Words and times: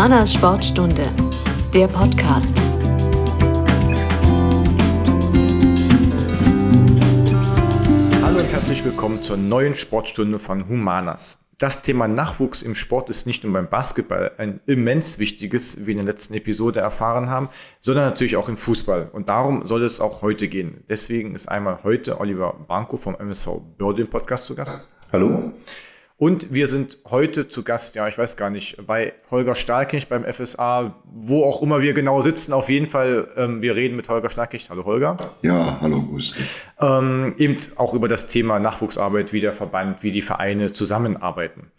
Humanas 0.00 0.32
Sportstunde, 0.32 1.02
der 1.74 1.86
Podcast. 1.86 2.54
Hallo 8.22 8.38
und 8.38 8.50
herzlich 8.50 8.82
willkommen 8.82 9.20
zur 9.20 9.36
neuen 9.36 9.74
Sportstunde 9.74 10.38
von 10.38 10.66
Humanas. 10.70 11.40
Das 11.58 11.82
Thema 11.82 12.08
Nachwuchs 12.08 12.62
im 12.62 12.74
Sport 12.74 13.10
ist 13.10 13.26
nicht 13.26 13.44
nur 13.44 13.52
beim 13.52 13.68
Basketball 13.68 14.32
ein 14.38 14.62
immens 14.64 15.18
wichtiges, 15.18 15.82
wie 15.82 15.88
wir 15.88 15.92
in 15.92 15.98
der 15.98 16.06
letzten 16.06 16.32
Episode 16.32 16.80
erfahren 16.80 17.28
haben, 17.28 17.50
sondern 17.80 18.06
natürlich 18.06 18.38
auch 18.38 18.48
im 18.48 18.56
Fußball. 18.56 19.10
Und 19.12 19.28
darum 19.28 19.66
soll 19.66 19.82
es 19.82 20.00
auch 20.00 20.22
heute 20.22 20.48
gehen. 20.48 20.82
Deswegen 20.88 21.34
ist 21.34 21.46
einmal 21.50 21.80
heute 21.84 22.20
Oliver 22.20 22.54
Banco 22.66 22.96
vom 22.96 23.16
MSV 23.16 23.48
Börde 23.76 24.00
im 24.00 24.08
Podcast 24.08 24.46
zu 24.46 24.54
Gast. 24.54 24.88
Hallo. 25.12 25.52
Und 26.20 26.52
wir 26.52 26.66
sind 26.66 26.98
heute 27.08 27.48
zu 27.48 27.62
Gast, 27.62 27.94
ja, 27.94 28.06
ich 28.06 28.18
weiß 28.18 28.36
gar 28.36 28.50
nicht, 28.50 28.76
bei 28.86 29.14
Holger 29.30 29.54
Stahlknecht 29.54 30.10
beim 30.10 30.22
FSA, 30.22 30.94
wo 31.10 31.44
auch 31.44 31.62
immer 31.62 31.80
wir 31.80 31.94
genau 31.94 32.20
sitzen. 32.20 32.52
Auf 32.52 32.68
jeden 32.68 32.88
Fall, 32.88 33.26
ähm, 33.38 33.62
wir 33.62 33.74
reden 33.74 33.96
mit 33.96 34.06
Holger 34.10 34.28
Stahlknecht. 34.28 34.68
Hallo 34.68 34.84
Holger. 34.84 35.16
Ja, 35.40 35.80
hallo, 35.80 36.02
grüß 36.02 36.34
dich. 36.34 36.46
Ähm, 36.78 37.32
eben 37.38 37.56
auch 37.76 37.94
über 37.94 38.06
das 38.06 38.26
Thema 38.26 38.58
Nachwuchsarbeit, 38.58 39.32
wie 39.32 39.40
der 39.40 39.54
Verband, 39.54 40.02
wie 40.02 40.10
die 40.10 40.20
Vereine 40.20 40.74
zusammenarbeiten. 40.74 41.70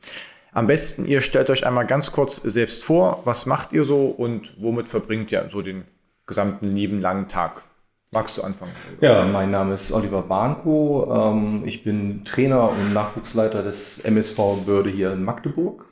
Am 0.54 0.66
besten, 0.66 1.06
ihr 1.06 1.22
stellt 1.22 1.52
euch 1.52 1.68
einmal 1.68 1.86
ganz 1.86 2.12
kurz 2.12 2.38
selbst 2.38 2.84
vor, 2.84 3.22
was 3.26 3.46
macht 3.46 3.74
ihr 3.74 3.84
so 3.84 4.08
und 4.08 4.56
womit 4.60 4.90
verbringt 4.90 5.32
ihr 5.32 5.48
so 5.52 5.62
den 5.62 5.84
gesamten 6.26 6.68
lieben 6.68 7.00
langen 7.00 7.28
Tag? 7.28 7.62
Magst 8.14 8.38
du 8.38 8.42
anfangen? 8.42 8.74
Ja, 9.00 9.24
mein 9.24 9.52
Name 9.52 9.74
ist 9.74 9.94
Oliver 9.94 10.24
Barnko. 10.24 11.32
Ähm, 11.34 11.64
ich 11.66 11.86
bin 11.86 12.26
Trainer 12.26 12.70
und 12.70 12.92
Nachwuchsleiter 12.94 13.64
des 13.64 14.00
MSV 14.00 14.66
Börde 14.66 14.90
hier 14.90 15.14
in 15.14 15.24
Magdeburg. 15.24 15.86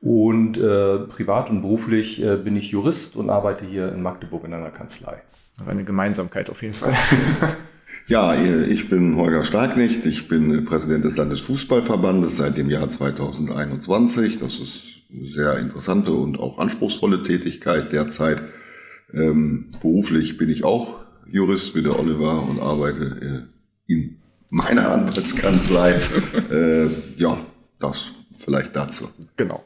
Und 0.00 0.56
äh, 0.56 1.00
privat 1.00 1.50
und 1.50 1.60
beruflich 1.60 2.24
äh, 2.24 2.36
bin 2.36 2.56
ich 2.56 2.70
Jurist 2.70 3.16
und 3.16 3.28
arbeite 3.28 3.66
hier 3.66 3.92
in 3.92 4.00
Magdeburg 4.00 4.44
in 4.44 4.54
einer 4.54 4.70
Kanzlei. 4.70 5.20
Eine 5.66 5.84
Gemeinsamkeit 5.84 6.48
auf 6.48 6.62
jeden 6.62 6.72
Fall. 6.72 6.94
ja, 8.06 8.34
ich 8.34 8.88
bin 8.88 9.16
Holger 9.18 9.44
Starknecht. 9.44 10.06
Ich 10.06 10.28
bin 10.28 10.64
Präsident 10.64 11.04
des 11.04 11.18
Landesfußballverbandes 11.18 12.34
seit 12.34 12.56
dem 12.56 12.70
Jahr 12.70 12.88
2021. 12.88 14.38
Das 14.38 14.58
ist 14.58 14.84
eine 15.12 15.26
sehr 15.26 15.58
interessante 15.58 16.12
und 16.12 16.40
auch 16.40 16.56
anspruchsvolle 16.56 17.22
Tätigkeit 17.22 17.92
derzeit. 17.92 18.42
Ähm, 19.12 19.68
beruflich 19.82 20.38
bin 20.38 20.48
ich 20.48 20.64
auch 20.64 21.01
Jurist 21.26 21.74
wie 21.74 21.82
der 21.82 21.98
Oliver 21.98 22.42
und 22.42 22.60
arbeite 22.60 23.48
äh, 23.88 23.92
in 23.92 24.20
meiner 24.50 24.90
Anwaltskanzlei. 24.90 26.00
äh, 26.50 26.88
ja, 27.16 27.38
das 27.78 28.12
vielleicht 28.38 28.76
dazu. 28.76 29.08
Genau. 29.36 29.64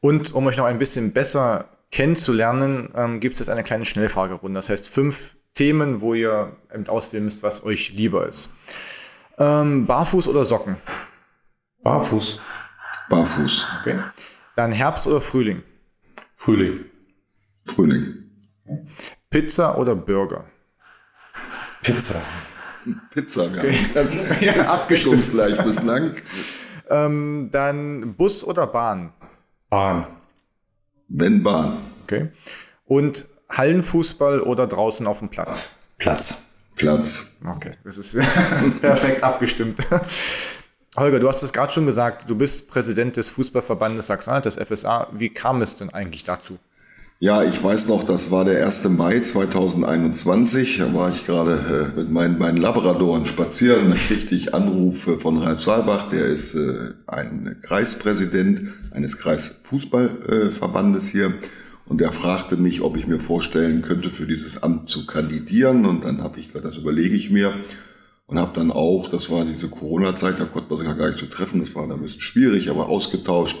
Und 0.00 0.32
um 0.34 0.46
euch 0.46 0.56
noch 0.56 0.64
ein 0.64 0.78
bisschen 0.78 1.12
besser 1.12 1.68
kennenzulernen, 1.90 2.90
ähm, 2.94 3.20
gibt 3.20 3.34
es 3.34 3.40
jetzt 3.40 3.48
eine 3.48 3.62
kleine 3.62 3.84
Schnellfragerunde. 3.84 4.58
Das 4.58 4.68
heißt 4.68 4.88
fünf 4.88 5.36
Themen, 5.54 6.00
wo 6.00 6.14
ihr 6.14 6.56
eben 6.72 6.86
auswählen 6.88 7.24
müsst, 7.24 7.42
was 7.42 7.64
euch 7.64 7.92
lieber 7.92 8.26
ist. 8.28 8.52
Ähm, 9.38 9.86
Barfuß 9.86 10.28
oder 10.28 10.44
Socken? 10.44 10.76
Barfuß. 11.82 12.40
Barfuß. 13.08 13.66
Okay. 13.80 14.00
Dann 14.56 14.72
Herbst 14.72 15.06
oder 15.06 15.20
Frühling? 15.20 15.62
Frühling. 16.34 16.84
Frühling. 17.64 18.30
Pizza 19.30 19.76
oder 19.76 19.96
Burger? 19.96 20.44
Pizza. 21.82 22.20
Pizza, 23.10 23.44
okay. 23.44 23.74
das 23.94 24.14
ja, 24.40 24.52
ist 24.52 24.70
abgestimmt 24.70 25.16
bislang. 25.64 26.14
Ähm, 26.88 27.48
dann 27.52 28.14
Bus 28.14 28.42
oder 28.44 28.66
Bahn? 28.66 29.12
Bahn. 29.68 30.06
Wenn 31.08 31.42
Bahn. 31.42 31.78
Okay. 32.04 32.30
Und 32.86 33.28
Hallenfußball 33.50 34.40
oder 34.40 34.66
draußen 34.66 35.06
auf 35.06 35.18
dem 35.20 35.28
Platz? 35.28 35.70
Platz. 35.98 36.42
Platz. 36.76 37.36
Okay, 37.44 37.72
das 37.84 37.98
ist 37.98 38.16
perfekt 38.80 39.22
abgestimmt. 39.22 39.78
Holger, 40.96 41.20
du 41.20 41.28
hast 41.28 41.42
es 41.42 41.52
gerade 41.52 41.72
schon 41.72 41.86
gesagt, 41.86 42.28
du 42.28 42.34
bist 42.34 42.68
Präsident 42.68 43.16
des 43.16 43.30
Fußballverbandes 43.30 44.06
Sachsen-Anhalt, 44.06 44.46
des 44.46 44.56
FSA. 44.56 45.08
Wie 45.12 45.28
kam 45.28 45.62
es 45.62 45.76
denn 45.76 45.90
eigentlich 45.90 46.24
dazu? 46.24 46.58
Ja, 47.22 47.44
ich 47.44 47.62
weiß 47.62 47.88
noch, 47.88 48.02
das 48.02 48.30
war 48.30 48.46
der 48.46 48.64
1. 48.64 48.88
Mai 48.96 49.20
2021. 49.20 50.78
Da 50.78 50.94
war 50.94 51.10
ich 51.10 51.26
gerade 51.26 51.92
äh, 51.92 51.98
mit 51.98 52.10
meinen 52.10 52.38
beiden 52.38 52.58
Labradoren 52.58 53.26
spazieren. 53.26 53.90
Da 53.90 53.96
kriegte 54.08 54.34
ich 54.34 54.54
Anrufe 54.54 55.18
von 55.18 55.36
Ralf 55.36 55.60
Saalbach, 55.60 56.08
der 56.08 56.24
ist 56.24 56.54
äh, 56.54 56.94
ein 57.06 57.58
Kreispräsident 57.60 58.62
eines 58.92 59.18
Kreisfußballverbandes 59.18 61.10
hier. 61.10 61.34
Und 61.84 62.00
der 62.00 62.10
fragte 62.10 62.56
mich, 62.56 62.80
ob 62.80 62.96
ich 62.96 63.06
mir 63.06 63.18
vorstellen 63.18 63.82
könnte, 63.82 64.10
für 64.10 64.26
dieses 64.26 64.62
Amt 64.62 64.88
zu 64.88 65.04
kandidieren. 65.04 65.84
Und 65.84 66.06
dann 66.06 66.22
habe 66.22 66.40
ich 66.40 66.46
gesagt, 66.46 66.64
das 66.64 66.78
überlege 66.78 67.16
ich 67.16 67.30
mir. 67.30 67.52
Und 68.28 68.38
habe 68.38 68.54
dann 68.54 68.70
auch, 68.70 69.10
das 69.10 69.28
war 69.28 69.44
diese 69.44 69.68
Corona-Zeit, 69.68 70.40
da 70.40 70.46
konnte 70.46 70.70
man 70.70 70.78
sich 70.78 70.88
ja 70.88 70.94
gar 70.94 71.08
nicht 71.08 71.18
so 71.18 71.26
treffen, 71.26 71.60
das 71.60 71.74
war 71.74 71.86
dann 71.86 71.98
ein 71.98 72.02
bisschen 72.02 72.22
schwierig, 72.22 72.70
aber 72.70 72.88
ausgetauscht 72.88 73.58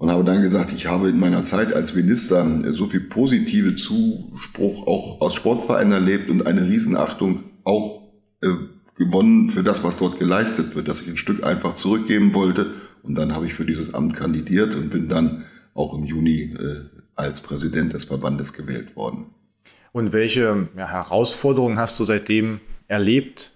und 0.00 0.10
habe 0.10 0.24
dann 0.24 0.40
gesagt, 0.40 0.72
ich 0.72 0.86
habe 0.86 1.10
in 1.10 1.18
meiner 1.18 1.44
Zeit 1.44 1.74
als 1.74 1.94
Minister 1.94 2.62
so 2.72 2.86
viel 2.86 3.02
positive 3.02 3.74
Zuspruch 3.74 4.86
auch 4.86 5.20
aus 5.20 5.34
Sportvereinen 5.34 5.92
erlebt 5.92 6.30
und 6.30 6.46
eine 6.46 6.64
Riesenachtung 6.64 7.44
auch 7.64 8.08
äh, 8.40 8.48
gewonnen 8.96 9.50
für 9.50 9.62
das, 9.62 9.84
was 9.84 9.98
dort 9.98 10.18
geleistet 10.18 10.74
wird, 10.74 10.88
dass 10.88 11.02
ich 11.02 11.08
ein 11.08 11.18
Stück 11.18 11.44
einfach 11.44 11.74
zurückgeben 11.74 12.32
wollte. 12.32 12.72
Und 13.02 13.14
dann 13.14 13.34
habe 13.34 13.44
ich 13.44 13.52
für 13.52 13.66
dieses 13.66 13.92
Amt 13.92 14.16
kandidiert 14.16 14.74
und 14.74 14.88
bin 14.88 15.06
dann 15.06 15.44
auch 15.74 15.92
im 15.92 16.04
Juni 16.04 16.54
äh, 16.58 16.84
als 17.14 17.42
Präsident 17.42 17.92
des 17.92 18.06
Verbandes 18.06 18.54
gewählt 18.54 18.96
worden. 18.96 19.26
Und 19.92 20.14
welche 20.14 20.70
ja, 20.78 20.88
Herausforderungen 20.88 21.78
hast 21.78 22.00
du 22.00 22.06
seitdem 22.06 22.60
erlebt 22.88 23.52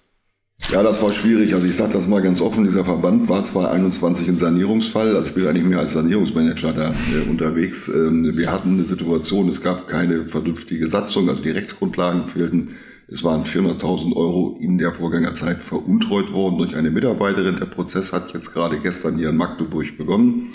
ja, 0.71 0.83
das 0.83 1.03
war 1.03 1.13
schwierig. 1.13 1.55
Also 1.55 1.67
ich 1.67 1.77
sage 1.77 1.93
das 1.93 2.09
mal 2.09 2.23
ganz 2.23 2.41
offen, 2.41 2.65
dieser 2.65 2.85
Verband 2.85 3.29
war 3.29 3.43
zwar 3.45 3.71
21 3.71 4.29
ein 4.29 4.37
Sanierungsfall, 4.37 5.15
also 5.15 5.27
ich 5.27 5.35
bin 5.35 5.47
eigentlich 5.47 5.65
mehr 5.65 5.81
als 5.81 5.93
Sanierungsmanager 5.93 6.73
da 6.73 6.91
äh, 6.91 7.29
unterwegs. 7.29 7.89
Ähm, 7.89 8.37
wir 8.37 8.51
hatten 8.51 8.75
eine 8.75 8.85
Situation, 8.85 9.49
es 9.49 9.61
gab 9.61 9.89
keine 9.89 10.27
vernünftige 10.27 10.89
Satzung, 10.89 11.29
also 11.29 11.43
die 11.43 11.51
Rechtsgrundlagen 11.51 12.25
fehlten. 12.25 12.71
Es 13.07 13.23
waren 13.23 13.45
400.000 13.45 14.17
Euro 14.17 14.57
in 14.59 14.79
der 14.79 14.95
Vorgängerzeit 14.95 15.63
veruntreut 15.63 16.33
worden 16.33 16.57
durch 16.57 16.75
eine 16.75 16.91
Mitarbeiterin. 16.91 17.59
Der 17.59 17.67
Prozess 17.67 18.13
hat 18.13 18.33
jetzt 18.33 18.55
gerade 18.55 18.79
gestern 18.81 19.17
hier 19.19 19.29
in 19.29 19.37
Magdeburg 19.37 19.99
begonnen. 19.99 20.51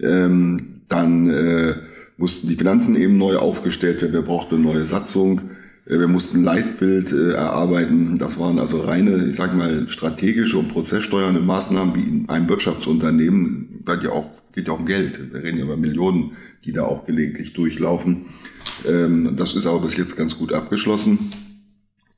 Ähm, 0.00 0.82
dann 0.88 1.28
äh, 1.28 1.74
mussten 2.16 2.48
die 2.48 2.54
Finanzen 2.54 2.96
eben 2.96 3.18
neu 3.18 3.36
aufgestellt 3.36 4.00
werden. 4.00 4.12
Wir 4.12 4.22
brauchten 4.22 4.56
eine 4.56 4.64
neue 4.64 4.86
Satzung. 4.86 5.40
Äh, 5.88 5.98
wir 5.98 6.08
mussten 6.08 6.44
Leitbild 6.44 7.12
äh, 7.12 7.32
erarbeiten. 7.32 8.18
Das 8.18 8.38
waren 8.38 8.58
also 8.58 8.80
reine, 8.80 9.26
ich 9.26 9.36
sage 9.36 9.56
mal, 9.56 9.88
strategische 9.88 10.58
und 10.58 10.68
prozesssteuernde 10.68 11.40
Maßnahmen, 11.40 11.94
wie 11.94 12.08
in 12.08 12.28
einem 12.28 12.48
Wirtschaftsunternehmen, 12.48 13.80
da 13.84 13.94
ja 13.94 14.10
auch, 14.10 14.30
geht 14.52 14.68
ja 14.68 14.74
auch 14.74 14.80
um 14.80 14.86
Geld. 14.86 15.32
Wir 15.32 15.42
reden 15.42 15.58
ja 15.58 15.64
über 15.64 15.76
Millionen, 15.76 16.32
die 16.64 16.72
da 16.72 16.84
auch 16.84 17.04
gelegentlich 17.04 17.54
durchlaufen. 17.54 18.26
Ähm, 18.86 19.34
das 19.36 19.54
ist 19.54 19.66
aber 19.66 19.80
bis 19.80 19.96
jetzt 19.96 20.16
ganz 20.16 20.36
gut 20.36 20.52
abgeschlossen. 20.52 21.18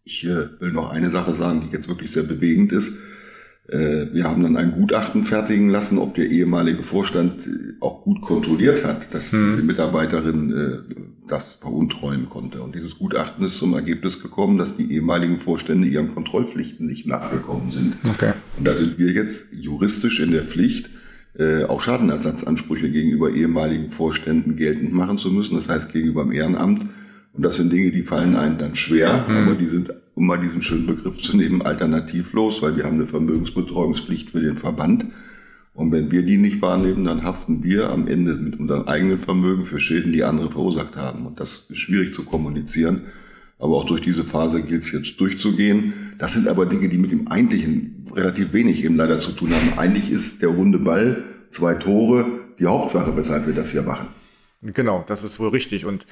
Ich 0.05 0.25
äh, 0.25 0.61
will 0.61 0.73
noch 0.73 0.91
eine 0.91 1.11
Sache 1.11 1.33
sagen, 1.33 1.63
die 1.65 1.73
jetzt 1.73 1.89
wirklich 1.89 2.11
sehr 2.11 2.25
bewegend 2.25 2.73
ist. 2.73 2.95
Wir 3.73 4.25
haben 4.25 4.43
dann 4.43 4.57
ein 4.57 4.73
Gutachten 4.73 5.23
fertigen 5.23 5.69
lassen, 5.69 5.99
ob 5.99 6.15
der 6.15 6.31
ehemalige 6.31 6.83
Vorstand 6.83 7.49
auch 7.79 8.03
gut 8.03 8.21
kontrolliert 8.21 8.85
hat, 8.85 9.15
dass 9.15 9.31
hm. 9.31 9.59
die 9.59 9.63
Mitarbeiterin 9.63 10.85
das 11.31 11.53
veruntreuen 11.55 12.29
konnte. 12.29 12.63
Und 12.63 12.75
dieses 12.75 12.99
Gutachten 12.99 13.45
ist 13.45 13.59
zum 13.59 13.75
Ergebnis 13.75 14.21
gekommen, 14.21 14.59
dass 14.59 14.77
die 14.77 14.93
ehemaligen 14.93 15.39
Vorstände 15.39 15.87
ihren 15.87 16.09
Kontrollpflichten 16.09 16.87
nicht 16.87 17.07
nachgekommen 17.07 17.71
sind. 17.71 17.97
Okay. 18.05 18.33
Und 18.59 18.67
da 18.67 18.75
sind 18.75 18.99
wir 18.99 19.13
jetzt 19.13 19.47
juristisch 19.53 20.21
in 20.21 20.33
der 20.33 20.45
Pflicht, 20.45 20.91
äh, 21.39 21.65
auch 21.65 21.81
Schadenersatzansprüche 21.81 22.91
gegenüber 22.91 23.31
ehemaligen 23.31 23.89
Vorständen 23.89 24.57
geltend 24.57 24.93
machen 24.93 25.19
zu 25.19 25.31
müssen, 25.31 25.55
das 25.55 25.69
heißt 25.69 25.93
gegenüber 25.93 26.25
dem 26.25 26.33
Ehrenamt. 26.33 26.87
Und 27.33 27.45
das 27.45 27.57
sind 27.57 27.73
Dinge, 27.73 27.93
die 27.93 28.03
fallen 28.03 28.35
einem 28.35 28.59
dann 28.59 28.75
schwer, 28.75 29.25
mhm. 29.29 29.37
aber 29.37 29.55
die 29.55 29.69
sind, 29.69 29.95
um 30.15 30.27
mal 30.27 30.39
diesen 30.39 30.63
schönen 30.63 30.87
Begriff 30.87 31.19
zu 31.19 31.37
nehmen, 31.37 31.63
alternativlos, 31.63 32.63
weil 32.63 32.77
wir 32.77 32.85
haben 32.85 32.97
eine 32.97 33.07
Vermögensbetreuungspflicht 33.07 34.31
für 34.31 34.41
den 34.41 34.57
Verband. 34.57 35.07
Und 35.73 35.93
wenn 35.93 36.11
wir 36.11 36.23
die 36.23 36.37
nicht 36.37 36.61
wahrnehmen, 36.63 37.05
dann 37.05 37.23
haften 37.23 37.63
wir 37.63 37.91
am 37.91 38.07
Ende 38.07 38.35
mit 38.35 38.59
unserem 38.59 38.85
eigenen 38.89 39.19
Vermögen 39.19 39.65
für 39.65 39.81
Schäden, 39.81 40.13
die 40.13 40.25
andere 40.25 40.51
verursacht 40.51 40.97
haben. 40.97 41.27
Und 41.27 41.41
das 41.41 41.67
ist 41.69 41.79
schwierig 41.79 42.13
zu 42.13 42.25
kommunizieren. 42.25 43.03
Aber 43.59 43.77
auch 43.77 43.85
durch 43.85 44.01
diese 44.01 44.25
Phase 44.25 44.63
gilt 44.63 44.83
es 44.83 44.91
jetzt 44.91 45.21
durchzugehen. 45.21 45.93
Das 46.19 46.33
sind 46.33 46.49
aber 46.49 46.67
Dinge, 46.67 46.89
die 46.89 46.99
mit 46.99 47.13
dem 47.13 47.29
Eigentlichen 47.29 48.05
relativ 48.15 48.53
wenig 48.53 48.85
eben 48.85 48.97
leider 48.97 49.19
zu 49.19 49.33
tun 49.33 49.51
haben. 49.53 49.79
Eigentlich 49.79 50.11
ist 50.11 50.43
der 50.43 50.49
runde 50.49 50.79
Ball, 50.79 51.23
zwei 51.51 51.75
Tore, 51.75 52.27
die 52.59 52.67
Hauptsache, 52.67 53.17
weshalb 53.17 53.47
wir 53.47 53.55
das 53.55 53.71
hier 53.71 53.83
machen. 53.83 54.09
Genau, 54.63 55.05
das 55.07 55.25
ist 55.25 55.39
wohl 55.39 55.49
richtig. 55.51 55.85
Und 55.85 56.07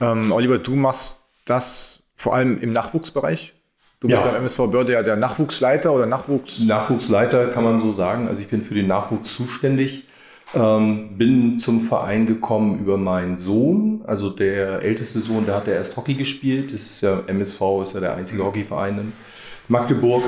ähm, 0.00 0.32
Oliver, 0.32 0.58
du 0.58 0.74
machst 0.74 1.20
das 1.44 2.01
vor 2.22 2.34
allem 2.34 2.60
im 2.60 2.72
Nachwuchsbereich 2.72 3.54
Du 4.02 4.08
bist 4.08 4.20
ja. 4.20 4.26
beim 4.26 4.34
MSV 4.34 4.66
Börde 4.68 4.94
ja 4.94 5.02
der 5.04 5.14
Nachwuchsleiter 5.14 5.92
oder 5.92 6.06
Nachwuchs? 6.06 6.58
Nachwuchsleiter 6.58 7.48
kann 7.50 7.62
man 7.62 7.78
so 7.78 7.92
sagen. 7.92 8.26
Also 8.26 8.40
ich 8.40 8.48
bin 8.48 8.60
für 8.60 8.74
den 8.74 8.88
Nachwuchs 8.88 9.32
zuständig. 9.32 10.08
Ähm, 10.54 11.16
bin 11.16 11.56
zum 11.60 11.80
Verein 11.82 12.26
gekommen 12.26 12.80
über 12.80 12.96
meinen 12.96 13.36
Sohn, 13.36 14.02
also 14.04 14.28
der 14.28 14.82
älteste 14.82 15.20
Sohn, 15.20 15.46
der 15.46 15.54
hat 15.54 15.66
ja 15.68 15.74
erst 15.74 15.96
Hockey 15.96 16.14
gespielt. 16.14 16.72
Das 16.72 16.80
ist 16.80 17.00
ja 17.00 17.20
MSV, 17.28 17.60
ist 17.82 17.94
ja 17.94 18.00
der 18.00 18.16
einzige 18.16 18.44
Hockeyverein 18.44 18.98
in 18.98 19.12
Magdeburg. 19.68 20.24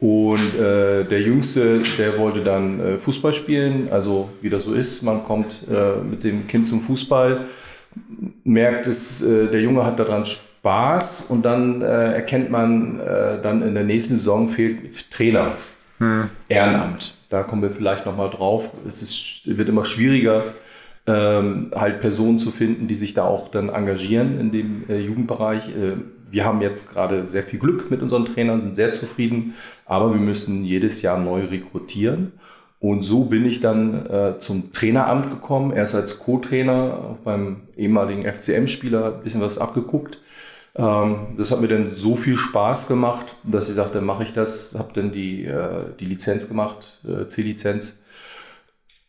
Und 0.00 0.54
äh, 0.58 1.04
der 1.04 1.20
Jüngste, 1.20 1.82
der 1.98 2.18
wollte 2.18 2.40
dann 2.40 2.80
äh, 2.80 2.98
Fußball 2.98 3.34
spielen. 3.34 3.88
Also 3.90 4.30
wie 4.40 4.48
das 4.48 4.64
so 4.64 4.72
ist, 4.72 5.02
man 5.02 5.22
kommt 5.22 5.64
äh, 5.68 6.02
mit 6.02 6.24
dem 6.24 6.46
Kind 6.46 6.66
zum 6.66 6.80
Fußball, 6.80 7.44
merkt 8.42 8.86
es, 8.86 9.20
äh, 9.20 9.48
der 9.48 9.60
Junge 9.60 9.84
hat 9.84 9.98
daran 9.98 10.24
Spaß 10.24 10.47
und 11.28 11.44
dann 11.44 11.82
äh, 11.82 12.12
erkennt 12.12 12.50
man, 12.50 13.00
äh, 13.00 13.40
dann 13.40 13.62
in 13.62 13.74
der 13.74 13.84
nächsten 13.84 14.16
Saison 14.16 14.48
fehlt 14.48 15.10
Trainer, 15.10 15.52
hm. 15.98 16.30
Ehrenamt. 16.48 17.16
Da 17.28 17.42
kommen 17.42 17.62
wir 17.62 17.70
vielleicht 17.70 18.06
nochmal 18.06 18.30
drauf. 18.30 18.72
Es 18.86 19.02
ist, 19.02 19.42
wird 19.44 19.68
immer 19.68 19.84
schwieriger, 19.84 20.54
ähm, 21.06 21.70
halt 21.74 22.00
Personen 22.00 22.38
zu 22.38 22.50
finden, 22.50 22.88
die 22.88 22.94
sich 22.94 23.14
da 23.14 23.24
auch 23.24 23.48
dann 23.48 23.68
engagieren 23.68 24.38
in 24.40 24.52
dem 24.52 24.84
äh, 24.88 24.98
Jugendbereich. 24.98 25.70
Äh, 25.70 25.96
wir 26.30 26.44
haben 26.44 26.60
jetzt 26.60 26.92
gerade 26.92 27.26
sehr 27.26 27.42
viel 27.42 27.58
Glück 27.58 27.90
mit 27.90 28.02
unseren 28.02 28.26
Trainern, 28.26 28.62
sind 28.62 28.76
sehr 28.76 28.90
zufrieden, 28.90 29.54
aber 29.86 30.12
wir 30.12 30.20
müssen 30.20 30.64
jedes 30.64 31.02
Jahr 31.02 31.18
neu 31.18 31.44
rekrutieren. 31.44 32.32
Und 32.80 33.02
so 33.02 33.24
bin 33.24 33.44
ich 33.44 33.60
dann 33.60 34.06
äh, 34.06 34.38
zum 34.38 34.72
Traineramt 34.72 35.30
gekommen, 35.30 35.72
erst 35.72 35.94
als 35.94 36.18
Co-Trainer 36.20 37.18
beim 37.24 37.62
ehemaligen 37.76 38.24
FCM-Spieler 38.24 39.16
ein 39.16 39.22
bisschen 39.24 39.40
was 39.40 39.58
abgeguckt. 39.58 40.20
Ähm, 40.78 41.34
das 41.36 41.50
hat 41.50 41.60
mir 41.60 41.68
dann 41.68 41.90
so 41.90 42.16
viel 42.16 42.36
Spaß 42.36 42.88
gemacht, 42.88 43.36
dass 43.42 43.68
ich 43.68 43.74
sagte, 43.74 44.00
mache 44.00 44.22
ich 44.22 44.32
das, 44.32 44.74
habe 44.78 44.92
dann 44.94 45.10
die, 45.10 45.44
äh, 45.44 45.84
die 45.98 46.06
Lizenz 46.06 46.48
gemacht, 46.48 47.00
äh, 47.04 47.26
C-Lizenz. 47.26 47.98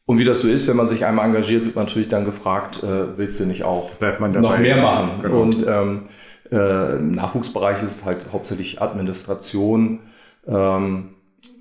Und 0.05 0.17
wie 0.17 0.25
das 0.25 0.41
so 0.41 0.47
ist, 0.47 0.67
wenn 0.67 0.75
man 0.75 0.87
sich 0.87 1.05
einmal 1.05 1.27
engagiert, 1.27 1.65
wird 1.65 1.75
man 1.75 1.85
natürlich 1.85 2.07
dann 2.07 2.25
gefragt, 2.25 2.81
äh, 2.83 3.17
willst 3.17 3.39
du 3.39 3.45
nicht 3.45 3.63
auch 3.63 3.91
noch 4.01 4.57
mehr 4.57 4.81
machen? 4.81 5.21
Genau. 5.21 5.41
Und 5.41 5.65
ähm, 5.67 6.03
äh, 6.51 6.97
Im 6.97 7.11
Nachwuchsbereich 7.11 7.83
ist 7.83 7.91
es 7.91 8.05
halt 8.05 8.27
hauptsächlich 8.31 8.81
Administration, 8.81 9.99
ähm, 10.47 11.15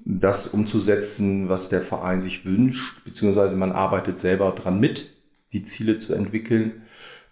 das 0.05 0.47
umzusetzen, 0.47 1.51
was 1.51 1.69
der 1.69 1.83
Verein 1.83 2.23
sich 2.23 2.47
wünscht, 2.47 3.05
beziehungsweise 3.05 3.57
man 3.57 3.73
arbeitet 3.73 4.19
selber 4.19 4.53
dran 4.53 4.81
mit, 4.81 5.11
die 5.53 5.63
Ziele 5.63 5.99
zu 5.99 6.15
entwickeln. 6.15 6.83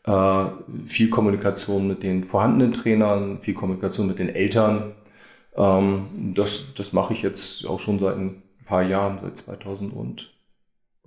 Äh, 0.06 0.44
viel 0.84 1.10
Kommunikation 1.10 1.88
mit 1.88 2.02
den 2.02 2.22
vorhandenen 2.24 2.72
Trainern, 2.72 3.40
viel 3.40 3.54
Kommunikation 3.54 4.06
mit 4.06 4.18
den 4.18 4.28
Eltern. 4.28 4.94
Ähm, 5.56 6.32
das, 6.34 6.74
das 6.74 6.92
mache 6.92 7.12
ich 7.12 7.22
jetzt 7.22 7.66
auch 7.66 7.80
schon 7.80 7.98
seit 7.98 8.16
ein 8.16 8.42
paar 8.64 8.82
Jahren, 8.82 9.18
seit 9.20 9.36
2000 9.36 9.92
und 9.92 10.32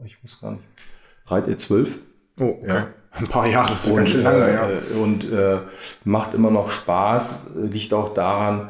ich 0.03 0.21
muss 0.21 0.41
gar 0.41 0.51
nicht, 0.51 1.61
12. 1.61 1.99
Oh, 2.39 2.43
okay. 2.43 2.67
Ja. 2.67 2.87
Ein 3.11 3.27
paar 3.27 3.47
Jahre, 3.47 3.71
das 3.71 3.85
ist 3.85 3.89
und, 3.89 3.95
ganz 3.95 4.09
schön 4.11 4.23
lange, 4.23 4.53
ja. 4.53 4.69
Äh, 4.69 4.99
und 5.01 5.31
äh, 5.31 5.59
macht 6.03 6.33
immer 6.33 6.51
noch 6.51 6.69
Spaß, 6.69 7.51
liegt 7.55 7.93
auch 7.93 8.13
daran, 8.13 8.69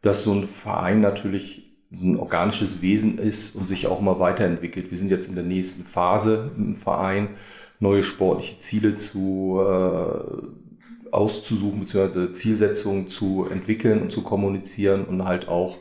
dass 0.00 0.22
so 0.24 0.32
ein 0.32 0.46
Verein 0.46 1.00
natürlich 1.00 1.70
so 1.90 2.06
ein 2.06 2.16
organisches 2.16 2.82
Wesen 2.82 3.18
ist 3.18 3.56
und 3.56 3.66
sich 3.66 3.86
auch 3.88 4.00
immer 4.00 4.20
weiterentwickelt. 4.20 4.90
Wir 4.90 4.98
sind 4.98 5.10
jetzt 5.10 5.28
in 5.28 5.34
der 5.34 5.44
nächsten 5.44 5.84
Phase 5.84 6.52
im 6.56 6.76
Verein, 6.76 7.30
neue 7.80 8.02
sportliche 8.02 8.58
Ziele 8.58 8.94
zu 8.94 9.60
äh, 9.60 11.12
auszusuchen, 11.12 11.80
beziehungsweise 11.80 12.32
Zielsetzungen 12.32 13.08
zu 13.08 13.46
entwickeln 13.50 14.02
und 14.02 14.12
zu 14.12 14.22
kommunizieren 14.22 15.04
und 15.04 15.24
halt 15.24 15.48
auch, 15.48 15.78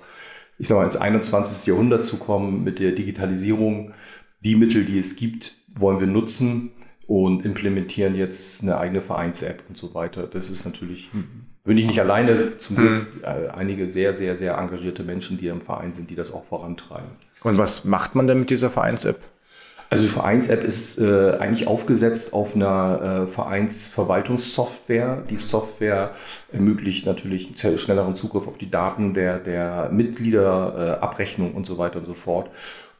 ich 0.57 0.67
sag 0.67 0.77
mal, 0.77 0.85
ins 0.85 0.95
21. 0.95 1.67
Jahrhundert 1.67 2.03
zu 2.03 2.17
kommen 2.17 2.63
mit 2.63 2.79
der 2.79 2.93
Digitalisierung. 2.93 3.93
Die 4.43 4.55
Mittel, 4.55 4.85
die 4.85 4.97
es 4.97 5.17
gibt, 5.17 5.57
wollen 5.75 5.99
wir 5.99 6.07
nutzen 6.07 6.71
und 7.05 7.45
implementieren 7.45 8.15
jetzt 8.15 8.63
eine 8.63 8.77
eigene 8.77 9.01
Vereins-App 9.01 9.63
und 9.67 9.77
so 9.77 9.93
weiter. 9.93 10.25
Das 10.25 10.49
ist 10.49 10.65
natürlich, 10.65 11.09
bin 11.63 11.77
ich 11.77 11.85
nicht 11.85 11.99
alleine, 11.99 12.57
zum 12.57 12.77
Glück 12.77 13.07
hm. 13.23 13.51
einige 13.53 13.87
sehr, 13.87 14.13
sehr, 14.13 14.37
sehr 14.37 14.57
engagierte 14.57 15.03
Menschen, 15.03 15.37
die 15.37 15.47
im 15.47 15.61
Verein 15.61 15.91
sind, 15.91 16.09
die 16.09 16.15
das 16.15 16.31
auch 16.31 16.45
vorantreiben. 16.45 17.09
Und 17.43 17.57
was 17.57 17.83
macht 17.83 18.15
man 18.15 18.27
denn 18.27 18.39
mit 18.39 18.49
dieser 18.49 18.69
Vereins-App? 18.69 19.19
Also 19.91 20.05
die 20.05 20.11
Vereins-App 20.11 20.63
ist 20.63 20.99
äh, 20.99 21.31
eigentlich 21.39 21.67
aufgesetzt 21.67 22.33
auf 22.33 22.55
einer 22.55 23.23
äh, 23.23 23.27
Vereinsverwaltungssoftware. 23.27 25.23
Die 25.29 25.37
Software 25.37 26.11
ermöglicht 26.51 27.07
natürlich 27.07 27.51
einen 27.65 27.77
schnelleren 27.77 28.13
Zugriff 28.13 28.47
auf 28.47 28.57
die 28.57 28.69
Daten 28.69 29.15
der, 29.15 29.39
der 29.39 29.89
Mitglieder, 29.91 30.97
äh, 30.99 31.03
Abrechnung 31.03 31.55
und 31.55 31.65
so 31.65 31.79
weiter 31.79 31.99
und 31.99 32.05
so 32.05 32.13
fort. 32.13 32.51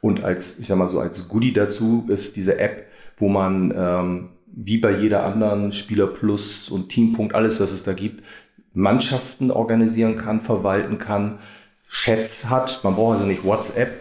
Und 0.02 0.24
als, 0.24 0.58
ich 0.58 0.68
sag 0.68 0.78
mal 0.78 0.88
so, 0.88 1.00
als 1.00 1.28
Goodie 1.28 1.54
dazu 1.54 2.06
ist 2.08 2.36
diese 2.36 2.58
App 2.58 2.88
wo 3.20 3.30
man 3.30 3.74
ähm, 3.76 4.30
wie 4.52 4.78
bei 4.78 4.92
jeder 4.92 5.26
anderen 5.26 5.72
Spieler 5.72 6.08
Plus 6.08 6.70
und 6.70 6.90
Teampunkt, 6.90 7.36
alles, 7.36 7.60
was 7.60 7.72
es 7.72 7.84
da 7.84 7.94
gibt, 7.94 8.24
Mannschaften 8.74 9.52
organisieren 9.52 10.18
kann, 10.18 10.42
verwalten 10.42 10.98
kann, 10.98 11.40
Chats 11.88 12.50
hat. 12.50 12.82
Man 12.84 12.96
braucht 12.96 13.14
also 13.14 13.26
nicht 13.26 13.44
WhatsApp, 13.44 13.92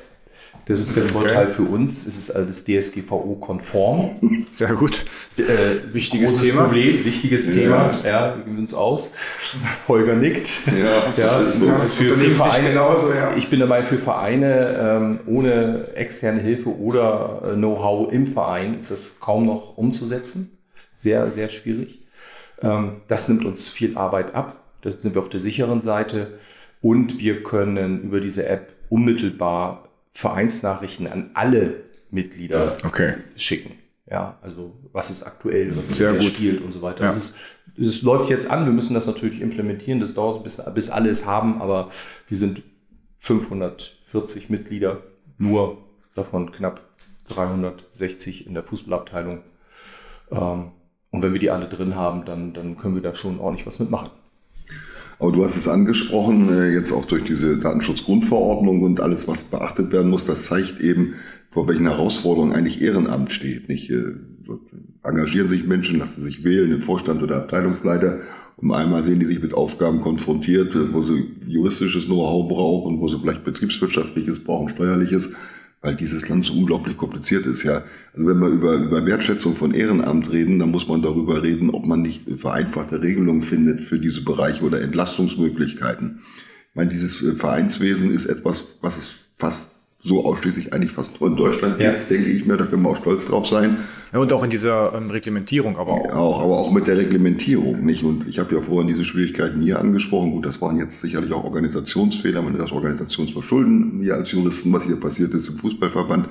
das 0.68 0.80
ist 0.80 0.96
der 0.96 1.04
okay. 1.04 1.12
Vorteil 1.12 1.48
für 1.48 1.62
uns. 1.62 2.06
Es 2.06 2.18
ist 2.18 2.30
alles 2.30 2.62
DSGVO-konform. 2.64 4.46
Sehr 4.52 4.74
gut. 4.74 5.02
Äh, 5.38 5.94
wichtiges 5.94 6.42
Thema. 6.42 6.64
Problem, 6.64 7.04
wichtiges 7.06 7.46
ja. 7.48 7.54
Thema. 7.54 7.90
Ja, 8.04 8.36
wir 8.36 8.44
gehen 8.44 8.58
uns 8.58 8.74
aus. 8.74 9.10
Holger 9.88 10.14
nickt. 10.16 10.60
Ja, 11.16 11.38
für, 11.88 12.14
für 12.14 12.30
Vereine, 12.32 12.68
genauso, 12.68 13.14
ja. 13.14 13.34
Ich 13.34 13.48
bin 13.48 13.60
dabei 13.60 13.82
für 13.82 13.98
Vereine 13.98 14.76
ähm, 14.78 15.20
ohne 15.26 15.88
externe 15.94 16.42
Hilfe 16.42 16.78
oder 16.78 17.42
äh, 17.44 17.54
Know-how 17.54 18.12
im 18.12 18.26
Verein 18.26 18.74
ist 18.74 18.90
das 18.90 19.14
kaum 19.20 19.46
noch 19.46 19.78
umzusetzen. 19.78 20.58
Sehr, 20.92 21.30
sehr 21.30 21.48
schwierig. 21.48 22.02
Ähm, 22.60 23.00
das 23.08 23.26
nimmt 23.28 23.46
uns 23.46 23.68
viel 23.68 23.96
Arbeit 23.96 24.34
ab. 24.34 24.60
Das 24.82 25.00
sind 25.00 25.14
wir 25.14 25.22
auf 25.22 25.30
der 25.30 25.40
sicheren 25.40 25.80
Seite. 25.80 26.38
Und 26.82 27.18
wir 27.18 27.42
können 27.42 28.02
über 28.02 28.20
diese 28.20 28.46
App 28.46 28.74
unmittelbar 28.90 29.87
Vereinsnachrichten 30.18 31.06
an 31.06 31.30
alle 31.34 31.84
Mitglieder 32.10 32.74
okay. 32.84 33.14
schicken. 33.36 33.78
Ja, 34.10 34.36
also 34.42 34.76
was 34.90 35.10
ist 35.10 35.22
aktuell, 35.22 35.76
was 35.76 35.90
ist 35.90 35.98
Sehr 35.98 36.20
spielt 36.20 36.60
und 36.60 36.72
so 36.72 36.82
weiter. 36.82 37.02
Ja. 37.02 37.06
Das, 37.06 37.16
ist, 37.16 37.36
das 37.76 38.02
läuft 38.02 38.28
jetzt 38.28 38.50
an, 38.50 38.64
wir 38.64 38.72
müssen 38.72 38.94
das 38.94 39.06
natürlich 39.06 39.40
implementieren, 39.40 40.00
das 40.00 40.14
dauert 40.14 40.38
ein 40.38 40.42
bisschen, 40.42 40.74
bis 40.74 40.90
alle 40.90 41.08
es 41.08 41.24
haben, 41.24 41.62
aber 41.62 41.90
wir 42.26 42.36
sind 42.36 42.64
540 43.18 44.50
Mitglieder, 44.50 45.04
nur 45.36 45.84
davon 46.16 46.50
knapp 46.50 46.80
360 47.28 48.44
in 48.44 48.54
der 48.54 48.64
Fußballabteilung. 48.64 49.44
Ähm, 50.32 50.72
und 51.10 51.22
wenn 51.22 51.32
wir 51.32 51.38
die 51.38 51.52
alle 51.52 51.68
drin 51.68 51.94
haben, 51.94 52.24
dann, 52.24 52.52
dann 52.52 52.76
können 52.76 52.96
wir 52.96 53.02
da 53.02 53.14
schon 53.14 53.38
ordentlich 53.38 53.68
was 53.68 53.78
mitmachen. 53.78 54.10
Aber 55.18 55.32
du 55.32 55.44
hast 55.44 55.56
es 55.56 55.66
angesprochen, 55.66 56.48
äh, 56.48 56.72
jetzt 56.72 56.92
auch 56.92 57.04
durch 57.04 57.24
diese 57.24 57.58
Datenschutzgrundverordnung 57.58 58.82
und 58.82 59.00
alles, 59.00 59.26
was 59.26 59.44
beachtet 59.44 59.92
werden 59.92 60.10
muss, 60.10 60.26
das 60.26 60.44
zeigt 60.44 60.80
eben, 60.80 61.14
vor 61.50 61.66
welchen 61.68 61.86
Herausforderungen 61.86 62.52
eigentlich 62.52 62.82
Ehrenamt 62.82 63.32
steht. 63.32 63.68
Nicht? 63.68 63.90
Äh, 63.90 64.14
engagieren 65.02 65.48
sich 65.48 65.66
Menschen, 65.66 65.98
lassen 65.98 66.22
sich 66.22 66.44
wählen, 66.44 66.70
den 66.70 66.80
Vorstand 66.80 67.22
oder 67.22 67.36
Abteilungsleiter. 67.36 68.20
Und 68.56 68.72
einmal 68.72 69.02
sehen 69.02 69.20
die 69.20 69.26
sich 69.26 69.40
mit 69.40 69.54
Aufgaben 69.54 70.00
konfrontiert, 70.00 70.74
äh, 70.74 70.92
wo 70.92 71.02
sie 71.02 71.32
juristisches 71.46 72.06
Know-how 72.06 72.48
brauchen, 72.48 73.00
wo 73.00 73.08
sie 73.08 73.18
vielleicht 73.18 73.44
betriebswirtschaftliches 73.44 74.44
brauchen, 74.44 74.68
steuerliches 74.68 75.30
weil 75.80 75.94
dieses 75.94 76.28
Land 76.28 76.44
so 76.44 76.54
unglaublich 76.54 76.96
kompliziert 76.96 77.46
ist. 77.46 77.62
Ja, 77.62 77.82
also 78.12 78.26
wenn 78.26 78.40
wir 78.40 78.48
über, 78.48 78.74
über 78.74 79.06
Wertschätzung 79.06 79.54
von 79.54 79.74
Ehrenamt 79.74 80.30
reden, 80.32 80.58
dann 80.58 80.70
muss 80.70 80.88
man 80.88 81.02
darüber 81.02 81.42
reden, 81.42 81.70
ob 81.70 81.86
man 81.86 82.02
nicht 82.02 82.22
vereinfachte 82.38 83.00
Regelungen 83.00 83.42
findet 83.42 83.80
für 83.80 83.98
diese 83.98 84.22
Bereiche 84.22 84.64
oder 84.64 84.80
Entlastungsmöglichkeiten. 84.80 86.20
Ich 86.70 86.74
meine, 86.74 86.90
dieses 86.90 87.16
Vereinswesen 87.38 88.10
ist 88.10 88.26
etwas, 88.26 88.66
was 88.80 88.96
es 88.96 89.14
fast 89.36 89.68
so 90.00 90.24
ausschließlich 90.24 90.72
eigentlich 90.72 90.92
fast 90.92 91.20
nur 91.20 91.30
in 91.30 91.36
Deutschland 91.36 91.80
ja. 91.80 91.92
gibt, 91.92 92.10
denke 92.10 92.30
ich 92.30 92.46
mir, 92.46 92.56
da 92.56 92.66
können 92.66 92.82
wir 92.82 92.90
auch 92.90 92.96
stolz 92.96 93.26
drauf 93.26 93.46
sein. 93.46 93.78
Ja, 94.12 94.20
und 94.20 94.32
auch 94.32 94.42
in 94.42 94.50
dieser 94.50 94.94
ähm, 94.94 95.10
Reglementierung 95.10 95.76
aber 95.76 95.92
auch. 95.92 96.12
auch. 96.12 96.42
Aber 96.42 96.58
auch 96.58 96.72
mit 96.72 96.86
der 96.86 96.96
Reglementierung, 96.96 97.84
nicht? 97.84 98.04
Und 98.04 98.26
ich 98.26 98.38
habe 98.38 98.54
ja 98.54 98.62
vorhin 98.62 98.88
diese 98.88 99.04
Schwierigkeiten 99.04 99.60
hier 99.60 99.78
angesprochen. 99.78 100.32
Gut, 100.32 100.46
das 100.46 100.60
waren 100.60 100.78
jetzt 100.78 101.00
sicherlich 101.02 101.32
auch 101.32 101.44
Organisationsfehler, 101.44 102.40
man 102.40 102.56
das 102.56 102.72
Organisationsverschulden, 102.72 104.00
hier 104.02 104.14
als 104.14 104.32
Juristen, 104.32 104.72
was 104.72 104.84
hier 104.84 104.96
passiert 104.96 105.34
ist 105.34 105.48
im 105.48 105.58
Fußballverband. 105.58 106.28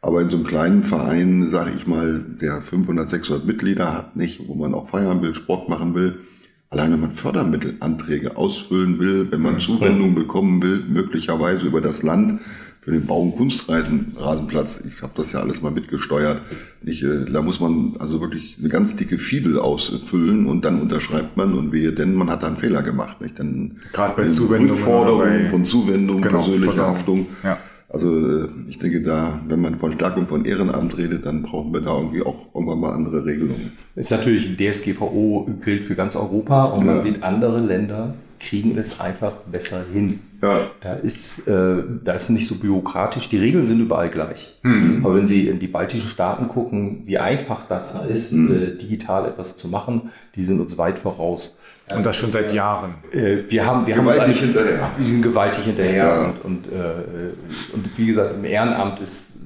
Aber 0.00 0.20
in 0.20 0.28
so 0.28 0.36
einem 0.36 0.46
kleinen 0.46 0.84
Verein, 0.84 1.48
sage 1.48 1.72
ich 1.74 1.86
mal, 1.86 2.24
der 2.40 2.62
500, 2.62 3.08
600 3.08 3.46
Mitglieder 3.46 3.92
hat, 3.92 4.16
nicht, 4.16 4.46
wo 4.46 4.54
man 4.54 4.74
auch 4.74 4.88
feiern 4.88 5.20
will, 5.20 5.34
Sport 5.34 5.68
machen 5.68 5.94
will, 5.94 6.18
allein 6.70 6.92
wenn 6.92 7.00
man 7.00 7.12
Fördermittelanträge 7.12 8.36
ausfüllen 8.36 8.98
will, 8.98 9.30
wenn 9.30 9.40
man 9.40 9.60
Zuwendungen 9.60 10.14
bekommen 10.14 10.62
will, 10.62 10.84
möglicherweise 10.88 11.66
über 11.66 11.80
das 11.80 12.02
Land, 12.02 12.40
für 12.86 12.92
den 12.92 13.04
Bau- 13.04 13.20
und 13.20 13.34
Kunstrasenplatz. 13.34 14.80
Ich 14.86 15.02
habe 15.02 15.12
das 15.16 15.32
ja 15.32 15.40
alles 15.40 15.60
mal 15.60 15.72
mitgesteuert. 15.72 16.40
Ich, 16.84 17.02
äh, 17.02 17.24
da 17.24 17.42
muss 17.42 17.58
man 17.58 17.94
also 17.98 18.20
wirklich 18.20 18.58
eine 18.60 18.68
ganz 18.68 18.94
dicke 18.94 19.18
Fidel 19.18 19.58
ausfüllen 19.58 20.46
und 20.46 20.64
dann 20.64 20.80
unterschreibt 20.80 21.36
man 21.36 21.54
und 21.54 21.72
wehe, 21.72 21.92
denn 21.92 22.14
man 22.14 22.30
hat 22.30 22.44
da 22.44 22.46
einen 22.46 22.54
Fehler 22.54 22.84
gemacht. 22.84 23.20
Nicht? 23.20 23.40
Dann 23.40 23.78
Gerade 23.92 24.14
bei 24.14 24.28
Zuwendungen. 24.28 24.80
Forderungen 24.80 25.48
von 25.48 25.64
Zuwendung, 25.64 26.20
genau, 26.20 26.44
persönlicher 26.44 26.86
Haftung. 26.86 27.26
Ja. 27.42 27.58
Also 27.88 28.44
äh, 28.44 28.48
ich 28.68 28.78
denke 28.78 29.02
da, 29.02 29.40
wenn 29.48 29.60
man 29.60 29.74
von 29.78 29.90
Stärkung 29.90 30.28
von 30.28 30.44
Ehrenamt 30.44 30.96
redet, 30.96 31.26
dann 31.26 31.42
brauchen 31.42 31.72
wir 31.72 31.80
da 31.80 31.96
irgendwie 31.96 32.22
auch 32.22 32.54
irgendwann 32.54 32.78
mal 32.78 32.92
andere 32.92 33.24
Regelungen. 33.24 33.72
Ist 33.96 34.12
natürlich, 34.12 34.56
DSGVO 34.56 35.50
gilt 35.60 35.82
für 35.82 35.96
ganz 35.96 36.14
Europa 36.14 36.66
und 36.66 36.86
ja. 36.86 36.92
man 36.92 37.00
sieht, 37.00 37.24
andere 37.24 37.58
Länder 37.58 38.14
kriegen 38.38 38.76
es 38.78 39.00
einfach 39.00 39.32
besser 39.50 39.84
hin. 39.92 40.20
Ja. 40.42 40.60
Da, 40.80 40.94
ist, 40.94 41.46
äh, 41.48 41.82
da 42.04 42.12
ist 42.12 42.28
nicht 42.30 42.46
so 42.46 42.56
bürokratisch. 42.56 43.28
Die 43.28 43.38
Regeln 43.38 43.66
sind 43.66 43.80
überall 43.80 44.08
gleich. 44.08 44.58
Mhm. 44.62 45.04
Aber 45.04 45.14
wenn 45.14 45.26
Sie 45.26 45.48
in 45.48 45.58
die 45.58 45.66
baltischen 45.66 46.08
Staaten 46.08 46.48
gucken, 46.48 47.02
wie 47.04 47.18
einfach 47.18 47.66
das 47.66 47.94
da 47.94 48.04
ist, 48.04 48.32
mhm. 48.32 48.52
äh, 48.52 48.76
digital 48.76 49.26
etwas 49.26 49.56
zu 49.56 49.68
machen, 49.68 50.10
die 50.34 50.42
sind 50.42 50.60
uns 50.60 50.76
weit 50.78 50.98
voraus. 50.98 51.58
Und 51.94 52.04
das 52.04 52.16
schon 52.16 52.32
seit 52.32 52.52
Jahren. 52.52 52.94
Äh, 53.12 53.44
wir 53.48 53.64
haben, 53.64 53.86
wir 53.86 53.94
gewaltig 53.94 54.20
haben 54.20 54.28
uns 54.28 54.38
hinterher. 54.38 54.90
Wir 54.96 55.04
sind 55.04 55.22
gewaltig 55.22 55.64
hinterher. 55.64 56.04
Ja. 56.04 56.24
Und, 56.24 56.44
und, 56.44 56.66
äh, 56.66 57.72
und 57.72 57.98
wie 57.98 58.06
gesagt, 58.06 58.34
im 58.34 58.44
Ehrenamt 58.44 58.98
ist 59.00 59.36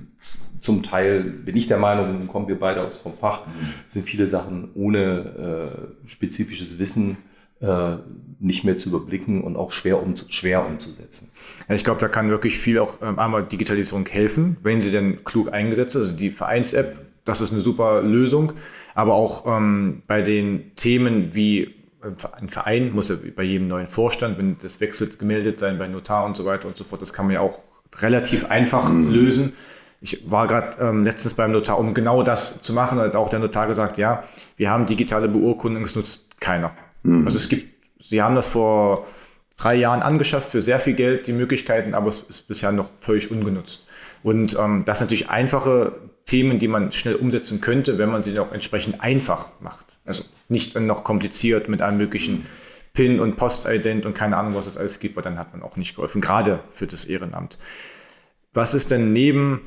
zum 0.60 0.82
Teil, 0.82 1.22
bin 1.22 1.56
ich 1.56 1.66
der 1.66 1.78
Meinung, 1.78 2.26
kommen 2.26 2.48
wir 2.48 2.58
beide 2.58 2.82
aus 2.82 2.96
vom 2.96 3.14
Fach, 3.14 3.46
mhm. 3.46 3.50
sind 3.86 4.04
viele 4.04 4.26
Sachen 4.26 4.70
ohne 4.74 5.70
äh, 6.04 6.08
spezifisches 6.08 6.78
Wissen 6.78 7.16
äh, 7.60 7.96
nicht 8.38 8.64
mehr 8.64 8.78
zu 8.78 8.88
überblicken 8.88 9.42
und 9.42 9.56
auch 9.56 9.70
schwer, 9.70 10.02
um, 10.02 10.14
schwer 10.16 10.66
umzusetzen. 10.66 11.28
Ja, 11.68 11.74
ich 11.74 11.84
glaube, 11.84 12.00
da 12.00 12.08
kann 12.08 12.30
wirklich 12.30 12.58
viel 12.58 12.78
auch 12.78 12.98
ähm, 13.02 13.18
einmal 13.18 13.44
Digitalisierung 13.44 14.06
helfen, 14.06 14.56
wenn 14.62 14.80
sie 14.80 14.90
denn 14.90 15.24
klug 15.24 15.52
eingesetzt 15.52 15.94
ist. 15.94 16.02
Also 16.02 16.12
die 16.16 16.30
Vereins-App, 16.30 16.98
das 17.24 17.40
ist 17.40 17.52
eine 17.52 17.60
super 17.60 18.00
Lösung. 18.02 18.54
Aber 18.94 19.14
auch 19.14 19.46
ähm, 19.46 20.02
bei 20.06 20.22
den 20.22 20.74
Themen 20.74 21.34
wie 21.34 21.74
ein 22.32 22.48
Verein 22.48 22.92
muss 22.92 23.10
ja 23.10 23.16
bei 23.36 23.42
jedem 23.42 23.68
neuen 23.68 23.86
Vorstand, 23.86 24.38
wenn 24.38 24.56
das 24.58 24.80
wechselt, 24.80 25.18
gemeldet 25.18 25.58
sein 25.58 25.78
bei 25.78 25.86
Notar 25.86 26.24
und 26.24 26.36
so 26.36 26.46
weiter 26.46 26.66
und 26.66 26.76
so 26.76 26.84
fort. 26.84 27.02
Das 27.02 27.12
kann 27.12 27.26
man 27.26 27.34
ja 27.34 27.40
auch 27.40 27.58
relativ 27.98 28.50
einfach 28.50 28.90
mhm. 28.90 29.12
lösen. 29.12 29.52
Ich 30.00 30.30
war 30.30 30.46
gerade 30.46 30.78
ähm, 30.80 31.04
letztens 31.04 31.34
beim 31.34 31.52
Notar, 31.52 31.78
um 31.78 31.92
genau 31.92 32.22
das 32.22 32.62
zu 32.62 32.72
machen, 32.72 32.98
hat 32.98 33.14
auch 33.14 33.28
der 33.28 33.38
Notar 33.38 33.66
gesagt, 33.66 33.98
ja, 33.98 34.24
wir 34.56 34.70
haben 34.70 34.86
digitale 34.86 35.28
Beurkundung, 35.28 35.84
es 35.84 35.94
nutzt 35.94 36.40
keiner. 36.40 36.72
Mhm. 37.02 37.24
Also 37.24 37.38
es 37.38 37.48
gibt, 37.48 37.74
sie 38.00 38.22
haben 38.22 38.34
das 38.34 38.48
vor 38.48 39.06
drei 39.56 39.74
Jahren 39.74 40.02
angeschafft 40.02 40.50
für 40.50 40.62
sehr 40.62 40.78
viel 40.78 40.94
Geld, 40.94 41.26
die 41.26 41.32
Möglichkeiten, 41.32 41.94
aber 41.94 42.08
es 42.08 42.20
ist 42.20 42.48
bisher 42.48 42.72
noch 42.72 42.88
völlig 42.96 43.30
ungenutzt. 43.30 43.86
Und 44.22 44.56
ähm, 44.58 44.84
das 44.86 44.98
sind 44.98 45.06
natürlich 45.06 45.28
einfache 45.28 45.92
Themen, 46.24 46.58
die 46.58 46.68
man 46.68 46.92
schnell 46.92 47.14
umsetzen 47.14 47.60
könnte, 47.60 47.98
wenn 47.98 48.10
man 48.10 48.22
sie 48.22 48.38
auch 48.38 48.52
entsprechend 48.52 49.00
einfach 49.02 49.48
macht. 49.60 49.86
Also 50.04 50.24
nicht 50.48 50.78
noch 50.78 51.04
kompliziert 51.04 51.68
mit 51.68 51.82
einem 51.82 51.98
möglichen 51.98 52.46
PIN 52.92 53.20
und 53.20 53.36
Postident 53.36 54.06
und 54.06 54.14
keine 54.14 54.36
Ahnung, 54.36 54.54
was 54.54 54.66
es 54.66 54.76
alles 54.76 54.98
gibt, 54.98 55.16
weil 55.16 55.22
dann 55.22 55.38
hat 55.38 55.52
man 55.52 55.62
auch 55.62 55.76
nicht 55.76 55.94
geholfen, 55.94 56.20
gerade 56.20 56.60
für 56.70 56.86
das 56.86 57.04
Ehrenamt. 57.04 57.58
Was 58.52 58.74
ist 58.74 58.90
denn 58.90 59.12
neben 59.12 59.60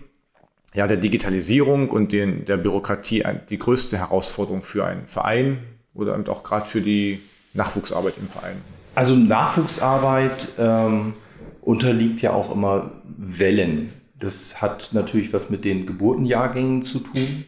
ja, 0.74 0.88
der 0.88 0.98
Digitalisierung 0.98 1.90
und 1.90 2.12
den, 2.12 2.46
der 2.46 2.58
Bürokratie 2.58 3.24
die 3.50 3.60
größte 3.60 3.98
Herausforderung 3.98 4.63
für 4.63 4.86
einen 4.86 5.08
Verein 5.08 5.60
oder 5.94 6.18
auch 6.30 6.44
gerade 6.44 6.66
für 6.66 6.82
die 6.82 7.22
Nachwuchsarbeit 7.54 8.16
im 8.18 8.28
Verein? 8.28 8.62
Also 8.96 9.16
Nachwuchsarbeit 9.16 10.50
ähm, 10.58 11.14
unterliegt 11.62 12.22
ja 12.22 12.34
auch 12.34 12.54
immer 12.54 12.92
Wellen. 13.18 13.94
Das 14.20 14.62
hat 14.62 14.90
natürlich 14.94 15.34
was 15.34 15.50
mit 15.50 15.66
den 15.66 15.86
Geburtenjahrgängen 15.86 16.82
zu 16.82 17.00
tun. 17.00 17.46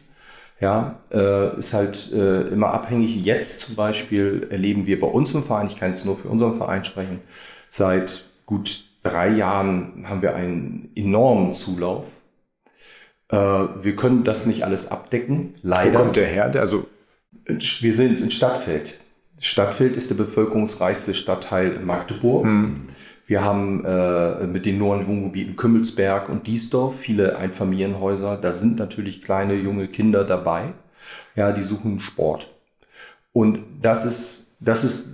Ja, 0.58 1.00
äh, 1.12 1.58
ist 1.58 1.74
halt 1.74 2.10
äh, 2.12 2.42
immer 2.48 2.72
abhängig. 2.72 3.22
Jetzt 3.24 3.60
zum 3.60 3.74
Beispiel 3.74 4.46
erleben 4.50 4.86
wir 4.86 4.98
bei 4.98 5.06
uns 5.06 5.34
im 5.34 5.42
Verein, 5.42 5.66
ich 5.66 5.76
kann 5.76 5.88
jetzt 5.88 6.06
nur 6.06 6.16
für 6.16 6.28
unseren 6.28 6.54
Verein 6.54 6.82
sprechen, 6.82 7.20
seit 7.68 8.24
gut 8.46 8.84
drei 9.02 9.28
Jahren 9.28 10.06
haben 10.08 10.22
wir 10.22 10.34
einen 10.34 10.90
enormen 10.94 11.52
Zulauf. 11.52 12.06
Äh, 13.28 13.36
wir 13.36 13.96
können 13.96 14.24
das 14.24 14.46
nicht 14.46 14.64
alles 14.64 14.90
abdecken, 14.90 15.54
leider. 15.62 15.98
Wo 15.98 16.02
kommt 16.04 16.16
der 16.16 16.26
her? 16.26 16.50
Also 16.58 16.86
wir 17.46 17.92
sind 17.92 18.20
in 18.20 18.30
Stadtfeld. 18.30 19.00
Stadtfeld 19.40 19.96
ist 19.96 20.10
der 20.10 20.16
bevölkerungsreichste 20.16 21.14
Stadtteil 21.14 21.72
in 21.72 21.84
Magdeburg. 21.84 22.44
Hm. 22.44 22.82
Wir 23.26 23.44
haben 23.44 23.84
äh, 23.84 24.46
mit 24.46 24.66
den 24.66 24.78
neuen 24.78 25.06
Wohngebieten 25.06 25.56
Kümmelsberg 25.56 26.28
und 26.28 26.46
Diesdorf 26.46 26.96
viele 26.96 27.36
Einfamilienhäuser. 27.36 28.36
Da 28.36 28.52
sind 28.52 28.78
natürlich 28.78 29.20
kleine 29.20 29.54
junge 29.54 29.88
Kinder 29.88 30.24
dabei. 30.24 30.74
Ja, 31.34 31.52
die 31.52 31.62
suchen 31.62 31.98
Sport. 31.98 32.48
Und 33.32 33.58
das 33.82 34.04
ist, 34.04 34.56
das 34.60 34.84
ist 34.84 35.08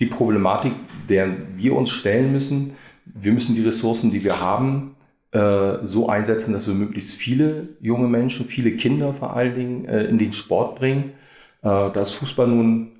die 0.00 0.06
Problematik, 0.06 0.72
der 1.08 1.36
wir 1.54 1.76
uns 1.76 1.90
stellen 1.90 2.32
müssen. 2.32 2.72
Wir 3.04 3.32
müssen 3.32 3.54
die 3.54 3.62
Ressourcen, 3.62 4.10
die 4.10 4.24
wir 4.24 4.40
haben, 4.40 4.96
äh, 5.32 5.78
so 5.82 6.08
einsetzen, 6.08 6.54
dass 6.54 6.66
wir 6.66 6.74
möglichst 6.74 7.16
viele 7.16 7.68
junge 7.80 8.08
Menschen, 8.08 8.46
viele 8.46 8.72
Kinder 8.72 9.12
vor 9.12 9.36
allen 9.36 9.54
Dingen 9.54 9.84
äh, 9.84 10.04
in 10.04 10.16
den 10.16 10.32
Sport 10.32 10.76
bringen. 10.76 11.12
Äh, 11.62 11.90
da 11.90 12.00
ist 12.00 12.12
Fußball 12.12 12.46
nun 12.46 12.92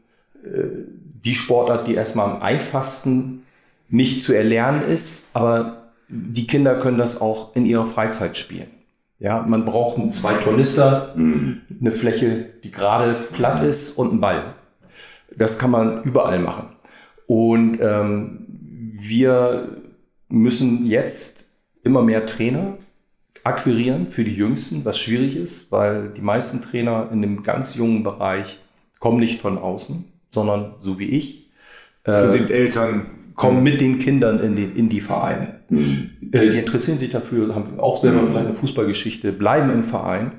äh, 0.44 0.68
die 1.24 1.34
Sportart, 1.34 1.86
die 1.86 1.94
erstmal 1.94 2.30
am 2.30 2.42
einfachsten 2.42 3.42
nicht 3.88 4.20
zu 4.20 4.34
erlernen 4.34 4.82
ist, 4.82 5.26
aber 5.32 5.92
die 6.08 6.46
Kinder 6.46 6.78
können 6.78 6.98
das 6.98 7.20
auch 7.20 7.54
in 7.54 7.66
ihrer 7.66 7.86
Freizeit 7.86 8.36
spielen. 8.36 8.68
Ja, 9.18 9.42
man 9.42 9.64
braucht 9.64 10.12
zwei 10.12 10.34
Tornister, 10.34 11.12
mhm. 11.16 11.62
eine 11.80 11.90
Fläche, 11.90 12.46
die 12.62 12.70
gerade 12.70 13.26
platt 13.32 13.64
ist 13.64 13.92
und 13.92 14.10
einen 14.10 14.20
Ball. 14.20 14.54
Das 15.36 15.58
kann 15.58 15.70
man 15.70 16.02
überall 16.04 16.38
machen. 16.38 16.68
Und 17.26 17.78
ähm, 17.80 18.46
wir 18.92 19.76
müssen 20.28 20.86
jetzt 20.86 21.44
immer 21.82 22.02
mehr 22.02 22.26
Trainer 22.26 22.78
akquirieren 23.49 24.07
für 24.07 24.25
die 24.25 24.35
Jüngsten, 24.35 24.85
was 24.85 24.99
schwierig 24.99 25.37
ist, 25.37 25.73
weil 25.73 26.11
die 26.11 26.21
meisten 26.21 26.62
Trainer 26.62 27.09
in 27.12 27.23
dem 27.23 27.43
ganz 27.43 27.75
jungen 27.75 28.02
Bereich 28.02 28.59
kommen 28.99 29.19
nicht 29.19 29.40
von 29.40 29.59
außen, 29.59 30.05
sondern 30.31 30.75
so 30.78 30.99
wie 30.99 31.09
ich. 31.09 31.50
Also 32.05 32.28
äh, 32.28 32.38
den 32.38 32.50
Eltern 32.50 33.07
kommen 33.35 33.62
mit 33.62 33.81
den 33.81 33.99
Kindern 33.99 34.40
in, 34.40 34.57
den, 34.57 34.75
in 34.76 34.88
die 34.88 35.00
Vereine. 35.00 35.61
Mhm. 35.71 36.11
Äh, 36.33 36.50
die 36.50 36.59
interessieren 36.59 36.99
sich 36.99 37.11
dafür, 37.11 37.55
haben 37.55 37.78
auch 37.81 38.00
selber 38.00 38.23
mhm. 38.23 38.26
vielleicht 38.26 38.47
eine 38.47 38.55
Fußballgeschichte, 38.55 39.33
bleiben 39.33 39.71
im 39.71 39.83
Verein, 39.83 40.33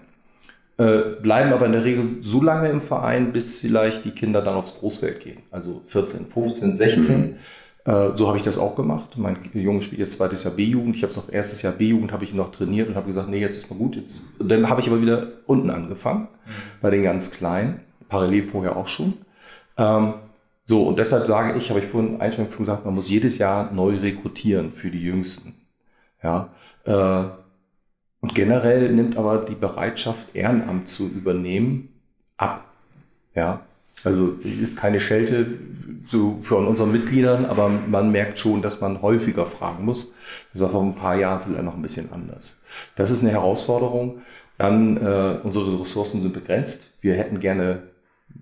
äh, 0.77 0.99
bleiben 1.21 1.53
aber 1.53 1.65
in 1.65 1.71
der 1.71 1.85
Regel 1.85 2.17
so 2.19 2.41
lange 2.41 2.69
im 2.69 2.81
Verein, 2.81 3.31
bis 3.31 3.61
vielleicht 3.61 4.05
die 4.05 4.11
Kinder 4.11 4.41
dann 4.41 4.55
aufs 4.55 4.75
Großfeld 4.75 5.21
gehen. 5.21 5.43
Also 5.51 5.81
14, 5.85 6.25
15, 6.27 6.75
16. 6.75 7.17
Mhm. 7.17 7.35
Äh, 7.89 8.15
so 8.15 8.27
habe 8.27 8.37
ich 8.37 8.43
das 8.43 8.59
auch 8.59 8.75
gemacht. 8.75 9.17
Mein 9.17 9.39
Junge 9.53 9.81
spielt 9.81 9.99
jetzt 9.99 10.13
zweites 10.13 10.43
Jahr 10.43 10.53
B-Jugend. 10.53 10.95
Ich 10.95 11.01
habe 11.01 11.09
es 11.09 11.17
noch 11.17 11.27
erstes 11.27 11.63
Jahr 11.63 11.73
B-Jugend, 11.73 12.11
habe 12.11 12.23
ich 12.23 12.35
noch 12.35 12.49
trainiert 12.49 12.87
und 12.87 12.95
habe 12.95 13.07
gesagt, 13.07 13.29
nee, 13.29 13.39
jetzt 13.39 13.57
ist 13.57 13.71
mal 13.71 13.77
gut. 13.77 13.95
Jetzt. 13.95 14.25
dann 14.37 14.69
habe 14.69 14.81
ich 14.81 14.87
aber 14.87 15.01
wieder 15.01 15.29
unten 15.47 15.71
angefangen, 15.71 16.27
mhm. 16.45 16.51
bei 16.81 16.91
den 16.91 17.01
ganz 17.01 17.31
Kleinen. 17.31 17.79
Parallel 18.07 18.43
vorher 18.43 18.77
auch 18.77 18.85
schon. 18.85 19.15
Ähm, 19.77 20.13
so, 20.61 20.83
und 20.83 20.99
deshalb 20.99 21.25
sage 21.25 21.57
ich, 21.57 21.69
habe 21.71 21.79
ich 21.79 21.87
vorhin 21.87 22.21
eingangs 22.21 22.57
gesagt, 22.57 22.85
man 22.85 22.93
muss 22.93 23.09
jedes 23.09 23.39
Jahr 23.39 23.71
neu 23.71 23.95
rekrutieren 23.97 24.71
für 24.71 24.91
die 24.91 25.03
Jüngsten. 25.03 25.55
Ja, 26.21 26.49
äh, 26.85 27.23
und 28.21 28.35
generell 28.35 28.91
nimmt 28.91 29.17
aber 29.17 29.39
die 29.39 29.55
Bereitschaft, 29.55 30.35
Ehrenamt 30.35 30.87
zu 30.87 31.07
übernehmen, 31.07 31.89
ab. 32.37 32.65
Ja, 33.33 33.61
also 34.05 34.35
ist 34.43 34.77
keine 34.77 34.99
Schelte 34.99 35.47
so 36.05 36.37
von 36.41 36.67
unseren 36.67 36.91
Mitgliedern, 36.91 37.45
aber 37.45 37.69
man 37.69 38.11
merkt 38.11 38.39
schon, 38.39 38.61
dass 38.61 38.81
man 38.81 39.01
häufiger 39.01 39.45
fragen 39.45 39.85
muss. 39.85 40.13
Das 40.53 40.61
war 40.61 40.69
vor 40.69 40.83
ein 40.83 40.95
paar 40.95 41.15
Jahren 41.15 41.41
vielleicht 41.41 41.63
noch 41.63 41.75
ein 41.75 41.81
bisschen 41.81 42.11
anders. 42.11 42.57
Das 42.95 43.11
ist 43.11 43.21
eine 43.21 43.31
Herausforderung. 43.31 44.21
Dann, 44.57 44.97
äh, 44.97 45.39
unsere 45.43 45.79
Ressourcen 45.79 46.21
sind 46.21 46.33
begrenzt. 46.33 46.89
Wir 47.01 47.15
hätten 47.15 47.39
gerne 47.39 47.83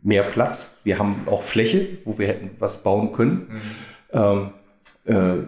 mehr 0.02 0.24
Platz. 0.24 0.78
Wir 0.84 1.00
haben 1.00 1.24
auch 1.26 1.44
Fläche, 1.44 2.00
wo 2.06 2.18
wir 2.18 2.28
hätten 2.28 2.52
was 2.60 2.84
bauen 2.84 3.12
können. 3.12 3.48
Mhm. 4.14 4.20
Ähm, 4.20 4.50
äh, 5.06 5.44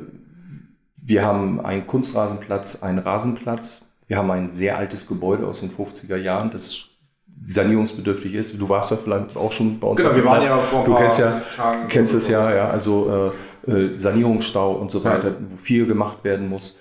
wir 0.98 1.26
haben 1.26 1.60
einen 1.62 1.88
Kunstrasenplatz, 1.88 2.84
einen 2.84 3.00
Rasenplatz. 3.00 3.88
Wir 4.08 4.18
haben 4.18 4.30
ein 4.32 4.50
sehr 4.50 4.78
altes 4.78 5.08
Gebäude 5.08 5.48
aus 5.48 5.62
den 5.62 5.72
50er 5.72 6.18
Jahren, 6.18 6.52
das 6.52 6.89
sanierungsbedürftig 7.42 8.34
ist. 8.34 8.60
Du 8.60 8.70
warst 8.70 8.92
ja 8.92 8.98
vielleicht 8.98 9.36
auch 9.36 9.52
schon 9.52 9.80
bei 9.80 9.88
uns. 9.88 10.02
Genau, 10.02 10.16
wir 10.16 10.26
waren 10.26 10.44
ja 10.44 10.58
vor 10.58 10.86
Du 10.86 10.96
kennst 10.96 11.20
ja, 11.20 11.42
Tagen 11.56 11.88
kennst 11.88 12.14
es 12.14 12.28
ja, 12.28 12.54
ja. 12.54 12.70
Also 12.70 13.34
äh, 13.68 13.72
äh, 13.72 13.98
Sanierungsstau 13.98 14.74
und 14.74 14.92
so 14.92 15.04
weiter, 15.04 15.36
wo 15.50 15.56
viel 15.56 15.86
gemacht 15.86 16.24
werden 16.24 16.50
muss. 16.50 16.80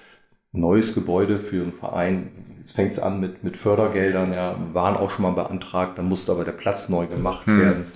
Neues 0.53 0.95
Gebäude 0.95 1.39
für 1.39 1.63
einen 1.63 1.73
Verein, 1.73 2.31
Jetzt 2.59 2.73
fängt 2.73 2.93
es 2.93 2.99
an 2.99 3.21
mit, 3.21 3.45
mit 3.45 3.57
Fördergeldern, 3.57 4.35
ja, 4.35 4.57
waren 4.73 4.97
auch 4.97 5.11
schon 5.11 5.23
mal 5.23 5.31
beantragt, 5.31 5.97
dann 5.97 6.09
musste 6.09 6.33
aber 6.33 6.45
der 6.45 6.53
Platz 6.53 6.89
neu 6.89 7.07
gemacht 7.07 7.47
hm. 7.47 7.61
werden. 7.61 7.93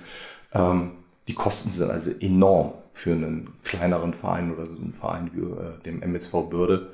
Ähm, 0.53 0.91
die 1.27 1.33
Kosten 1.33 1.69
sind 1.69 1.91
also 1.91 2.11
enorm 2.19 2.73
für 2.93 3.11
einen 3.11 3.53
kleineren 3.63 4.13
Verein 4.13 4.53
oder 4.53 4.65
so 4.65 4.81
einen 4.81 4.93
Verein 4.93 5.31
wie 5.33 5.41
äh, 5.41 5.79
dem 5.85 6.01
MSV 6.01 6.49
Bürde. 6.49 6.89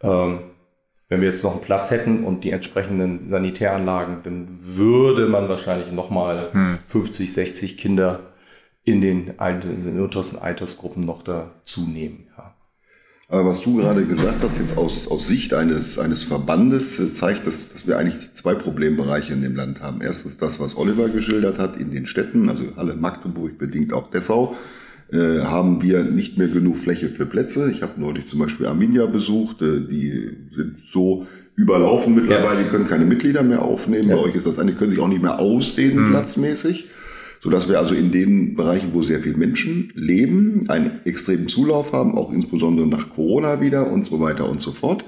Ähm, 0.00 0.40
wenn 1.08 1.20
wir 1.20 1.28
jetzt 1.28 1.42
noch 1.42 1.52
einen 1.52 1.60
Platz 1.60 1.90
hätten 1.90 2.24
und 2.24 2.44
die 2.44 2.50
entsprechenden 2.50 3.28
Sanitäranlagen, 3.28 4.18
dann 4.24 4.46
würde 4.60 5.28
man 5.28 5.48
wahrscheinlich 5.48 5.90
nochmal 5.92 6.52
hm. 6.52 6.78
50, 6.86 7.32
60 7.32 7.76
Kinder 7.78 8.20
in 8.84 9.00
den, 9.00 9.34
in 9.38 9.84
den 9.84 10.00
untersten 10.00 10.38
Altersgruppen 10.38 11.04
noch 11.04 11.22
dazu 11.22 11.82
nehmen. 11.82 12.26
Ja. 12.36 12.54
Aber 13.30 13.44
was 13.44 13.60
du 13.60 13.76
gerade 13.76 14.06
gesagt 14.06 14.42
hast, 14.42 14.58
jetzt 14.58 14.78
aus, 14.78 15.06
aus 15.06 15.28
Sicht 15.28 15.52
eines, 15.52 15.98
eines 15.98 16.22
Verbandes, 16.22 16.98
äh, 16.98 17.12
zeigt 17.12 17.46
das, 17.46 17.68
dass 17.68 17.86
wir 17.86 17.98
eigentlich 17.98 18.32
zwei 18.32 18.54
Problembereiche 18.54 19.34
in 19.34 19.42
dem 19.42 19.54
Land 19.54 19.82
haben. 19.82 20.00
Erstens 20.00 20.38
das, 20.38 20.60
was 20.60 20.76
Oliver 20.76 21.10
geschildert 21.10 21.58
hat 21.58 21.76
in 21.76 21.90
den 21.90 22.06
Städten, 22.06 22.48
also 22.48 22.64
Halle, 22.76 22.96
Magdeburg, 22.96 23.58
bedingt 23.58 23.92
auch 23.92 24.08
Dessau, 24.08 24.56
äh, 25.12 25.40
haben 25.42 25.82
wir 25.82 26.04
nicht 26.04 26.38
mehr 26.38 26.48
genug 26.48 26.76
Fläche 26.76 27.08
für 27.08 27.26
Plätze. 27.26 27.70
Ich 27.70 27.82
habe 27.82 28.00
neulich 28.00 28.26
zum 28.26 28.38
Beispiel 28.40 28.66
Arminia 28.66 29.06
besucht, 29.06 29.62
äh, 29.62 29.80
die 29.80 30.30
sind 30.50 30.76
so 30.92 31.26
überlaufen 31.56 32.14
mittlerweile, 32.14 32.64
die 32.64 32.70
können 32.70 32.86
keine 32.86 33.04
Mitglieder 33.04 33.42
mehr 33.42 33.62
aufnehmen. 33.62 34.10
Ja. 34.10 34.16
Bei 34.16 34.22
euch 34.22 34.34
ist 34.34 34.46
das 34.46 34.58
eine, 34.58 34.72
die 34.72 34.76
können 34.76 34.90
sich 34.90 35.00
auch 35.00 35.08
nicht 35.08 35.22
mehr 35.22 35.38
ausdehnen 35.38 36.04
mhm. 36.04 36.10
platzmäßig 36.10 36.88
so 37.40 37.50
dass 37.50 37.68
wir 37.68 37.78
also 37.78 37.94
in 37.94 38.10
den 38.10 38.54
Bereichen, 38.54 38.90
wo 38.92 39.02
sehr 39.02 39.22
viele 39.22 39.36
Menschen 39.36 39.92
leben, 39.94 40.68
einen 40.68 41.00
extremen 41.04 41.46
Zulauf 41.46 41.92
haben, 41.92 42.16
auch 42.16 42.32
insbesondere 42.32 42.86
nach 42.86 43.10
Corona 43.10 43.60
wieder 43.60 43.90
und 43.90 44.04
so 44.04 44.20
weiter 44.20 44.48
und 44.48 44.60
so 44.60 44.72
fort. 44.72 45.04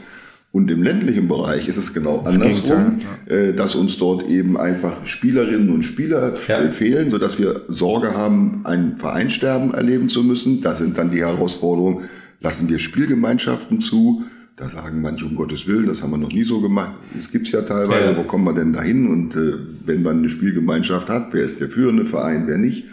Und 0.52 0.68
im 0.68 0.82
ländlichen 0.82 1.28
Bereich 1.28 1.68
ist 1.68 1.76
es 1.76 1.94
genau 1.94 2.22
das 2.24 2.34
andersrum, 2.34 2.96
ja. 3.28 3.34
Äh, 3.34 3.54
dass 3.54 3.76
uns 3.76 3.98
dort 3.98 4.28
eben 4.28 4.56
einfach 4.56 5.06
Spielerinnen 5.06 5.70
und 5.70 5.82
Spieler 5.82 6.34
ja. 6.48 6.70
fehlen, 6.70 7.12
sodass 7.12 7.38
wir 7.38 7.60
Sorge 7.68 8.14
haben, 8.14 8.62
ein 8.64 8.96
Vereinsterben 8.96 9.72
erleben 9.72 10.08
zu 10.08 10.24
müssen. 10.24 10.60
Da 10.60 10.74
sind 10.74 10.98
dann 10.98 11.12
die 11.12 11.20
Herausforderungen, 11.20 12.02
lassen 12.40 12.68
wir 12.68 12.80
Spielgemeinschaften 12.80 13.78
zu, 13.78 14.24
da 14.56 14.68
sagen 14.68 15.00
manche, 15.00 15.24
um 15.24 15.36
Gottes 15.36 15.68
Willen, 15.68 15.86
das 15.86 16.02
haben 16.02 16.10
wir 16.10 16.18
noch 16.18 16.32
nie 16.32 16.44
so 16.44 16.60
gemacht. 16.60 16.92
Es 17.16 17.30
gibt's 17.30 17.52
ja 17.52 17.62
teilweise, 17.62 18.10
ja. 18.10 18.16
wo 18.16 18.24
kommen 18.24 18.44
wir 18.44 18.52
denn 18.52 18.72
dahin? 18.72 19.08
Und 19.08 19.36
äh, 19.36 19.54
wenn 19.86 20.02
man 20.02 20.18
eine 20.18 20.28
Spielgemeinschaft 20.28 21.08
hat, 21.08 21.32
wer 21.32 21.44
ist 21.44 21.60
der 21.60 21.70
führende 21.70 22.04
Verein, 22.04 22.46
wer 22.46 22.58
nicht? 22.58 22.84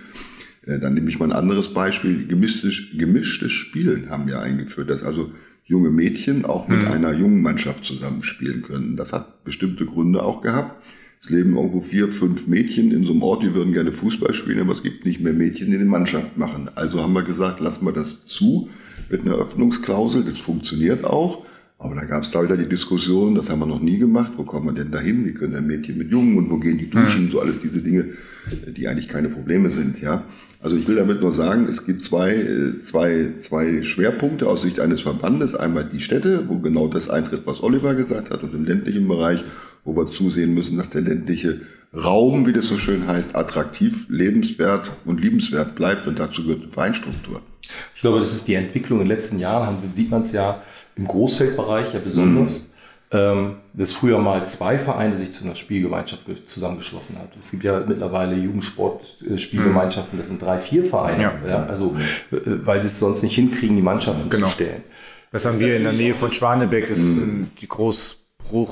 Äh, 0.66 0.80
dann 0.80 0.94
nehme 0.94 1.10
ich 1.10 1.20
mal 1.20 1.26
ein 1.26 1.34
anderes 1.34 1.74
Beispiel. 1.74 2.28
Gemischtes, 2.28 2.84
gemischtes 2.98 3.52
Spielen 3.52 4.10
haben 4.10 4.28
wir 4.28 4.40
eingeführt, 4.40 4.90
dass 4.90 5.04
also 5.04 5.32
junge 5.68 5.90
Mädchen 5.90 6.46
auch 6.46 6.68
mit 6.68 6.82
mhm. 6.82 6.88
einer 6.88 7.14
jungen 7.14 7.42
Mannschaft 7.42 7.84
zusammenspielen 7.84 8.62
können. 8.62 8.96
Das 8.96 9.14
hat 9.14 9.44
bestimmte 9.44 9.86
Gründe 9.86 10.24
auch 10.24 10.42
gehabt. 10.42 10.86
Es 11.22 11.30
leben 11.30 11.56
irgendwo 11.56 11.82
vier, 11.82 12.10
fünf 12.10 12.48
Mädchen 12.48 12.92
in 12.92 13.04
so 13.04 13.12
einem 13.12 13.24
Ort, 13.24 13.44
die 13.44 13.54
würden 13.54 13.74
gerne 13.74 13.92
Fußball 13.92 14.34
spielen, 14.34 14.62
aber 14.62 14.74
es 14.74 14.84
gibt 14.84 15.04
nicht 15.04 15.20
mehr 15.20 15.34
Mädchen, 15.34 15.72
die 15.72 15.76
eine 15.76 15.86
Mannschaft 15.86 16.38
machen. 16.38 16.70
Also 16.76 17.02
haben 17.02 17.14
wir 17.14 17.24
gesagt, 17.24 17.60
lassen 17.60 17.86
wir 17.86 17.92
das 17.92 18.24
zu 18.24 18.70
mit 19.10 19.22
einer 19.22 19.36
Öffnungsklausel. 19.36 20.24
Das 20.24 20.40
funktioniert 20.40 21.04
auch. 21.04 21.44
Aber 21.80 21.94
da 21.94 22.06
gab 22.06 22.24
es 22.24 22.32
da 22.32 22.42
wieder 22.42 22.58
die 22.58 22.68
Diskussion, 22.68 23.36
das 23.36 23.52
haben 23.52 23.60
wir 23.60 23.68
noch 23.68 23.82
nie 23.82 24.00
gemacht, 24.00 24.32
wo 24.36 24.44
kommen 24.44 24.66
wir 24.66 24.74
denn 24.74 24.92
dahin, 24.92 25.26
wie 25.26 25.34
können 25.34 25.54
denn 25.54 25.68
Mädchen 25.68 25.98
mit 25.98 26.10
Jungen 26.10 26.36
und 26.36 26.50
wo 26.50 26.58
gehen 26.58 26.80
die 26.80 26.90
duschen, 26.90 27.26
mhm. 27.26 27.32
so 27.32 27.40
alles 27.40 27.60
diese 27.62 27.84
Dinge, 27.84 28.06
die 28.76 28.88
eigentlich 28.88 29.08
keine 29.08 29.30
Probleme 29.30 29.70
sind, 29.70 30.02
ja. 30.02 30.24
Also 30.60 30.76
ich 30.76 30.88
will 30.88 30.96
damit 30.96 31.22
nur 31.22 31.32
sagen, 31.32 31.68
es 31.70 31.86
gibt 31.86 32.02
zwei, 32.02 32.74
zwei, 32.82 33.32
zwei 33.40 33.84
Schwerpunkte 33.84 34.48
aus 34.48 34.64
Sicht 34.64 34.80
eines 34.80 35.02
Verbandes. 35.02 35.54
Einmal 35.54 35.86
die 35.86 36.00
Städte, 36.00 36.46
wo 36.48 36.58
genau 36.58 36.88
das 36.88 37.12
eintritt, 37.12 37.44
was 37.46 37.62
Oliver 37.62 37.94
gesagt 37.94 38.32
hat, 38.32 38.42
und 38.42 38.56
im 38.56 38.66
ländlichen 38.66 39.08
Bereich, 39.08 39.44
wo 39.84 39.96
wir 39.96 40.08
zusehen 40.08 40.56
müssen, 40.56 40.78
dass 40.78 40.90
der 40.90 41.02
ländliche 41.02 41.62
Raum, 41.94 42.48
wie 42.48 42.54
das 42.54 42.68
so 42.68 42.78
schön 42.78 43.08
heißt, 43.08 43.36
attraktiv, 43.36 44.08
lebenswert 44.10 44.92
und 45.06 45.22
liebenswert 45.22 45.76
bleibt. 45.76 46.08
Und 46.08 46.18
dazu 46.18 46.42
gehört 46.42 46.64
eine 46.64 46.72
Vereinstruktur. 46.72 47.42
Ich 47.94 48.02
glaube, 48.02 48.20
das 48.20 48.34
ist 48.34 48.48
die 48.48 48.56
Entwicklung 48.56 49.00
in 49.00 49.06
den 49.06 49.16
letzten 49.16 49.40
Jahren, 49.40 49.78
sieht 49.94 50.10
man 50.10 50.24
es 50.24 50.32
ja, 50.32 50.64
im 50.98 51.08
Großfeldbereich 51.08 51.94
ja 51.94 52.00
besonders, 52.00 52.62
mhm. 52.62 53.18
ähm, 53.18 53.56
dass 53.74 53.94
früher 53.94 54.20
mal 54.20 54.48
zwei 54.48 54.80
Vereine 54.80 55.16
sich 55.16 55.32
zu 55.32 55.44
einer 55.44 55.56
Spielgemeinschaft 55.56 56.26
zusammengeschlossen 56.46 57.18
hat. 57.20 57.30
Es 57.40 57.52
gibt 57.52 57.64
ja 57.64 57.84
mittlerweile 57.88 58.36
Jugendsport-Spielgemeinschaften, 58.36 60.18
das 60.18 60.28
sind 60.28 60.42
drei, 60.42 60.58
vier 60.60 60.86
Vereine. 60.86 61.24
Ja. 61.24 61.34
ja 61.48 61.66
also, 61.66 61.94
äh, 62.32 62.38
weil 62.44 62.80
sie 62.80 62.88
es 62.88 63.00
sonst 63.00 63.24
nicht 63.24 63.36
hinkriegen, 63.36 63.76
die 63.76 63.82
Mannschaften 63.82 64.30
genau. 64.30 64.48
zu 64.48 64.54
stellen. 64.54 64.84
Das, 65.32 65.44
das 65.44 65.54
haben 65.54 65.60
wir 65.60 65.76
in 65.76 65.84
der 65.84 65.94
Nähe 65.94 66.14
von 66.14 66.32
Schwanebeck, 66.32 66.90
ist 66.90 67.16
mhm. 67.16 67.52
die 67.60 67.68
groß 67.68 68.27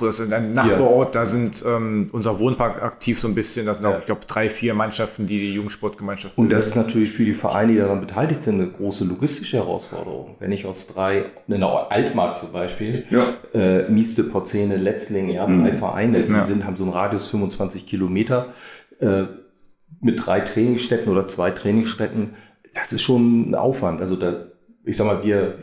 Ist 0.10 0.22
ein 0.22 0.52
Nachbarort, 0.54 1.16
ja. 1.16 1.22
da 1.22 1.26
sind 1.26 1.64
ähm, 1.66 2.10
unser 2.12 2.40
Wohnpark 2.40 2.82
aktiv 2.82 3.20
so 3.20 3.28
ein 3.28 3.36
bisschen, 3.36 3.66
das 3.66 3.78
sind 3.78 3.88
auch, 3.88 4.00
ich 4.00 4.06
glaube, 4.06 4.22
drei, 4.28 4.50
vier 4.50 4.74
Mannschaften, 4.74 5.28
die 5.28 5.40
die 5.40 5.54
Jugendsportgemeinschaft 5.54 6.38
Und 6.38 6.52
das 6.52 6.68
ist 6.68 6.76
natürlich 6.76 7.12
für 7.12 7.26
die 7.26 7.34
Vereine, 7.34 7.74
die 7.74 7.78
daran 7.80 8.00
beteiligt 8.00 8.42
sind, 8.42 8.62
eine 8.62 8.70
große 8.70 9.06
logistische 9.06 9.58
Herausforderung. 9.58 10.36
Wenn 10.40 10.52
ich 10.52 10.66
aus 10.66 10.88
drei, 10.88 11.26
in 11.48 11.60
der 11.60 11.92
Altmark 11.92 12.38
zum 12.38 12.52
Beispiel, 12.52 13.04
ja. 13.10 13.24
äh, 13.54 13.90
Mieste, 13.90 14.24
Porzene, 14.24 14.78
Letzling, 14.78 15.30
ja, 15.30 15.48
mhm. 15.48 15.64
drei 15.64 15.74
Vereine, 15.74 16.24
die 16.24 16.34
ja. 16.34 16.44
sind, 16.44 16.66
haben 16.66 16.78
so 16.78 16.84
einen 16.84 16.94
Radius 16.94 17.28
25 17.28 17.86
Kilometer 17.86 18.54
äh, 19.00 19.24
mit 20.02 20.26
drei 20.26 20.40
Trainingsstätten 20.40 21.12
oder 21.12 21.28
zwei 21.28 21.52
Trainingsstätten, 21.52 22.36
das 22.74 22.94
ist 22.94 23.02
schon 23.02 23.50
ein 23.50 23.56
Aufwand. 23.56 24.02
Also 24.02 24.16
da, 24.16 24.48
ich 24.84 24.96
sag 24.98 25.08
mal, 25.08 25.24
wir 25.24 25.56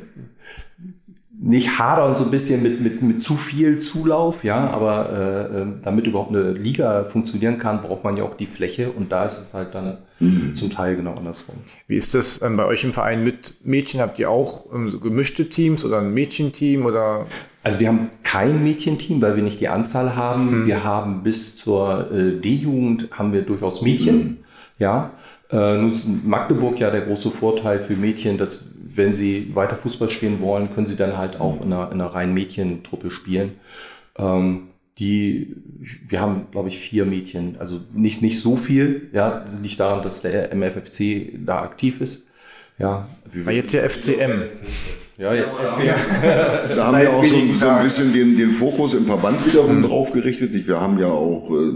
nicht 1.45 1.77
hadern 1.77 2.15
so 2.15 2.25
ein 2.25 2.31
bisschen 2.31 2.63
mit, 2.63 2.81
mit, 2.81 3.03
mit 3.03 3.21
zu 3.21 3.35
viel 3.35 3.79
Zulauf, 3.79 4.45
ja, 4.45 4.71
aber 4.71 5.51
äh, 5.51 5.61
ähm, 5.61 5.81
damit 5.83 6.07
überhaupt 6.07 6.31
eine 6.31 6.53
Liga 6.53 7.03
funktionieren 7.03 7.59
kann, 7.59 7.83
braucht 7.83 8.05
man 8.05 8.17
ja 8.17 8.23
auch 8.23 8.37
die 8.37 8.47
Fläche 8.47 8.93
und 8.93 9.11
da 9.11 9.25
ist 9.25 9.43
es 9.43 9.53
halt 9.53 9.75
dann 9.75 9.99
mhm. 10.21 10.55
zum 10.55 10.71
Teil 10.71 10.95
genau 10.95 11.15
andersrum. 11.15 11.57
Wie 11.89 11.97
ist 11.97 12.15
das 12.15 12.41
ähm, 12.43 12.57
bei 12.57 12.65
euch 12.65 12.85
im 12.85 12.93
Verein 12.93 13.25
mit 13.25 13.57
Mädchen? 13.65 14.01
Habt 14.01 14.21
ihr 14.21 14.31
auch 14.31 14.73
ähm, 14.73 14.89
so 14.89 15.01
gemischte 15.01 15.49
Teams 15.49 15.85
oder 15.85 15.99
ein 15.99 16.15
Mädchenteam 16.15 16.87
oder? 16.87 17.27
Also 17.65 17.81
wir 17.81 17.89
haben 17.89 18.11
kein 18.23 18.63
Mädchenteam, 18.63 19.21
weil 19.21 19.35
wir 19.35 19.43
nicht 19.43 19.59
die 19.59 19.69
Anzahl 19.69 20.15
haben. 20.15 20.61
Mhm. 20.61 20.67
Wir 20.67 20.85
haben 20.85 21.25
bis 21.25 21.57
zur 21.57 22.09
äh, 22.13 22.39
D-Jugend 22.39 23.09
haben 23.11 23.33
wir 23.33 23.43
durchaus 23.43 23.83
Mädchen, 23.83 24.17
mhm. 24.17 24.37
ja. 24.79 25.11
Äh, 25.51 25.77
nun 25.77 25.93
ist 25.93 26.07
Magdeburg 26.25 26.79
ja 26.79 26.91
der 26.91 27.03
große 27.03 27.31
Vorteil 27.31 27.81
für 27.81 27.95
Mädchen, 27.95 28.39
dass 28.39 28.65
wenn 28.95 29.13
sie 29.13 29.55
weiter 29.55 29.77
Fußball 29.77 30.09
spielen 30.09 30.41
wollen, 30.41 30.73
können 30.75 30.87
sie 30.87 30.97
dann 30.97 31.17
halt 31.17 31.41
auch 31.41 31.61
in 31.61 31.73
einer, 31.73 31.93
in 31.93 32.01
einer 32.01 32.07
reinen 32.07 32.35
Mädchentruppe 32.35 33.11
spielen. 33.11 33.53
Ähm, 34.17 34.69
die, 34.99 35.57
wir 36.07 36.21
haben, 36.21 36.49
glaube 36.51 36.69
ich, 36.69 36.79
vier 36.79 37.07
Mädchen, 37.07 37.57
also 37.59 37.81
nicht, 37.93 38.23
nicht 38.23 38.41
so 38.41 38.57
viel, 38.57 39.09
ja, 39.13 39.45
liegt 39.63 39.81
daran, 39.81 40.03
dass 40.03 40.23
der 40.23 40.55
MFFC 40.55 41.33
da 41.45 41.63
aktiv 41.63 42.01
ist. 42.01 42.29
Ja, 42.79 43.09
Weil 43.33 43.57
jetzt 43.57 43.73
ja 43.73 43.89
FCM. 43.89 44.45
Ja, 45.19 45.35
jetzt 45.35 45.57
FCM. 45.57 45.95
da 46.75 46.87
haben 46.87 47.01
wir 47.01 47.13
auch 47.13 47.25
so, 47.25 47.37
so, 47.53 47.69
ein 47.69 47.83
bisschen 47.83 48.13
den, 48.13 48.37
den 48.37 48.53
Fokus 48.53 48.95
im 48.95 49.07
Verband 49.07 49.45
wiederum 49.47 49.79
mhm. 49.79 49.85
drauf 49.85 50.13
gerichtet. 50.13 50.53
Wir 50.67 50.81
haben 50.81 50.99
ja 50.99 51.09
auch 51.09 51.51
äh, 51.51 51.73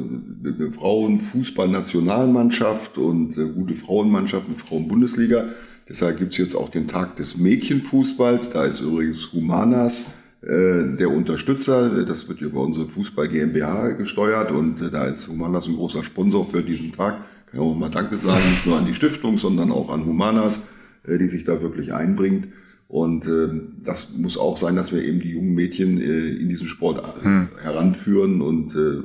eine 0.48 0.72
Frauenfußballnationalmannschaft 0.72 2.98
und 2.98 3.36
äh, 3.36 3.44
gute 3.44 3.74
Frauenmannschaft, 3.74 4.46
eine 4.46 4.56
Frauenbundesliga. 4.56 5.44
Deshalb 5.88 6.18
gibt's 6.18 6.36
jetzt 6.36 6.56
auch 6.56 6.68
den 6.68 6.88
Tag 6.88 7.16
des 7.16 7.36
Mädchenfußballs. 7.36 8.50
Da 8.50 8.64
ist 8.64 8.80
übrigens 8.80 9.32
Humanas 9.32 10.14
äh, 10.42 10.96
der 10.96 11.10
Unterstützer. 11.10 12.04
Das 12.04 12.28
wird 12.28 12.40
über 12.40 12.60
unsere 12.60 12.88
Fußball 12.88 13.28
GmbH 13.28 13.90
gesteuert 13.90 14.50
und 14.50 14.80
äh, 14.82 14.90
da 14.90 15.04
ist 15.04 15.28
Humanas 15.28 15.66
ein 15.66 15.76
großer 15.76 16.02
Sponsor 16.02 16.46
für 16.48 16.62
diesen 16.62 16.92
Tag. 16.92 17.18
Kann 17.46 17.54
ich 17.54 17.60
auch 17.60 17.74
mal 17.74 17.90
Danke 17.90 18.16
sagen, 18.16 18.42
nicht 18.50 18.66
nur 18.66 18.78
an 18.78 18.86
die 18.86 18.94
Stiftung, 18.94 19.38
sondern 19.38 19.70
auch 19.70 19.90
an 19.90 20.04
Humanas, 20.04 20.62
äh, 21.06 21.18
die 21.18 21.28
sich 21.28 21.44
da 21.44 21.62
wirklich 21.62 21.92
einbringt. 21.92 22.48
Und 22.88 23.26
äh, 23.26 23.48
das 23.84 24.10
muss 24.16 24.38
auch 24.38 24.56
sein, 24.56 24.76
dass 24.76 24.92
wir 24.92 25.02
eben 25.02 25.20
die 25.20 25.32
jungen 25.32 25.54
Mädchen 25.54 26.00
äh, 26.00 26.28
in 26.30 26.48
diesen 26.48 26.68
Sport 26.68 27.02
hm. 27.22 27.48
heranführen 27.60 28.42
und 28.42 28.74
äh, 28.74 29.02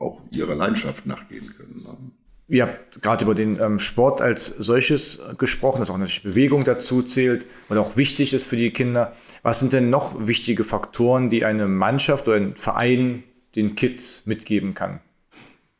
auch 0.00 0.22
ihrer 0.32 0.54
Leidenschaft 0.54 1.06
nachgehen 1.06 1.46
können. 1.56 1.82
Ne? 1.82 2.11
Ihr 2.48 2.64
habt 2.64 3.00
gerade 3.00 3.24
über 3.24 3.34
den 3.34 3.58
ähm, 3.60 3.78
Sport 3.78 4.20
als 4.20 4.46
solches 4.46 5.20
gesprochen, 5.38 5.78
dass 5.78 5.90
auch 5.90 5.96
natürlich 5.96 6.22
Bewegung 6.22 6.64
dazu 6.64 7.02
zählt 7.02 7.46
und 7.68 7.78
auch 7.78 7.96
wichtig 7.96 8.34
ist 8.34 8.44
für 8.44 8.56
die 8.56 8.70
Kinder. 8.70 9.14
Was 9.42 9.60
sind 9.60 9.72
denn 9.72 9.90
noch 9.90 10.26
wichtige 10.26 10.64
Faktoren, 10.64 11.30
die 11.30 11.44
eine 11.44 11.68
Mannschaft 11.68 12.28
oder 12.28 12.36
ein 12.36 12.56
Verein 12.56 13.22
den 13.54 13.74
Kids 13.74 14.26
mitgeben 14.26 14.74
kann? 14.74 15.00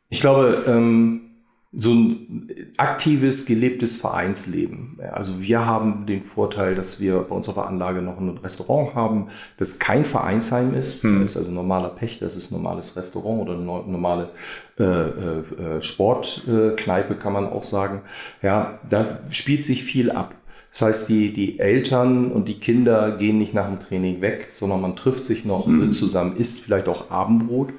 Ich 0.09 0.21
glaube, 0.21 0.65
ähm, 0.67 1.32
so 1.75 1.91
ein 1.91 2.49
aktives, 2.77 3.47
gelebtes 3.47 3.97
Vereinsleben. 3.97 4.99
Also 5.11 5.41
wir 5.41 5.65
haben 5.65 6.05
den 6.05 6.21
Vorteil, 6.21 6.75
dass 6.75 7.01
wir 7.01 7.21
bei 7.21 7.35
uns 7.35 7.49
auf 7.49 7.55
der 7.55 7.67
Anlage 7.67 8.03
noch 8.03 8.21
ein 8.21 8.37
Restaurant 8.37 8.95
haben, 8.95 9.29
das 9.57 9.79
kein 9.79 10.05
Vereinsheim 10.05 10.75
ist. 10.75 11.03
Hm. 11.03 11.23
Das 11.23 11.33
ist 11.33 11.37
also 11.39 11.51
normaler 11.51 11.89
Pech, 11.89 12.19
das 12.19 12.37
ist 12.37 12.51
ein 12.51 12.57
normales 12.57 12.95
Restaurant 12.95 13.43
oder 13.43 13.55
eine 13.55 13.65
normale 13.65 14.31
äh, 14.79 14.85
äh, 14.85 15.81
Sportkneipe, 15.81 17.17
kann 17.17 17.33
man 17.33 17.47
auch 17.47 17.63
sagen. 17.63 18.03
Ja, 18.43 18.77
da 18.89 19.07
spielt 19.31 19.65
sich 19.65 19.83
viel 19.83 20.11
ab. 20.11 20.35
Das 20.71 20.83
heißt, 20.83 21.09
die, 21.09 21.33
die 21.33 21.59
Eltern 21.59 22.33
und 22.33 22.49
die 22.49 22.61
Kinder 22.61 23.17
gehen 23.17 23.39
nicht 23.39 23.55
nach 23.55 23.69
dem 23.69 23.81
Training 23.81 24.21
weg, 24.21 24.49
sondern 24.51 24.83
man 24.83 24.95
trifft 24.95 25.25
sich 25.25 25.47
noch, 25.47 25.67
hm. 25.67 25.79
sitzt 25.79 25.99
zusammen, 25.99 26.37
isst 26.37 26.61
vielleicht 26.61 26.89
auch 26.89 27.11
Abendbrot. 27.11 27.73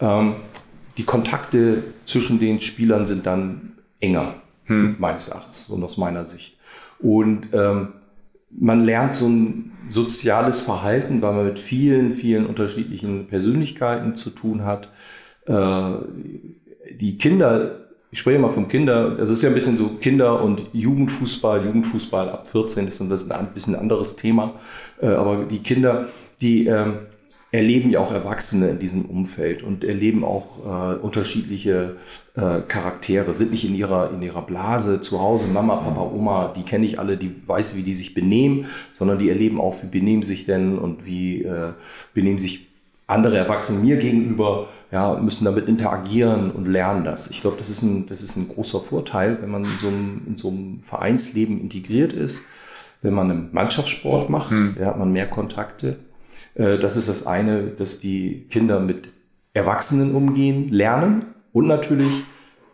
Ähm, 0.00 0.36
die 0.96 1.04
Kontakte 1.04 1.82
zwischen 2.04 2.38
den 2.38 2.60
Spielern 2.60 3.06
sind 3.06 3.26
dann 3.26 3.72
enger, 4.00 4.34
hm. 4.64 4.96
meines 4.98 5.28
Erachtens 5.28 5.68
und 5.68 5.82
aus 5.82 5.96
meiner 5.96 6.24
Sicht. 6.24 6.56
Und 7.00 7.48
ähm, 7.52 7.94
man 8.50 8.84
lernt 8.84 9.16
so 9.16 9.26
ein 9.26 9.72
soziales 9.88 10.60
Verhalten, 10.60 11.20
weil 11.22 11.34
man 11.34 11.46
mit 11.46 11.58
vielen, 11.58 12.14
vielen 12.14 12.46
unterschiedlichen 12.46 13.26
Persönlichkeiten 13.26 14.16
zu 14.16 14.30
tun 14.30 14.64
hat. 14.64 14.88
Äh, 15.46 15.90
die 16.98 17.18
Kinder 17.18 17.84
ich 18.14 18.20
spreche 18.20 18.38
mal 18.38 18.50
vom 18.50 18.68
Kinder, 18.68 19.16
also 19.18 19.22
es 19.22 19.30
ist 19.30 19.42
ja 19.42 19.48
ein 19.48 19.56
bisschen 19.56 19.76
so 19.76 19.88
Kinder- 20.00 20.40
und 20.40 20.66
Jugendfußball, 20.72 21.66
Jugendfußball 21.66 22.30
ab 22.30 22.46
14 22.46 22.86
ist 22.86 23.00
ein 23.00 23.08
bisschen 23.08 23.74
anderes 23.74 24.14
Thema, 24.14 24.54
äh, 25.02 25.08
aber 25.08 25.46
die 25.46 25.58
Kinder, 25.58 26.06
die 26.40 26.68
ähm, 26.68 26.98
erleben 27.54 27.90
ja 27.90 28.00
auch 28.00 28.10
Erwachsene 28.10 28.68
in 28.68 28.80
diesem 28.80 29.04
Umfeld 29.04 29.62
und 29.62 29.84
erleben 29.84 30.24
auch 30.24 30.58
äh, 30.66 30.96
unterschiedliche 30.96 31.94
äh, 32.34 32.60
Charaktere, 32.62 33.32
sind 33.32 33.52
nicht 33.52 33.64
in 33.64 33.76
ihrer, 33.76 34.10
in 34.10 34.20
ihrer 34.22 34.42
Blase 34.42 35.00
zu 35.00 35.20
Hause, 35.20 35.46
Mama, 35.46 35.76
Papa, 35.76 36.02
Oma, 36.02 36.52
die 36.56 36.64
kenne 36.64 36.84
ich 36.84 36.98
alle, 36.98 37.16
die 37.16 37.32
weiß, 37.46 37.76
wie 37.76 37.84
die 37.84 37.94
sich 37.94 38.12
benehmen, 38.12 38.66
sondern 38.92 39.20
die 39.20 39.28
erleben 39.28 39.60
auch, 39.60 39.80
wie 39.84 39.86
benehmen 39.86 40.24
sich 40.24 40.46
denn 40.46 40.76
und 40.76 41.06
wie 41.06 41.44
äh, 41.44 41.74
benehmen 42.12 42.40
sich 42.40 42.66
andere 43.06 43.36
Erwachsene 43.36 43.78
mir 43.78 43.98
gegenüber, 43.98 44.66
ja, 44.90 45.14
müssen 45.14 45.44
damit 45.44 45.68
interagieren 45.68 46.50
und 46.50 46.66
lernen 46.66 47.04
das. 47.04 47.30
Ich 47.30 47.40
glaube, 47.40 47.56
das 47.58 47.70
ist 47.70 47.82
ein, 47.82 48.06
das 48.06 48.20
ist 48.20 48.34
ein 48.34 48.48
großer 48.48 48.80
Vorteil, 48.80 49.40
wenn 49.40 49.50
man 49.50 49.62
in 49.62 49.78
so 49.78 49.86
einem, 49.86 50.22
in 50.26 50.36
so 50.36 50.48
einem 50.48 50.82
Vereinsleben 50.82 51.60
integriert 51.60 52.12
ist. 52.12 52.42
Wenn 53.00 53.14
man 53.14 53.30
einen 53.30 53.48
Mannschaftssport 53.52 54.28
macht, 54.28 54.50
hm. 54.50 54.76
ja, 54.80 54.86
hat 54.86 54.98
man 54.98 55.12
mehr 55.12 55.28
Kontakte 55.28 55.98
das 56.54 56.96
ist 56.96 57.08
das 57.08 57.26
eine, 57.26 57.64
dass 57.64 57.98
die 57.98 58.46
Kinder 58.48 58.80
mit 58.80 59.08
Erwachsenen 59.54 60.14
umgehen, 60.14 60.68
lernen 60.70 61.26
und 61.52 61.66
natürlich 61.66 62.24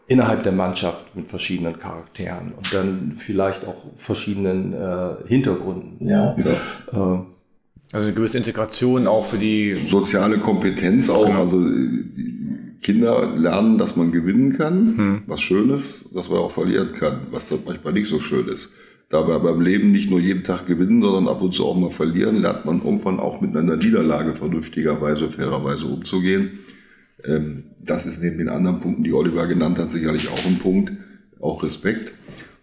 innerhalb 0.08 0.42
der 0.42 0.52
Mannschaft 0.52 1.14
mit 1.14 1.28
verschiedenen 1.28 1.78
Charakteren 1.78 2.52
und 2.56 2.74
dann 2.74 3.12
vielleicht 3.16 3.64
auch 3.64 3.84
verschiedenen 3.94 4.72
äh, 4.72 5.16
Hintergründen. 5.26 6.08
Ja. 6.08 6.36
ja. 6.36 6.50
Äh, 6.92 7.22
also 7.92 8.06
eine 8.06 8.14
gewisse 8.14 8.38
Integration 8.38 9.06
auch 9.06 9.24
für 9.24 9.38
die 9.38 9.86
soziale 9.86 10.38
Kompetenz 10.38 11.10
auch. 11.10 11.26
Genau. 11.26 11.40
Also 11.40 11.64
Kinder 12.82 13.36
lernen, 13.36 13.78
dass 13.78 13.94
man 13.94 14.10
gewinnen 14.10 14.56
kann, 14.56 14.96
hm. 14.96 15.22
was 15.26 15.40
Schönes, 15.40 16.08
dass 16.14 16.28
man 16.28 16.38
auch 16.38 16.50
verlieren 16.50 16.92
kann, 16.92 17.26
was 17.30 17.46
dann 17.46 17.60
manchmal 17.66 17.92
nicht 17.92 18.08
so 18.08 18.18
schön 18.18 18.48
ist 18.48 18.70
dabei 19.10 19.38
beim 19.38 19.60
Leben 19.60 19.90
nicht 19.90 20.08
nur 20.08 20.20
jeden 20.20 20.44
Tag 20.44 20.66
gewinnen, 20.66 21.02
sondern 21.02 21.28
ab 21.28 21.42
und 21.42 21.52
zu 21.52 21.66
auch 21.66 21.76
mal 21.76 21.90
verlieren, 21.90 22.40
lernt 22.40 22.64
man 22.64 22.80
irgendwann 22.82 23.20
auch 23.20 23.40
mit 23.40 23.54
einer 23.54 23.76
Niederlage 23.76 24.34
vernünftigerweise, 24.34 25.30
fairerweise 25.30 25.86
umzugehen. 25.86 26.60
Ähm, 27.24 27.64
das 27.80 28.06
ist 28.06 28.22
neben 28.22 28.38
den 28.38 28.48
anderen 28.48 28.80
Punkten, 28.80 29.02
die 29.02 29.12
Oliver 29.12 29.46
genannt 29.46 29.78
hat, 29.78 29.90
sicherlich 29.90 30.28
auch 30.30 30.46
ein 30.46 30.58
Punkt, 30.58 30.92
auch 31.40 31.62
Respekt. 31.62 32.12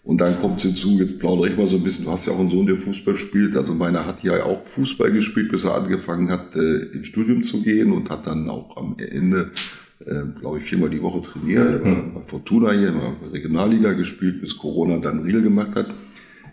Und 0.03 0.21
dann 0.21 0.37
kommt 0.37 0.61
hinzu, 0.61 0.97
jetzt 0.99 1.19
plaudere 1.19 1.49
ich 1.49 1.57
mal 1.57 1.67
so 1.67 1.75
ein 1.75 1.83
bisschen, 1.83 2.05
du 2.05 2.11
hast 2.11 2.25
ja 2.25 2.31
auch 2.31 2.39
einen 2.39 2.49
Sohn, 2.49 2.65
der 2.65 2.77
Fußball 2.77 3.17
spielt. 3.17 3.57
Also 3.57 3.73
meiner 3.73 4.05
hat 4.05 4.23
ja 4.23 4.41
auch 4.45 4.63
Fußball 4.63 5.11
gespielt, 5.11 5.51
bis 5.51 5.65
er 5.65 5.75
angefangen 5.75 6.29
hat, 6.31 6.55
äh, 6.55 6.77
ins 6.93 7.07
Studium 7.07 7.43
zu 7.43 7.61
gehen 7.61 7.91
und 7.91 8.09
hat 8.09 8.25
dann 8.25 8.49
auch 8.49 8.77
am 8.77 8.95
Ende, 8.99 9.51
äh, 10.05 10.21
glaube 10.39 10.59
ich, 10.59 10.63
viermal 10.63 10.89
die 10.89 11.01
Woche 11.01 11.21
trainiert. 11.23 11.83
Er 11.83 11.83
war 11.83 12.03
bei 12.13 12.21
Fortuna 12.21 12.71
hier, 12.71 12.95
war 12.95 13.17
Regionalliga 13.33 13.91
gespielt, 13.91 14.39
bis 14.39 14.57
Corona 14.57 14.99
dann 14.99 15.23
Riel 15.23 15.41
gemacht 15.41 15.75
hat 15.75 15.93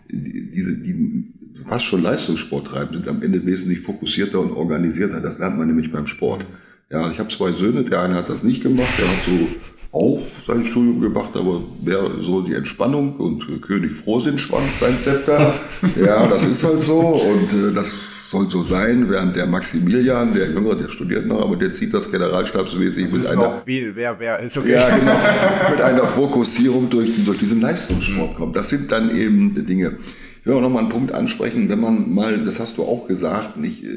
diese, 0.09 0.77
die 0.77 1.33
fast 1.67 1.85
schon 1.85 2.03
Leistungssport 2.03 2.67
treiben, 2.67 2.93
sind 2.93 3.07
am 3.07 3.21
Ende 3.21 3.45
wesentlich 3.45 3.81
fokussierter 3.81 4.39
und 4.39 4.51
organisierter. 4.51 5.21
Das 5.21 5.39
lernt 5.39 5.57
man 5.57 5.67
nämlich 5.67 5.91
beim 5.91 6.07
Sport. 6.07 6.45
Ja, 6.91 7.09
ich 7.09 7.19
habe 7.19 7.29
zwei 7.29 7.51
Söhne, 7.51 7.83
der 7.83 8.01
eine 8.01 8.15
hat 8.15 8.29
das 8.29 8.43
nicht 8.43 8.61
gemacht, 8.61 8.87
der 8.99 9.07
hat 9.07 9.25
so 9.25 9.47
auch 9.91 10.21
sein 10.45 10.65
Studium 10.65 10.99
gemacht, 11.01 11.29
aber 11.35 11.63
wäre 11.81 12.21
so 12.21 12.41
die 12.41 12.53
Entspannung 12.53 13.15
und 13.15 13.61
König 13.61 13.93
Frohsinn 13.93 14.37
schwankt 14.37 14.77
sein 14.79 14.99
Zepter. 14.99 15.53
ja, 15.95 16.27
das 16.27 16.43
ist 16.43 16.63
halt 16.63 16.81
so 16.81 16.99
und 16.99 17.53
äh, 17.53 17.73
das 17.73 17.91
soll 18.35 18.49
so 18.49 18.63
sein, 18.63 19.09
während 19.09 19.35
der 19.35 19.47
Maximilian, 19.47 20.33
der 20.33 20.49
Jüngere, 20.49 20.75
der 20.75 20.89
studiert 20.89 21.25
noch, 21.25 21.41
aber 21.41 21.55
der 21.55 21.71
zieht 21.71 21.93
das 21.93 22.11
generalstabsmäßig 22.11 23.11
mit 23.11 23.25
einer, 23.27 23.61
wer, 23.65 24.19
wer, 24.19 24.39
ist 24.39 24.57
okay. 24.57 24.73
ja, 24.73 24.97
genau, 24.97 25.15
mit 25.71 25.81
einer 25.81 26.07
Fokussierung 26.07 26.89
durch, 26.89 27.23
durch 27.23 27.37
diesen 27.37 27.61
Leistungssport 27.61 28.31
mhm. 28.31 28.35
kommt. 28.35 28.55
Das 28.55 28.69
sind 28.69 28.91
dann 28.91 29.15
eben 29.15 29.63
Dinge. 29.65 29.97
Ich 30.39 30.45
will 30.45 30.53
auch 30.53 30.61
noch 30.61 30.69
mal 30.69 30.79
einen 30.79 30.89
Punkt 30.89 31.11
ansprechen, 31.13 31.69
wenn 31.69 31.79
man 31.79 32.13
mal, 32.13 32.43
das 32.43 32.59
hast 32.59 32.77
du 32.77 32.83
auch 32.83 33.07
gesagt, 33.07 33.57
nicht, 33.57 33.83
äh, 33.83 33.89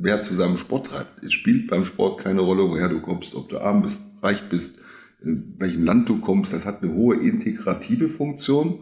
wer 0.00 0.20
zusammen 0.20 0.56
Sport 0.56 0.86
treibt. 0.88 1.22
Es 1.22 1.32
spielt 1.32 1.68
beim 1.68 1.84
Sport 1.84 2.24
keine 2.24 2.40
Rolle, 2.40 2.68
woher 2.68 2.88
du 2.88 3.00
kommst, 3.00 3.34
ob 3.34 3.48
du 3.50 3.58
arm 3.58 3.82
bist, 3.82 4.00
reich 4.22 4.48
bist, 4.48 4.76
in 5.22 5.54
welchem 5.58 5.84
Land 5.84 6.08
du 6.08 6.18
kommst. 6.18 6.52
Das 6.52 6.64
hat 6.64 6.82
eine 6.82 6.92
hohe 6.92 7.16
integrative 7.16 8.08
Funktion 8.08 8.78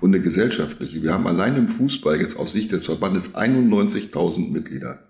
und 0.00 0.14
eine 0.14 0.22
gesellschaftliche. 0.22 1.02
Wir 1.02 1.12
haben 1.12 1.26
allein 1.26 1.56
im 1.56 1.68
Fußball 1.68 2.20
jetzt 2.20 2.36
aus 2.36 2.52
Sicht 2.52 2.72
des 2.72 2.84
Verbandes 2.84 3.34
91.000 3.34 4.50
Mitglieder. 4.50 5.00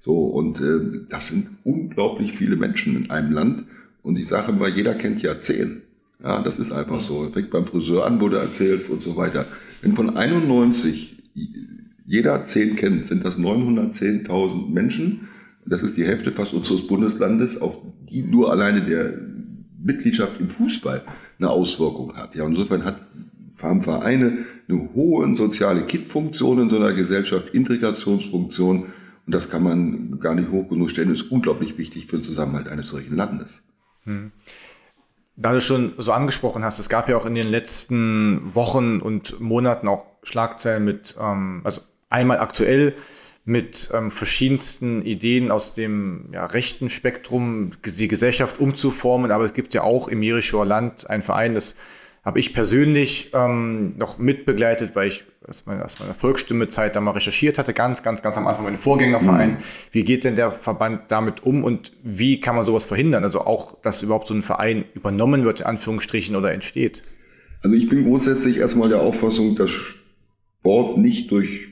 So, 0.00 0.26
und 0.26 0.60
äh, 0.60 1.04
das 1.08 1.28
sind 1.28 1.50
unglaublich 1.64 2.32
viele 2.32 2.56
Menschen 2.56 2.96
in 2.96 3.10
einem 3.10 3.32
Land. 3.32 3.64
Und 4.02 4.18
ich 4.18 4.26
sage 4.26 4.50
immer, 4.52 4.68
jeder 4.68 4.94
kennt 4.94 5.22
ja 5.22 5.38
zehn. 5.38 5.82
Ja, 6.22 6.42
das 6.42 6.58
ist 6.58 6.72
einfach 6.72 7.00
so. 7.00 7.30
Fängt 7.30 7.50
beim 7.50 7.66
Friseur 7.66 8.06
an, 8.06 8.20
wo 8.20 8.28
du 8.28 8.36
erzählst 8.36 8.90
und 8.90 9.00
so 9.00 9.16
weiter. 9.16 9.46
Wenn 9.80 9.94
von 9.94 10.16
91 10.16 11.16
jeder 12.06 12.42
zehn 12.42 12.76
kennt, 12.76 13.06
sind 13.06 13.24
das 13.24 13.38
910.000 13.38 14.70
Menschen. 14.70 15.28
Das 15.64 15.82
ist 15.82 15.96
die 15.96 16.04
Hälfte 16.04 16.32
fast 16.32 16.52
unseres 16.52 16.86
Bundeslandes, 16.86 17.60
auf 17.60 17.80
die 18.10 18.22
nur 18.22 18.50
alleine 18.50 18.82
der 18.82 19.14
Mitgliedschaft 19.80 20.40
im 20.40 20.50
Fußball 20.50 21.02
eine 21.38 21.50
Auswirkung 21.50 22.14
hat. 22.16 22.34
Ja, 22.34 22.46
insofern 22.46 22.84
hat 22.84 23.06
haben 23.60 23.82
Vereine 23.82 24.38
eine 24.68 24.94
hohe 24.94 25.34
soziale 25.36 25.82
Kit-Funktion 25.82 26.60
in 26.60 26.70
so 26.70 26.76
einer 26.76 26.92
Gesellschaft, 26.92 27.50
Integrationsfunktion. 27.50 28.84
Und 29.26 29.34
das 29.34 29.50
kann 29.50 29.62
man 29.62 30.18
gar 30.20 30.34
nicht 30.34 30.50
hoch 30.50 30.68
genug 30.68 30.90
stellen. 30.90 31.10
Das 31.10 31.20
ist 31.20 31.30
unglaublich 31.30 31.78
wichtig 31.78 32.06
für 32.06 32.16
den 32.16 32.24
Zusammenhalt 32.24 32.68
eines 32.68 32.88
solchen 32.88 33.16
Landes. 33.16 33.62
Hm. 34.04 34.32
Da 35.36 35.52
du 35.52 35.60
schon 35.60 35.94
so 35.98 36.12
angesprochen 36.12 36.64
hast, 36.64 36.78
es 36.78 36.88
gab 36.88 37.08
ja 37.08 37.16
auch 37.16 37.26
in 37.26 37.34
den 37.34 37.48
letzten 37.48 38.54
Wochen 38.54 39.00
und 39.00 39.40
Monaten 39.40 39.88
auch 39.88 40.04
Schlagzeilen 40.22 40.84
mit, 40.84 41.16
ähm, 41.20 41.62
also 41.64 41.80
einmal 42.10 42.38
aktuell 42.38 42.94
mit 43.44 43.90
ähm, 43.92 44.10
verschiedensten 44.10 45.02
Ideen 45.04 45.50
aus 45.50 45.74
dem 45.74 46.28
ja, 46.32 46.46
rechten 46.46 46.90
Spektrum, 46.90 47.70
die 47.84 48.08
Gesellschaft 48.08 48.60
umzuformen. 48.60 49.30
Aber 49.30 49.44
es 49.44 49.52
gibt 49.52 49.74
ja 49.74 49.82
auch 49.82 50.08
im 50.08 50.22
Jerichoer 50.22 50.64
Land 50.64 51.08
einen 51.10 51.22
Verein, 51.22 51.54
das 51.54 51.74
habe 52.22 52.38
ich 52.38 52.54
persönlich 52.54 53.30
ähm, 53.34 53.90
noch 53.98 54.18
mitbegleitet, 54.18 54.94
weil 54.94 55.08
ich 55.08 55.24
aus 55.46 55.66
meiner, 55.66 55.84
aus 55.84 55.98
meiner 55.98 56.14
Volksstimme-Zeit 56.14 56.94
da 56.94 57.00
mal 57.00 57.10
recherchiert 57.10 57.58
hatte, 57.58 57.72
ganz, 57.72 58.04
ganz, 58.04 58.22
ganz 58.22 58.36
am 58.36 58.46
Anfang 58.46 58.64
meinen 58.64 58.78
Vorgängerverein. 58.78 59.52
Mhm. 59.52 59.56
Wie 59.90 60.04
geht 60.04 60.22
denn 60.22 60.36
der 60.36 60.52
Verband 60.52 61.02
damit 61.08 61.42
um 61.42 61.64
und 61.64 61.92
wie 62.04 62.40
kann 62.40 62.54
man 62.54 62.64
sowas 62.64 62.84
verhindern? 62.84 63.24
Also 63.24 63.40
auch, 63.40 63.80
dass 63.82 64.02
überhaupt 64.02 64.28
so 64.28 64.34
ein 64.34 64.44
Verein 64.44 64.84
übernommen 64.94 65.44
wird, 65.44 65.60
in 65.60 65.66
Anführungsstrichen, 65.66 66.36
oder 66.36 66.52
entsteht. 66.52 67.02
Also 67.62 67.74
ich 67.74 67.88
bin 67.88 68.04
grundsätzlich 68.04 68.58
erstmal 68.58 68.88
der 68.88 69.00
Auffassung, 69.00 69.56
dass 69.56 69.70
Sport 69.70 70.98
nicht 70.98 71.30
durch 71.32 71.68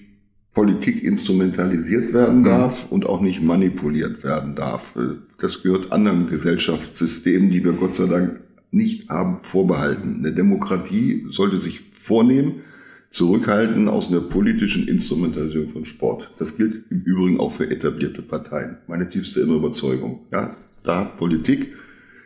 Politik 0.53 1.05
instrumentalisiert 1.05 2.13
werden 2.13 2.41
mhm. 2.41 2.45
darf 2.45 2.87
mhm. 2.87 2.95
und 2.95 3.07
auch 3.07 3.21
nicht 3.21 3.41
manipuliert 3.41 4.25
werden 4.25 4.57
darf. 4.57 4.95
Das 5.41 5.63
gehört 5.63 5.93
anderen 5.93 6.27
Gesellschaftssystemen, 6.27 7.53
die 7.53 7.65
wir 7.65 7.73
Gott 7.73 7.95
sei 7.95 8.07
Dank 8.07 8.41
nicht 8.71 9.09
haben 9.09 9.39
vorbehalten. 9.43 10.17
Eine 10.19 10.33
Demokratie 10.33 11.27
sollte 11.31 11.61
sich 11.61 11.83
vornehmen, 11.93 12.63
zurückhalten 13.11 13.89
aus 13.89 14.09
einer 14.09 14.21
politischen 14.21 14.87
Instrumentalisierung 14.87 15.69
von 15.69 15.85
Sport. 15.85 16.31
Das 16.39 16.57
gilt 16.57 16.91
im 16.91 17.01
Übrigen 17.01 17.41
auch 17.41 17.53
für 17.53 17.69
etablierte 17.69 18.23
Parteien. 18.23 18.79
Meine 18.87 19.09
tiefste 19.09 19.41
innere 19.41 19.57
Überzeugung. 19.57 20.27
Ja, 20.33 20.57
da 20.85 21.01
hat 21.01 21.17
Politik, 21.17 21.75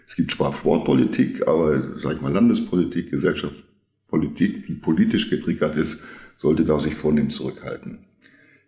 es 0.07 0.17
gibt 0.17 0.33
Sportpolitik, 0.33 1.49
aber 1.49 1.83
sag 1.99 2.17
ich 2.17 2.21
mal 2.21 2.33
Landespolitik, 2.33 3.11
Gesellschaftspolitik, 3.11 4.67
die 4.67 4.75
politisch 4.75 5.31
getriggert 5.31 5.77
ist, 5.77 5.99
sollte 6.39 6.65
da 6.65 6.79
sich 6.79 6.95
vornehmen 6.95 7.31
zurückhalten. 7.31 8.01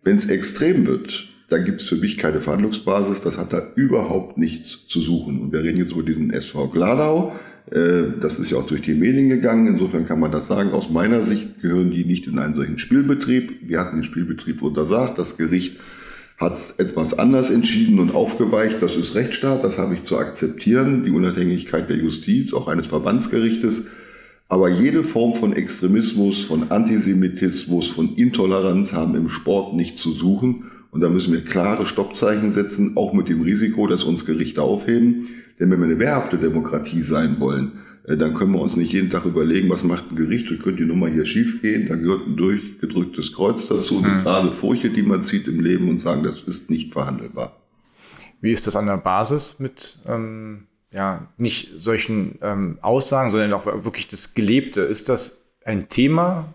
Wenn 0.03 0.17
es 0.17 0.27
extrem 0.27 0.87
wird, 0.87 1.29
dann 1.49 1.65
gibt 1.65 1.81
es 1.81 1.89
für 1.89 1.97
mich 1.97 2.17
keine 2.17 2.41
Verhandlungsbasis. 2.41 3.21
Das 3.21 3.39
hat 3.39 3.53
da 3.53 3.73
überhaupt 3.77 4.39
nichts 4.39 4.87
zu 4.87 5.01
suchen. 5.01 5.41
Und 5.41 5.53
wir 5.53 5.63
reden 5.63 5.79
jetzt 5.79 5.93
über 5.93 6.03
diesen 6.03 6.31
SV 6.31 6.69
Gladau. 6.69 7.37
Äh, 7.71 8.19
das 8.21 8.39
ist 8.39 8.51
ja 8.51 8.59
auch 8.59 8.67
durch 8.67 8.83
die 8.83 8.95
Medien 8.95 9.29
gegangen. 9.29 9.67
Insofern 9.67 10.07
kann 10.07 10.21
man 10.21 10.33
das 10.33 10.47
sagen. 10.47 10.73
Aus 10.73 10.91
meiner 10.91 11.23
Sicht 11.23 11.61
gehören 11.61 11.91
die 11.91 12.05
nicht 12.05 12.27
in 12.27 12.39
einen 12.39 12.55
solchen 12.55 12.79
Spielbetrieb. 12.79 13.69
Wir 13.69 13.81
hatten 13.81 13.99
den 13.99 14.05
Spielbetrieb 14.05 14.63
untersagt. 14.63 15.19
Das 15.19 15.37
Gericht 15.37 15.79
hat 16.39 16.75
etwas 16.79 17.19
anders 17.19 17.51
entschieden 17.51 17.99
und 17.99 18.15
aufgeweicht. 18.15 18.83
Das 18.83 18.95
ist 18.95 19.15
Rechtsstaat. 19.15 19.65
Das 19.65 19.79
habe 19.79 19.95
ich 19.95 20.03
zu 20.05 20.19
akzeptieren. 20.19 21.05
Die 21.05 21.11
Unabhängigkeit 21.11 21.89
der 21.89 21.97
Justiz, 21.97 22.53
auch 22.53 22.69
eines 22.69 22.87
Verbandsgerichtes. 22.87 23.87
Aber 24.49 24.69
jede 24.69 25.03
Form 25.03 25.35
von 25.35 25.53
Extremismus, 25.55 26.45
von 26.45 26.71
Antisemitismus, 26.71 27.89
von 27.89 28.15
Intoleranz 28.15 28.93
haben 28.93 29.17
im 29.17 29.29
Sport 29.29 29.75
nicht 29.75 29.99
zu 29.99 30.13
suchen. 30.13 30.71
Und 30.93 31.01
da 31.01 31.09
müssen 31.09 31.33
wir 31.33 31.45
klare 31.45 31.85
Stoppzeichen 31.85 32.51
setzen, 32.51 32.93
auch 32.97 33.13
mit 33.13 33.29
dem 33.29 33.43
Risiko, 33.43 33.89
dass 33.89 34.05
uns 34.05 34.25
Gerichte 34.25 34.63
aufheben. 34.63 35.29
Denn 35.59 35.71
wenn 35.71 35.79
wir 35.81 35.87
eine 35.87 35.99
wehrhafte 35.99 36.39
Demokratie 36.39 37.03
sein 37.03 37.37
wollen, 37.41 37.73
äh, 38.07 38.17
dann 38.17 38.35
können 38.35 38.53
wir 38.53 38.61
uns 38.61 38.77
nicht 38.77 38.93
jeden 38.93 39.11
Tag 39.11 39.25
überlegen, 39.25 39.69
was 39.71 39.85
macht 39.85 40.11
ein 40.11 40.17
Gericht, 40.17 40.51
wie 40.51 40.59
könnte 40.59 40.83
die 40.83 40.89
Nummer 40.89 41.09
hier 41.09 41.25
schief 41.25 41.63
gehen. 41.63 41.89
Da 41.89 41.97
gehört 41.97 42.27
ein 42.27 42.37
durchgedrücktes 42.37 43.33
Kreuz 43.33 43.67
dazu, 43.67 43.99
eine 43.99 44.09
mhm. 44.09 44.23
gerade 44.23 44.53
Furche, 44.53 44.91
die 44.91 45.03
man 45.03 45.23
zieht 45.23 45.49
im 45.49 45.61
Leben 45.61 45.89
und 45.89 46.01
sagen, 46.01 46.23
das 46.23 46.43
ist 46.43 46.71
nicht 46.71 46.93
verhandelbar. 46.93 47.57
Wie 48.41 48.53
ist 48.53 48.67
das 48.67 48.77
an 48.77 48.87
der 48.87 48.99
Basis 48.99 49.57
mit, 49.59 49.99
ähm, 50.07 50.67
ja, 50.95 51.29
nicht 51.37 51.71
solchen 51.77 52.39
ähm, 52.43 52.79
Aussagen, 52.81 53.31
sondern 53.31 53.53
auch 53.53 53.67
wirklich 53.67 54.09
das 54.09 54.35
Gelebte. 54.35 54.83
Ist 54.83 55.09
das 55.09 55.43
ein 55.65 55.89
Thema 55.89 56.55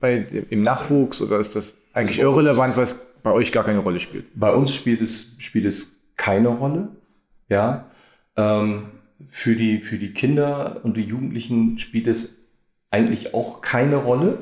bei, 0.00 0.26
im 0.50 0.62
Nachwuchs 0.62 1.22
oder 1.22 1.38
ist 1.38 1.54
das 1.54 1.76
eigentlich 1.92 2.18
irrelevant, 2.18 2.76
weil 2.76 2.84
es 2.84 3.06
bei 3.22 3.32
euch 3.32 3.52
gar 3.52 3.64
keine 3.64 3.78
Rolle 3.78 4.00
spielt? 4.00 4.26
Bei 4.34 4.52
uns 4.52 4.74
spielt 4.74 5.00
es, 5.00 5.34
spielt 5.38 5.64
es 5.64 5.96
keine 6.16 6.48
Rolle. 6.48 6.88
Ja. 7.48 7.90
Ähm, 8.38 8.84
für, 9.28 9.54
die, 9.54 9.80
für 9.80 9.98
die 9.98 10.12
Kinder 10.12 10.80
und 10.84 10.96
die 10.96 11.02
Jugendlichen 11.02 11.76
spielt 11.76 12.06
es 12.06 12.36
eigentlich 12.90 13.34
auch 13.34 13.60
keine 13.60 13.96
Rolle. 13.96 14.38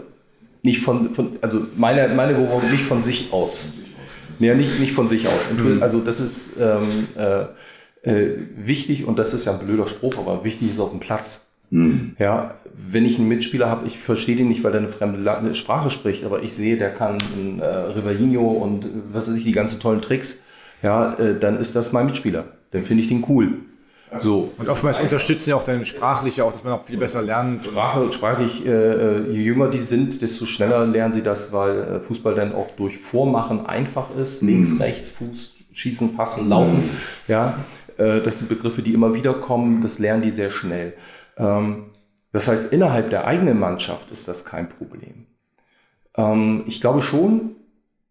Nicht 0.62 0.80
von, 0.80 1.10
von 1.10 1.38
also 1.42 1.66
meine, 1.76 2.14
meine 2.14 2.34
Beobachtung 2.34 2.70
nicht 2.70 2.84
von 2.84 3.02
sich 3.02 3.32
aus. 3.32 3.72
Ja, 4.38 4.54
nicht, 4.54 4.78
nicht 4.78 4.92
von 4.92 5.08
sich 5.08 5.26
aus. 5.26 5.48
Und, 5.48 5.64
Mhm. 5.64 5.82
Also 5.82 6.00
das 6.00 6.20
ist 6.20 6.50
ähm, 6.60 7.08
äh, 7.16 7.46
äh, 8.02 8.38
wichtig 8.56 9.06
und 9.06 9.18
das 9.18 9.34
ist 9.34 9.46
ja 9.46 9.52
ein 9.52 9.64
blöder 9.64 9.86
Spruch, 9.86 10.18
aber 10.18 10.44
wichtig 10.44 10.70
ist 10.70 10.78
auf 10.78 10.90
dem 10.90 11.00
Platz. 11.00 11.46
Ja, 12.18 12.54
wenn 12.74 13.04
ich 13.04 13.18
einen 13.18 13.28
Mitspieler 13.28 13.68
habe, 13.68 13.86
ich 13.86 13.98
verstehe 13.98 14.36
den 14.36 14.48
nicht, 14.48 14.62
weil 14.62 14.72
er 14.72 14.78
eine 14.78 14.88
fremde 14.88 15.54
Sprache 15.54 15.90
spricht, 15.90 16.24
aber 16.24 16.42
ich 16.42 16.52
sehe, 16.52 16.76
der 16.76 16.90
kann 16.90 17.18
ein 17.36 17.60
äh, 17.60 17.66
Rivellino 17.66 18.42
und 18.42 18.84
äh, 18.84 18.88
was 19.12 19.28
weiß 19.28 19.36
ich, 19.36 19.44
die 19.44 19.52
ganzen 19.52 19.80
tollen 19.80 20.00
Tricks, 20.00 20.42
ja, 20.82 21.14
äh, 21.14 21.38
dann 21.38 21.56
ist 21.56 21.74
das 21.74 21.92
mein 21.92 22.06
Mitspieler. 22.06 22.44
Dann 22.70 22.82
finde 22.82 23.02
ich 23.02 23.08
den 23.08 23.24
cool. 23.28 23.58
So. 24.20 24.52
Und 24.56 24.68
oftmals 24.68 25.00
unterstützen 25.00 25.50
ja 25.50 25.56
auch 25.56 25.64
dann 25.64 25.84
sprachlich 25.84 26.40
auch, 26.40 26.52
dass 26.52 26.62
man 26.62 26.72
auch 26.74 26.84
viel 26.84 26.96
besser 26.96 27.22
lernt. 27.22 27.66
Sprache, 27.66 28.12
sprachlich, 28.12 28.64
äh, 28.64 29.22
je 29.30 29.42
jünger 29.42 29.68
die 29.68 29.78
sind, 29.78 30.22
desto 30.22 30.44
schneller 30.44 30.86
lernen 30.86 31.12
sie 31.12 31.22
das, 31.22 31.52
weil 31.52 31.80
äh, 31.80 32.00
Fußball 32.00 32.34
dann 32.34 32.54
auch 32.54 32.70
durch 32.76 32.98
Vormachen 32.98 33.66
einfach 33.66 34.14
ist. 34.16 34.42
Links, 34.42 34.78
rechts, 34.78 35.10
Fuß, 35.10 35.54
schießen, 35.72 36.14
passen, 36.14 36.48
laufen. 36.48 36.88
Ja, 37.26 37.58
äh, 37.98 38.20
das 38.20 38.38
sind 38.38 38.48
Begriffe, 38.48 38.82
die 38.82 38.94
immer 38.94 39.12
wieder 39.14 39.34
kommen. 39.34 39.82
Das 39.82 39.98
lernen 39.98 40.22
die 40.22 40.30
sehr 40.30 40.50
schnell. 40.50 40.94
Ähm, 41.36 41.86
das 42.32 42.48
heißt, 42.48 42.72
innerhalb 42.72 43.10
der 43.10 43.26
eigenen 43.26 43.58
Mannschaft 43.58 44.10
ist 44.10 44.28
das 44.28 44.44
kein 44.44 44.68
Problem. 44.68 45.26
Ähm, 46.16 46.64
ich 46.66 46.80
glaube 46.80 47.02
schon, 47.02 47.56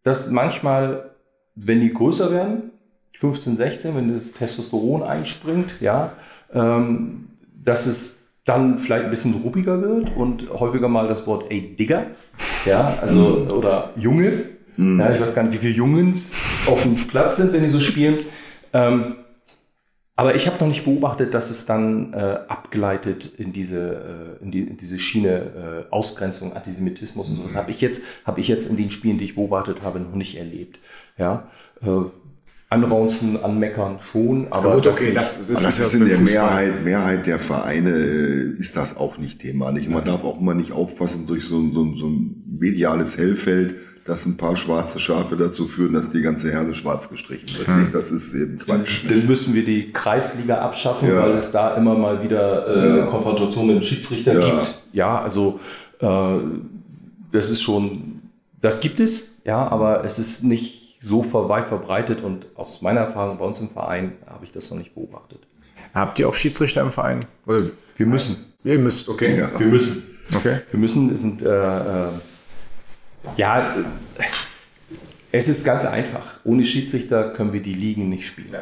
dass 0.04 0.30
manchmal, 0.30 1.16
wenn 1.56 1.80
die 1.80 1.94
größer 1.94 2.32
werden, 2.32 2.72
15, 3.16 3.56
16, 3.56 3.96
wenn 3.96 4.18
das 4.18 4.32
Testosteron 4.32 5.04
einspringt, 5.04 5.78
ja, 5.80 6.14
ähm, 6.54 7.28
dass 7.64 7.86
es 7.86 8.26
dann 8.44 8.78
vielleicht 8.78 9.06
ein 9.06 9.10
bisschen 9.10 9.34
ruppiger 9.36 9.82
wird 9.82 10.16
und 10.16 10.50
häufiger 10.52 10.88
mal 10.88 11.08
das 11.08 11.26
Wort 11.26 11.46
ey 11.50 11.76
Digger, 11.76 12.08
ja, 12.66 12.98
also 13.02 13.48
oder 13.56 13.92
Junge. 13.96 14.50
Ja, 14.78 15.14
ich 15.14 15.22
weiß 15.22 15.34
gar 15.34 15.44
nicht, 15.44 15.54
wie 15.54 15.66
viele 15.66 15.74
Jungens 15.74 16.36
auf 16.68 16.84
dem 16.84 16.96
Platz 16.96 17.38
sind, 17.38 17.54
wenn 17.54 17.64
die 17.64 17.70
so 17.70 17.80
spielen. 17.80 18.18
Ähm, 18.74 19.16
aber 20.18 20.36
ich 20.36 20.48
habe 20.48 20.58
noch 20.60 20.68
nicht 20.68 20.84
beobachtet, 20.86 21.34
dass 21.34 21.50
es 21.50 21.66
dann 21.66 22.14
äh, 22.14 22.40
abgleitet 22.48 23.26
in 23.38 23.52
diese, 23.52 24.38
äh, 24.40 24.44
in, 24.44 24.52
die, 24.52 24.62
in 24.62 24.78
diese 24.78 24.98
Schiene 24.98 25.86
äh, 25.90 25.94
Ausgrenzung, 25.94 26.54
Antisemitismus 26.54 27.30
und 27.30 27.36
sowas. 27.38 27.56
Habe 27.56 27.72
ich 27.72 27.82
jetzt, 27.82 28.04
habe 28.26 28.40
ich 28.40 28.48
jetzt 28.48 28.68
in 28.68 28.78
den 28.78 28.90
Spielen, 28.92 29.18
die 29.18 29.26
ich 29.26 29.36
beobachtet 29.36 29.82
habe, 29.82 30.00
noch 30.00 30.16
nicht 30.16 30.38
erlebt. 30.38 30.80
Ja, 31.18 31.50
äh, 31.82 31.88
anraunzen, 32.70 33.38
anmeckern 33.44 33.98
schon, 34.00 34.48
aber 34.50 34.74
gut, 34.76 34.86
das 34.86 34.98
okay, 34.98 35.06
nicht. 35.06 35.18
das, 35.18 35.50
Aber 35.50 35.54
das 35.62 35.78
ja 35.78 35.86
ist 35.86 35.94
in 35.94 36.06
der 36.06 36.18
Fußball. 36.18 36.34
Mehrheit, 36.34 36.84
Mehrheit 36.84 37.26
der 37.28 37.40
Vereine 37.40 37.92
äh, 37.92 38.60
ist 38.60 38.76
das 38.76 38.98
auch 38.98 39.18
nicht 39.18 39.40
Thema. 39.40 39.72
Nicht? 39.72 39.90
Man 39.90 40.04
darf 40.04 40.24
auch 40.24 40.40
immer 40.40 40.54
nicht 40.56 40.72
aufpassen 40.72 41.28
durch 41.28 41.46
so, 41.46 41.58
ein- 41.60 41.74
so, 41.74 41.84
ein- 41.84 41.96
so 41.96 42.08
ein 42.08 42.44
mediales 42.60 43.18
Hellfeld, 43.18 43.76
dass 44.06 44.26
ein 44.26 44.38
paar 44.38 44.56
schwarze 44.56 45.00
Schafe 45.00 45.36
dazu 45.36 45.68
führen, 45.68 45.94
dass 45.94 46.12
die 46.12 46.22
ganze 46.22 46.52
Herde 46.52 46.76
schwarz 46.76 47.10
gestrichen 47.10 47.50
wird. 47.58 47.68
Hm. 47.68 47.90
Das 47.94 48.12
ist 48.12 48.34
eben 48.34 48.58
Quatsch. 48.60 49.02
Dann 49.10 49.26
müssen 49.26 49.54
wir 49.56 49.64
die 49.66 49.90
Kreisliga 49.92 50.58
abschaffen, 50.60 51.08
Ja. 51.10 51.24
weil 51.24 51.32
es 51.32 51.52
da 51.52 51.76
immer 51.76 51.96
mal 51.98 52.24
wieder 52.24 52.68
äh, 52.68 52.98
Ja. 53.00 53.06
Konfrontation 53.06 53.68
mit 53.68 53.76
dem 53.78 53.82
Schiedsrichter 53.82 54.40
Ja. 54.40 54.46
gibt. 54.46 54.82
Ja, 54.92 55.22
also 55.22 55.60
äh, 56.02 56.38
das 57.32 57.50
ist 57.50 57.62
schon, 57.62 58.22
das 58.62 58.80
gibt 58.80 59.00
es, 59.00 59.26
ja, 59.46 59.68
aber 59.68 60.04
es 60.06 60.20
ist 60.20 60.44
nicht 60.44 60.85
so 61.06 61.24
weit 61.50 61.68
verbreitet 61.68 62.22
und 62.22 62.48
aus 62.56 62.82
meiner 62.82 63.02
Erfahrung 63.02 63.38
bei 63.38 63.46
uns 63.46 63.60
im 63.60 63.70
Verein 63.70 64.14
habe 64.26 64.44
ich 64.44 64.52
das 64.52 64.72
noch 64.72 64.78
nicht 64.78 64.96
beobachtet. 64.96 65.40
Habt 65.94 66.18
ihr 66.20 66.28
auch 66.28 66.34
Schiedsrichter 66.34 66.82
im 66.82 66.92
Verein? 66.92 67.24
Oder 67.46 67.70
Wir 67.96 68.06
müssen. 68.06 68.54
ihr 68.64 68.80
müsst, 68.80 69.08
okay. 69.08 69.38
Ja. 69.38 69.60
Wir 69.60 69.68
müssen. 69.68 70.04
Okay. 70.36 70.62
Wir 70.72 70.80
müssen, 70.80 71.14
es 71.14 71.22
sind, 71.22 71.44
äh, 71.44 72.08
äh, 72.08 72.10
ja, 73.38 73.76
äh, 73.78 73.84
es 75.32 75.48
ist 75.48 75.64
ganz 75.64 75.86
einfach. 75.86 76.40
Ohne 76.44 76.64
Schiedsrichter 76.64 77.30
können 77.32 77.54
wir 77.54 77.62
die 77.62 77.74
Ligen 77.74 78.10
nicht 78.10 78.26
spielen. 78.26 78.56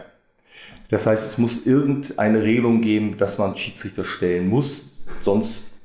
Das 0.90 1.08
heißt, 1.08 1.26
es 1.26 1.38
muss 1.38 1.66
irgendeine 1.66 2.44
Regelung 2.44 2.82
geben, 2.82 3.16
dass 3.18 3.38
man 3.38 3.56
Schiedsrichter 3.56 4.04
stellen 4.04 4.50
muss. 4.50 5.06
Sonst 5.22 5.80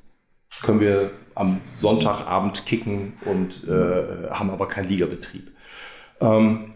können 0.63 0.81
wir 0.81 1.13
am 1.37 1.61
Sonntagabend 1.65 2.67
kicken 2.67 3.13
und 3.25 3.63
äh, 3.69 4.29
haben 4.31 4.51
aber 4.51 4.67
keinen 4.67 4.89
Ligabetrieb. 4.89 5.53
Ähm, 6.21 6.75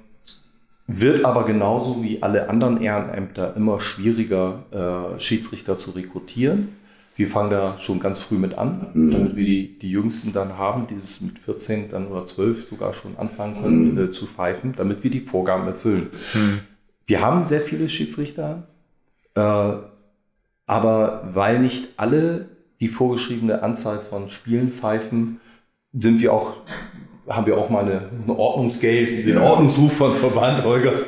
wird 0.87 1.24
aber 1.24 1.44
genauso 1.44 2.02
wie 2.02 2.22
alle 2.22 2.48
anderen 2.48 2.81
Ehrenämter 2.81 3.57
immer 3.57 3.81
schwieriger, 3.81 5.14
äh, 5.16 5.20
Schiedsrichter 5.20 5.78
zu 5.78 5.92
rekrutieren. 5.92 6.76
Wir 7.14 7.28
fangen 7.28 7.50
da 7.50 7.76
schon 7.78 8.00
ganz 8.00 8.20
früh 8.20 8.38
mit 8.38 8.57
an, 8.57 8.90
damit 8.94 9.37
wir 9.37 9.44
die, 9.44 9.78
die 9.78 9.90
Jüngsten 9.90 10.33
dann 10.33 10.57
haben, 10.57 10.87
die 10.87 10.94
es 10.94 11.20
mit 11.20 11.38
14 11.38 11.90
dann 11.90 12.07
oder 12.09 12.24
12 12.24 12.68
sogar 12.68 12.94
schon 12.94 13.18
anfangen 13.18 13.62
können 13.62 13.98
äh, 13.98 14.11
zu 14.11 14.26
pfeifen, 14.26 14.72
damit 14.76 15.05
wir 15.05 15.11
die 15.11 15.20
Vorgaben 15.20 15.66
erfüllen. 15.66 16.09
Wir 17.05 17.20
haben 17.20 17.44
sehr 17.44 17.61
viele 17.61 17.88
Schiedsrichter, 17.88 18.66
äh, 19.35 19.40
aber 20.66 21.28
weil 21.28 21.59
nicht 21.59 21.92
alle 21.98 22.48
die 22.81 22.88
vorgeschriebene 22.88 23.62
Anzahl 23.62 23.98
von 23.98 24.28
Spielen 24.28 24.70
pfeifen, 24.70 25.40
sind 25.92 26.20
wir 26.20 26.33
auch, 26.33 26.57
haben 27.28 27.46
wir 27.46 27.56
auch 27.56 27.70
mal 27.70 27.85
eine, 27.85 28.08
eine 28.26 28.37
Ordnungsgeld, 28.38 29.26
den 29.26 29.35
Ja. 29.37 29.42
Ordnungsruf 29.42 29.92
von 29.92 30.14
Verband, 30.14 30.64
Holger. 30.64 30.92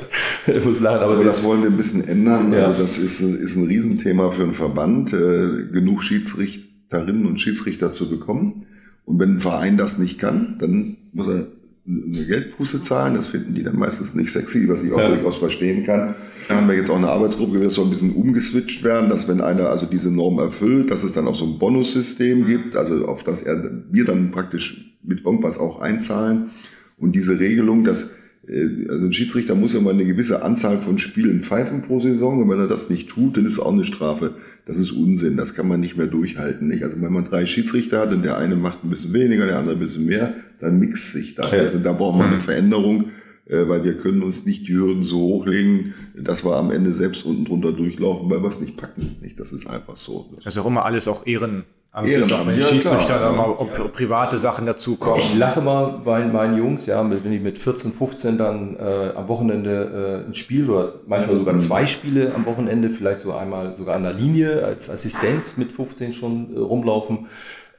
Ich 0.46 0.62
muss 0.62 0.80
lachen, 0.80 0.98
aber, 1.02 1.14
Aber 1.14 1.24
das 1.24 1.42
wollen 1.42 1.62
wir 1.62 1.70
ein 1.70 1.76
bisschen 1.78 2.06
ändern. 2.06 2.52
Ja. 2.52 2.66
Also 2.66 2.82
das 2.82 2.98
ist, 2.98 3.18
ist 3.22 3.56
ein 3.56 3.64
Riesenthema 3.66 4.30
für 4.30 4.42
einen 4.42 4.52
Verband, 4.52 5.10
äh, 5.14 5.68
genug 5.72 6.02
Schiedsrichterinnen 6.02 7.24
und 7.26 7.40
Schiedsrichter 7.40 7.94
zu 7.94 8.10
bekommen. 8.10 8.66
Und 9.06 9.18
wenn 9.18 9.36
ein 9.36 9.40
Verein 9.40 9.76
das 9.78 9.96
nicht 9.98 10.18
kann, 10.18 10.56
dann 10.60 10.96
muss 11.12 11.28
er 11.28 11.46
eine 11.86 12.24
Geldbuße 12.26 12.80
zahlen. 12.80 13.14
Das 13.14 13.26
finden 13.28 13.54
die 13.54 13.62
dann 13.62 13.78
meistens 13.78 14.14
nicht 14.14 14.32
sexy, 14.32 14.68
was 14.68 14.82
ich 14.82 14.92
auch 14.92 14.98
Ja. 14.98 15.08
durchaus 15.08 15.38
verstehen 15.38 15.84
kann. 15.84 16.14
Da 16.48 16.56
haben 16.56 16.68
wir 16.68 16.76
jetzt 16.76 16.90
auch 16.90 16.96
eine 16.98 17.08
Arbeitsgruppe, 17.08 17.54
die 17.54 17.60
wird 17.60 17.72
so 17.72 17.82
ein 17.84 17.90
bisschen 17.90 18.12
umgeswitcht 18.12 18.82
werden, 18.84 19.08
dass 19.08 19.26
wenn 19.28 19.40
einer 19.40 19.70
also 19.70 19.86
diese 19.86 20.10
Norm 20.10 20.38
erfüllt, 20.38 20.90
dass 20.90 21.04
es 21.04 21.12
dann 21.12 21.26
auch 21.26 21.36
so 21.36 21.46
ein 21.46 21.58
Bonussystem 21.58 22.44
gibt, 22.46 22.76
also 22.76 23.06
auf 23.06 23.22
das 23.22 23.42
er, 23.42 23.82
wir 23.90 24.04
dann 24.04 24.30
praktisch 24.30 24.93
mit 25.04 25.24
irgendwas 25.24 25.58
auch 25.58 25.80
einzahlen. 25.80 26.50
Und 26.96 27.14
diese 27.14 27.38
Regelung, 27.40 27.84
dass 27.84 28.10
äh, 28.48 28.88
also 28.88 29.06
ein 29.06 29.12
Schiedsrichter 29.12 29.54
muss 29.54 29.74
ja 29.74 29.80
mal 29.80 29.94
eine 29.94 30.04
gewisse 30.04 30.42
Anzahl 30.42 30.78
von 30.78 30.98
Spielen 30.98 31.40
pfeifen 31.40 31.82
pro 31.82 32.00
Saison 32.00 32.42
und 32.42 32.50
wenn 32.50 32.58
er 32.58 32.68
das 32.68 32.90
nicht 32.90 33.08
tut, 33.08 33.36
dann 33.36 33.46
ist 33.46 33.58
auch 33.58 33.72
eine 33.72 33.84
Strafe. 33.84 34.34
Das 34.66 34.76
ist 34.76 34.92
Unsinn, 34.92 35.36
das 35.36 35.54
kann 35.54 35.68
man 35.68 35.80
nicht 35.80 35.96
mehr 35.96 36.06
durchhalten. 36.06 36.68
Nicht? 36.68 36.82
Also 36.82 37.00
wenn 37.00 37.12
man 37.12 37.24
drei 37.24 37.46
Schiedsrichter 37.46 38.00
hat 38.00 38.12
und 38.12 38.24
der 38.24 38.38
eine 38.38 38.56
macht 38.56 38.84
ein 38.84 38.90
bisschen 38.90 39.12
weniger, 39.12 39.46
der 39.46 39.58
andere 39.58 39.74
ein 39.74 39.80
bisschen 39.80 40.06
mehr, 40.06 40.34
dann 40.58 40.78
mixt 40.78 41.12
sich 41.12 41.34
das. 41.34 41.52
Ja. 41.52 41.70
Und 41.70 41.84
da 41.84 41.92
braucht 41.92 42.18
man 42.18 42.30
eine 42.30 42.40
Veränderung, 42.40 43.06
äh, 43.46 43.68
weil 43.68 43.84
wir 43.84 43.96
können 43.96 44.22
uns 44.22 44.44
nicht 44.46 44.68
die 44.68 44.74
Hürden 44.74 45.04
so 45.04 45.18
hochlegen, 45.18 45.94
dass 46.16 46.44
wir 46.44 46.56
am 46.56 46.70
Ende 46.70 46.92
selbst 46.92 47.24
unten 47.24 47.44
drunter 47.44 47.72
durchlaufen, 47.72 48.30
weil 48.30 48.42
wir 48.42 48.48
es 48.48 48.60
nicht 48.60 48.76
packen. 48.76 49.16
Nicht? 49.20 49.38
Das 49.40 49.52
ist 49.52 49.66
einfach 49.66 49.96
so. 49.96 50.30
Das 50.36 50.54
ist 50.54 50.60
auch 50.60 50.66
immer 50.66 50.84
alles 50.84 51.08
auch 51.08 51.26
Ehrenamt. 51.26 51.64
Die 52.02 52.10
ja, 52.10 52.24
Schiedsrichter 52.60 53.20
ja. 53.20 53.30
mal 53.32 53.50
ob 53.50 53.92
private 53.92 54.36
Sachen 54.36 54.66
dazukommen. 54.66 55.20
Ich 55.20 55.36
lache 55.36 55.60
mal 55.60 56.00
bei 56.04 56.24
meinen 56.24 56.58
Jungs, 56.58 56.86
ja, 56.86 57.08
wenn 57.08 57.32
ich 57.32 57.40
mit 57.40 57.56
14, 57.56 57.92
15 57.92 58.36
dann 58.36 58.76
äh, 58.76 59.12
am 59.14 59.28
Wochenende 59.28 60.24
äh, 60.24 60.28
ein 60.28 60.34
Spiel 60.34 60.68
oder 60.68 60.94
manchmal 61.06 61.36
sogar 61.36 61.56
zwei 61.58 61.86
Spiele 61.86 62.34
am 62.34 62.46
Wochenende, 62.46 62.90
vielleicht 62.90 63.20
so 63.20 63.32
einmal 63.32 63.74
sogar 63.74 63.94
an 63.94 64.02
der 64.02 64.12
Linie 64.12 64.64
als 64.64 64.90
Assistent 64.90 65.56
mit 65.56 65.70
15 65.70 66.12
schon 66.14 66.52
äh, 66.56 66.58
rumlaufen. 66.58 67.28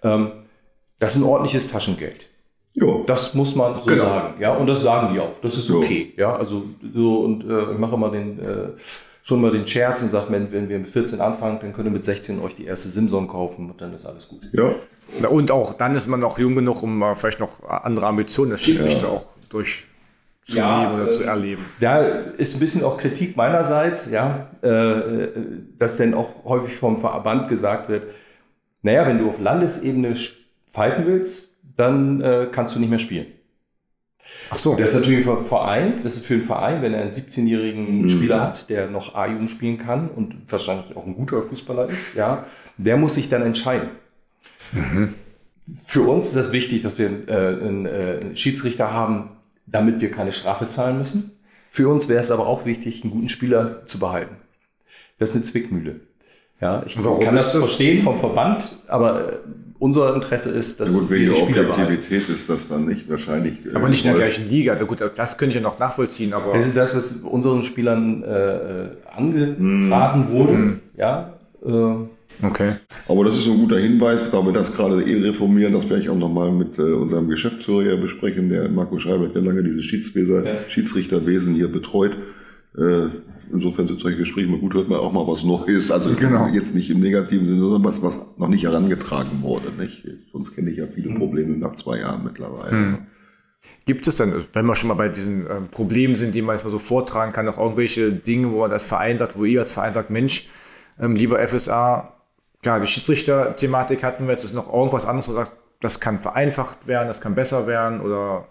Ähm, 0.01 0.31
das 0.99 1.15
ist 1.17 1.21
ein 1.21 1.25
ordentliches 1.25 1.67
Taschengeld. 1.67 2.27
jo. 2.73 3.03
Das 3.05 3.33
muss 3.33 3.53
man 3.53 3.81
so 3.81 3.85
Genau. 3.89 4.01
sagen, 4.03 4.35
ja, 4.39 4.53
und 4.53 4.67
das 4.67 4.81
sagen 4.81 5.13
die 5.13 5.19
auch. 5.19 5.37
Das 5.41 5.57
ist 5.57 5.69
okay, 5.69 6.13
ja, 6.15 6.33
also 6.37 6.63
so 6.93 7.17
und 7.17 7.43
äh, 7.43 7.73
ich 7.73 7.77
mache 7.79 7.95
immer 7.95 8.11
den 8.11 8.39
äh, 8.39 8.69
schon 9.25 9.41
mal 9.41 9.49
den 9.51 9.65
Scherz 9.65 10.03
und 10.03 10.09
sage, 10.09 10.27
wenn, 10.29 10.51
wenn 10.51 10.69
wir 10.69 10.77
mit 10.77 10.87
14 10.87 11.19
anfangen, 11.19 11.57
dann 11.59 11.73
könnt 11.73 11.87
ihr 11.87 11.91
mit 11.91 12.03
16 12.03 12.39
euch 12.39 12.53
die 12.53 12.65
erste 12.65 12.89
Simson 12.89 13.27
kaufen 13.27 13.71
und 13.71 13.81
dann 13.81 13.91
ist 13.93 14.05
alles 14.05 14.29
gut. 14.29 14.41
ja. 14.53 14.75
Und 15.29 15.51
auch 15.51 15.73
dann 15.73 15.95
ist 15.95 16.07
man 16.07 16.19
noch 16.19 16.39
jung 16.39 16.55
genug, 16.55 16.81
um 16.83 16.97
mal 16.97 17.15
vielleicht 17.15 17.39
noch 17.39 17.63
andere 17.63 18.05
Ambitionen 18.07 18.51
des 18.51 18.61
Schiedsrichter 18.61 19.07
auch 19.07 19.35
durchzunehmen 19.49 19.87
Ja, 20.47 20.93
oder 20.93 21.07
äh, 21.07 21.11
zu 21.11 21.23
erleben. 21.23 21.65
Da 21.79 21.99
ist 22.01 22.55
ein 22.55 22.59
bisschen 22.59 22.83
auch 22.83 22.97
Kritik 22.97 23.35
meinerseits, 23.35 24.09
ja, 24.09 24.49
äh, 24.61 25.27
dass 25.77 25.97
denn 25.97 26.13
auch 26.13 26.43
häufig 26.45 26.75
vom 26.75 26.97
Verband 26.97 27.49
gesagt 27.49 27.89
wird, 27.89 28.03
naja, 28.81 29.07
wenn 29.07 29.19
du 29.19 29.29
auf 29.29 29.39
Landesebene 29.39 30.15
pfeifen 30.69 31.05
willst, 31.07 31.49
dann 31.75 32.21
äh, 32.21 32.47
kannst 32.51 32.75
du 32.75 32.79
nicht 32.79 32.89
mehr 32.89 32.99
spielen. 32.99 33.27
Ach 34.49 34.57
so. 34.59 34.75
Das 34.75 34.91
ist 34.91 34.95
natürlich 34.95 35.23
für 35.25 35.35
einen 35.37 35.45
Verein, 35.45 35.99
das 36.03 36.17
ist 36.17 36.25
für 36.25 36.35
einen 36.35 36.43
Verein, 36.43 36.81
wenn 36.81 36.93
er 36.93 37.01
einen 37.01 37.11
17-jährigen 37.11 38.01
Mhm. 38.03 38.09
Spieler 38.09 38.41
hat, 38.41 38.69
der 38.69 38.87
noch 38.89 39.15
A-Jugend 39.15 39.49
spielen 39.49 39.77
kann 39.77 40.09
und 40.09 40.35
wahrscheinlich 40.51 40.95
auch 40.95 41.05
ein 41.05 41.15
guter 41.15 41.41
Fußballer 41.41 41.89
ist, 41.89 42.13
ja, 42.15 42.45
der 42.77 42.97
muss 42.97 43.15
sich 43.15 43.27
dann 43.29 43.41
entscheiden. 43.41 43.89
Für 45.87 46.01
uns 46.03 46.27
ist 46.27 46.35
das 46.35 46.51
wichtig, 46.51 46.83
dass 46.83 46.97
wir 46.97 47.27
äh, 47.27 47.31
einen, 47.33 47.85
äh, 47.85 48.19
einen 48.21 48.35
Schiedsrichter 48.35 48.91
haben, 48.93 49.31
damit 49.65 49.99
wir 49.99 50.11
keine 50.11 50.31
Strafe 50.31 50.67
zahlen 50.67 50.97
müssen. 50.99 51.31
Für 51.69 51.89
uns 51.89 52.07
wäre 52.07 52.19
es 52.21 52.29
aber 52.31 52.45
auch 52.47 52.65
wichtig, 52.65 53.03
einen 53.03 53.11
guten 53.11 53.29
Spieler 53.29 53.85
zu 53.85 53.99
behalten. 53.99 54.37
Das 55.17 55.29
ist 55.31 55.35
eine 55.37 55.43
Zwickmühle. 55.45 56.01
Ja, 56.61 56.83
ich 56.85 57.03
Warum 57.03 57.23
kann 57.23 57.35
das 57.35 57.51
das- 57.51 57.65
verstehen 57.65 58.01
vom 58.01 58.19
Verband, 58.19 58.77
aber 58.87 59.33
äh, 59.33 59.37
unser 59.85 60.15
Interesse 60.15 60.49
ist, 60.49 60.79
dass 60.79 60.93
Ja, 60.93 60.99
gut, 60.99 61.09
wir 61.09 61.17
wegen 61.19 61.29
die 61.33 61.37
der 61.37 61.45
Spieler. 61.45 61.69
Objektivität 61.73 62.29
ist 62.29 62.49
das 62.49 62.67
dann 62.69 62.85
nicht 62.85 63.09
wahrscheinlich. 63.09 63.53
äh, 63.65 63.75
Aber 63.75 63.87
nicht 63.89 64.03
in 64.03 64.11
der 64.11 64.19
gleichen 64.21 64.45
Liga. 64.49 64.73
Also 64.73 64.85
gut, 64.85 64.99
das 65.15 65.37
könnte 65.37 65.51
ich 65.57 65.63
ja 65.63 65.69
noch 65.69 65.77
nachvollziehen, 65.79 66.33
aber. 66.33 66.53
Das 66.53 66.65
ist 66.67 66.75
das, 66.75 66.95
was 66.95 67.11
unseren 67.21 67.63
Spielern 67.63 68.23
äh, 68.23 68.89
angeraten 69.15 70.27
wurde. 70.29 70.79
Ja, 70.97 71.33
äh, 71.63 72.45
okay. 72.45 72.73
Aber 73.07 73.23
das 73.25 73.35
ist 73.35 73.45
so 73.45 73.51
ein 73.51 73.59
guter 73.59 73.77
Hinweis, 73.77 74.29
da 74.31 74.41
wir 74.43 74.53
das 74.53 74.71
gerade 74.71 75.01
eh 75.03 75.21
reformieren, 75.21 75.73
das 75.73 75.87
werde 75.89 76.01
ich 76.03 76.09
auch 76.09 76.17
nochmal 76.17 76.51
mit 76.51 76.77
äh, 76.79 76.81
unserem 76.81 77.27
Geschäftsführer 77.29 77.97
besprechen, 77.97 78.49
der 78.49 78.69
Marco 78.69 78.97
Schreiber, 78.99 79.27
der 79.27 79.41
lange 79.43 79.63
dieses 79.63 79.85
Ja. 79.91 80.43
Schiedsrichterwesen 80.67 81.53
hier 81.53 81.67
betreut. 81.71 82.17
Äh, 82.77 83.07
insofern 83.51 83.87
sind 83.87 83.99
solche 83.99 84.17
Gespräche 84.17 84.47
mal 84.47 84.59
gut, 84.59 84.73
hört 84.73 84.89
man 84.89 84.99
auch 84.99 85.11
mal 85.11 85.25
was 85.27 85.43
Neues. 85.43 85.91
Also 85.91 86.13
Genau. 86.15 86.47
jetzt 86.47 86.75
nicht 86.75 86.89
im 86.89 86.99
negativen 86.99 87.45
Sinne, 87.45 87.59
sondern 87.59 87.83
was, 87.83 88.01
was 88.01 88.37
noch 88.37 88.47
nicht 88.47 88.63
herangetragen 88.63 89.41
wurde. 89.41 89.71
Nicht? 89.71 90.05
Sonst 90.31 90.53
kenne 90.53 90.71
ich 90.71 90.77
ja 90.77 90.87
viele 90.87 91.13
Probleme 91.15 91.57
nach 91.57 91.73
zwei 91.73 91.99
Jahren 91.99 92.23
mittlerweile. 92.23 92.99
Gibt 93.85 94.07
es 94.07 94.17
dann, 94.17 94.45
wenn 94.53 94.65
wir 94.65 94.75
schon 94.75 94.89
mal 94.89 94.95
bei 94.95 95.09
diesen 95.09 95.41
ähm, 95.41 95.67
Problemen 95.71 96.15
sind, 96.15 96.35
die 96.35 96.41
man 96.41 96.55
jetzt 96.55 96.65
mal 96.65 96.71
so 96.71 96.77
vortragen 96.79 97.33
kann, 97.33 97.47
auch 97.47 97.57
irgendwelche 97.57 98.11
Dinge, 98.11 98.51
wo 98.51 98.59
man 98.59 98.71
als 98.71 98.85
Verein 98.85 99.17
sagt, 99.17 99.37
wo 99.37 99.43
ihr 99.45 99.59
als 99.61 99.71
Verein 99.71 99.93
sagt, 99.93 100.09
Mensch, 100.11 100.47
ähm, 100.99 101.15
lieber 101.15 101.39
FSA, 101.47 102.13
klar, 102.61 102.79
die 102.79 102.87
Schiedsrichter-Thematik 102.87 104.03
hatten 104.03 104.25
wir, 104.25 104.33
jetzt 104.33 104.43
ist 104.43 104.53
noch 104.53 104.71
irgendwas 104.71 105.05
anderes, 105.07 105.29
wo 105.29 105.33
man 105.33 105.45
sagt, 105.45 105.57
das 105.81 105.99
kann 105.99 106.19
vereinfacht 106.19 106.87
werden, 106.87 107.07
das 107.07 107.21
kann 107.21 107.33
besser 107.35 107.67
werden 107.67 108.01
oder 108.01 108.47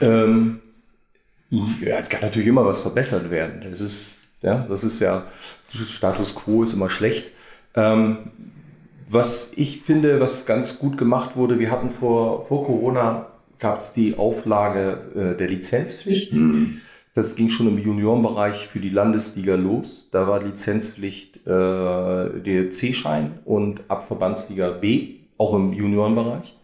Ähm, 0.00 0.60
ja, 1.50 1.98
es 1.98 2.08
kann 2.08 2.20
natürlich 2.22 2.48
immer 2.48 2.64
was 2.64 2.80
verbessert 2.80 3.30
werden. 3.30 3.62
Das 3.68 3.80
ist, 3.80 4.20
ja, 4.42 4.64
das 4.68 4.84
ist 4.84 5.00
ja, 5.00 5.26
Status 5.68 6.34
quo 6.34 6.62
ist 6.62 6.72
immer 6.72 6.90
schlecht. 6.90 7.30
Ähm, 7.74 8.30
was 9.08 9.52
ich 9.56 9.82
finde, 9.82 10.20
was 10.20 10.46
ganz 10.46 10.78
gut 10.78 10.96
gemacht 10.96 11.36
wurde, 11.36 11.58
wir 11.58 11.70
hatten 11.70 11.90
vor, 11.90 12.46
vor 12.46 12.64
Corona 12.64 13.26
gab 13.58 13.78
es 13.78 13.92
die 13.92 14.16
Auflage 14.16 15.00
äh, 15.14 15.36
der 15.36 15.48
Lizenzpflicht. 15.48 16.32
Das 17.14 17.34
ging 17.34 17.50
schon 17.50 17.66
im 17.66 17.76
Juniorenbereich 17.76 18.68
für 18.68 18.78
die 18.78 18.88
Landesliga 18.88 19.56
los. 19.56 20.08
Da 20.12 20.28
war 20.28 20.42
Lizenzpflicht 20.42 21.38
äh, 21.44 22.40
der 22.40 22.70
C-Schein 22.70 23.40
und 23.44 23.82
ab 23.88 24.06
Verbandsliga 24.06 24.70
B, 24.70 25.16
auch 25.36 25.54
im 25.54 25.72
Juniorenbereich. 25.72 26.56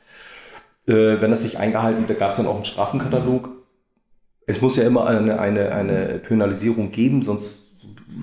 Äh, 0.87 1.21
wenn 1.21 1.31
das 1.31 1.43
nicht 1.43 1.57
eingehalten 1.57 2.01
wird, 2.01 2.11
da 2.11 2.15
gab 2.15 2.31
es 2.31 2.37
dann 2.37 2.47
auch 2.47 2.55
einen 2.55 2.65
Strafenkatalog. 2.65 3.56
Es 4.47 4.61
muss 4.61 4.77
ja 4.77 4.85
immer 4.85 5.07
eine, 5.07 5.41
eine, 5.41 5.73
eine 5.73 6.21
Penalisierung 6.21 6.93
geben, 6.93 7.23
sonst 7.23 7.75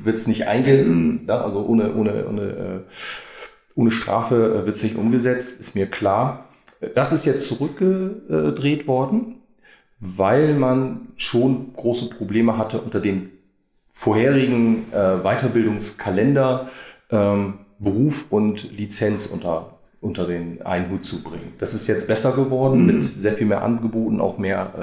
wird 0.03 0.15
es 0.15 0.27
nicht 0.27 0.47
eingehalten. 0.47 1.25
Ja, 1.27 1.41
also 1.41 1.65
ohne, 1.65 1.93
ohne, 1.93 2.25
ohne, 2.27 2.41
äh, 2.41 2.79
ohne 3.75 3.91
Strafe 3.91 4.65
wird 4.65 4.75
es 4.75 4.83
nicht 4.83 4.95
umgesetzt, 4.95 5.59
ist 5.59 5.75
mir 5.75 5.87
klar. 5.87 6.49
Das 6.95 7.13
ist 7.13 7.25
jetzt 7.25 7.47
zurückgedreht 7.47 8.87
worden, 8.87 9.41
weil 9.99 10.53
man 10.53 11.09
schon 11.15 11.73
große 11.73 12.09
Probleme 12.09 12.57
hatte 12.57 12.81
unter 12.81 12.99
dem 12.99 13.29
vorherigen 13.89 14.91
äh, 14.91 15.17
Weiterbildungskalender 15.23 16.69
ähm, 17.11 17.59
Beruf 17.79 18.27
und 18.31 18.71
Lizenz 18.71 19.25
unter, 19.27 19.72
unter 20.03 20.27
den 20.27 20.61
einen 20.63 20.89
Hut 20.91 21.05
zu 21.05 21.23
bringen. 21.23 21.53
Das 21.59 21.73
ist 21.73 21.87
jetzt 21.87 22.07
besser 22.07 22.33
geworden 22.33 22.85
mit 22.85 23.03
sehr 23.03 23.33
viel 23.33 23.47
mehr 23.47 23.63
Angeboten, 23.63 24.19
auch 24.19 24.37
mehr 24.37 24.73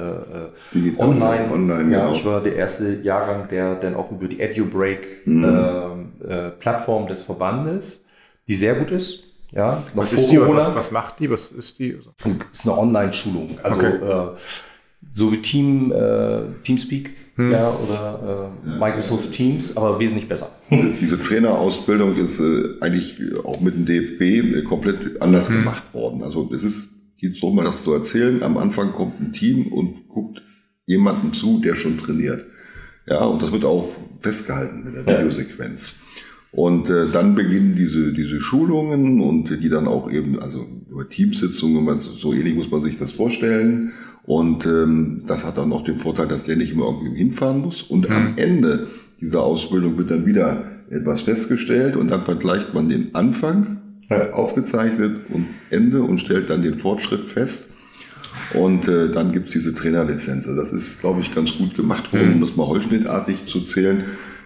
äh, 0.73 0.77
äh, 0.77 0.97
online. 0.97 1.51
online, 1.51 1.93
ja, 1.93 1.99
genau. 1.99 2.11
ich 2.11 2.25
war 2.25 2.41
der 2.41 2.55
erste 2.55 3.01
Jahrgang, 3.01 3.47
der 3.47 3.75
dann 3.75 3.95
auch 3.95 4.11
über 4.11 4.27
die 4.27 4.39
EduBreak-Plattform 4.39 6.11
äh, 6.27 6.49
Plattform 6.59 7.07
des 7.07 7.23
Verbandes, 7.23 8.05
die 8.47 8.55
sehr 8.55 8.73
gut 8.75 8.91
ist. 8.91 9.23
Ja, 9.51 9.83
was 9.93 10.13
ist 10.13 10.27
die, 10.31 10.39
was, 10.39 10.73
was 10.73 10.91
macht 10.91 11.19
die, 11.19 11.29
was 11.29 11.51
ist 11.51 11.77
die? 11.77 11.99
ist 12.51 12.67
eine 12.67 12.77
Online-Schulung. 12.77 13.59
Also 13.61 13.77
Okay. 13.77 13.95
äh, 13.95 14.37
so 15.09 15.31
wie 15.31 15.41
Team, 15.41 15.91
äh, 15.91 16.43
Teamspeak 17.35 17.51
ja, 17.59 17.69
oder 17.83 18.51
äh, 18.65 18.79
Microsoft 18.79 19.31
Teams, 19.31 19.75
aber 19.77 19.99
wesentlich 19.99 20.27
besser. 20.27 20.49
Diese 20.99 21.19
Trainerausbildung 21.19 22.15
ist 22.15 22.39
äh, 22.39 22.63
eigentlich 22.81 23.17
auch 23.45 23.61
mit 23.61 23.75
dem 23.75 23.85
DFB 23.85 24.21
äh, 24.21 24.61
komplett 24.63 25.21
anders 25.21 25.49
gemacht 25.49 25.83
worden. 25.93 26.23
Also 26.23 26.49
es 26.53 26.63
ist, 26.63 26.89
geht 27.17 27.35
so 27.35 27.51
mal 27.51 27.63
das 27.65 27.83
zu 27.83 27.93
erzählen, 27.93 28.43
am 28.43 28.57
Anfang 28.57 28.91
kommt 28.93 29.19
ein 29.19 29.31
Team 29.31 29.67
und 29.67 30.07
guckt 30.09 30.41
jemanden 30.85 31.33
zu, 31.33 31.59
der 31.59 31.75
schon 31.75 31.97
trainiert. 31.97 32.45
Ja, 33.07 33.25
und 33.25 33.41
das 33.41 33.51
wird 33.51 33.65
auch 33.65 33.89
festgehalten 34.19 34.85
in 34.87 34.93
der 34.93 35.03
Ja. 35.13 35.19
Videosequenz. 35.19 35.95
Und 36.51 36.89
äh, 36.89 37.07
dann 37.11 37.33
beginnen 37.33 37.75
diese, 37.77 38.11
diese 38.11 38.41
Schulungen 38.41 39.21
und 39.21 39.49
die 39.63 39.69
dann 39.69 39.87
auch 39.87 40.11
eben, 40.11 40.37
also 40.39 40.67
über 40.89 41.07
Teamsitzungen, 41.07 41.85
man- 41.85 41.97
so 41.99 42.33
ähnlich 42.33 42.55
muss 42.55 42.69
man 42.69 42.83
sich 42.83 42.97
das 42.99 43.11
vorstellen. 43.11 43.93
Und 44.25 44.65
ähm, 44.65 45.23
das 45.27 45.45
hat 45.45 45.57
dann 45.57 45.73
auch 45.73 45.83
den 45.83 45.97
Vorteil, 45.97 46.27
dass 46.27 46.43
der 46.43 46.55
nicht 46.55 46.71
immer 46.73 46.85
irgendwie 46.85 47.17
hinfahren 47.17 47.61
muss. 47.61 47.81
Und 47.81 48.09
am 48.09 48.33
Ende 48.37 48.87
dieser 49.19 49.41
Ausbildung 49.43 49.97
wird 49.97 50.11
dann 50.11 50.25
wieder 50.25 50.63
etwas 50.89 51.21
festgestellt 51.21 51.95
und 51.95 52.11
dann 52.11 52.21
vergleicht 52.23 52.73
man 52.73 52.89
den 52.89 53.15
Anfang 53.15 53.77
Ja. 54.09 54.29
aufgezeichnet 54.31 55.15
und 55.29 55.47
Ende 55.69 56.01
und 56.03 56.19
stellt 56.19 56.49
dann 56.49 56.61
den 56.61 56.77
Fortschritt 56.77 57.25
fest. 57.25 57.67
Und 58.53 58.87
äh, 58.87 59.09
dann 59.09 59.31
gibt's 59.31 59.51
diese 59.53 59.73
Trainerlizenz. 59.73 60.45
Das 60.45 60.71
ist, 60.71 60.99
glaube 60.99 61.21
ich, 61.21 61.33
ganz 61.33 61.57
gut 61.57 61.73
gemacht 61.75 62.11
worden, 62.13 62.33
um 62.33 62.41
das 62.41 62.55
mal 62.55 62.67
holzschnittartig 62.67 63.45
zu 63.45 63.61
zählen. 63.61 64.03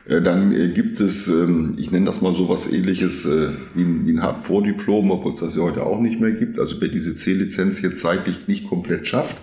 Äh, 0.08 0.22
dann 0.22 0.52
äh, 0.52 0.70
gibt 0.70 1.00
es, 1.00 1.28
ähm, 1.28 1.74
ich 1.78 1.92
nenne 1.92 2.06
das 2.06 2.22
mal 2.22 2.34
so 2.36 2.48
was 2.48 2.72
ähnliches 2.72 3.26
äh, 3.26 3.50
wie 3.74 3.82
ein, 3.84 4.06
wie 4.06 4.12
ein 4.14 4.22
Hard-Vor-Diplom, 4.22 5.10
obwohl 5.12 5.34
es 5.34 5.40
das 5.40 5.56
ja 5.56 5.64
heute 5.64 5.84
auch 5.84 6.00
nicht 6.00 6.22
mehr 6.22 6.32
gibt. 6.32 6.60
Also 6.60 6.76
wer 6.80 6.90
diese 6.90 7.16
C-Lizenz 7.16 7.82
jetzt 7.82 8.00
zeitlich 8.02 8.48
nicht 8.48 8.68
komplett 8.70 9.08
schafft, 9.08 9.36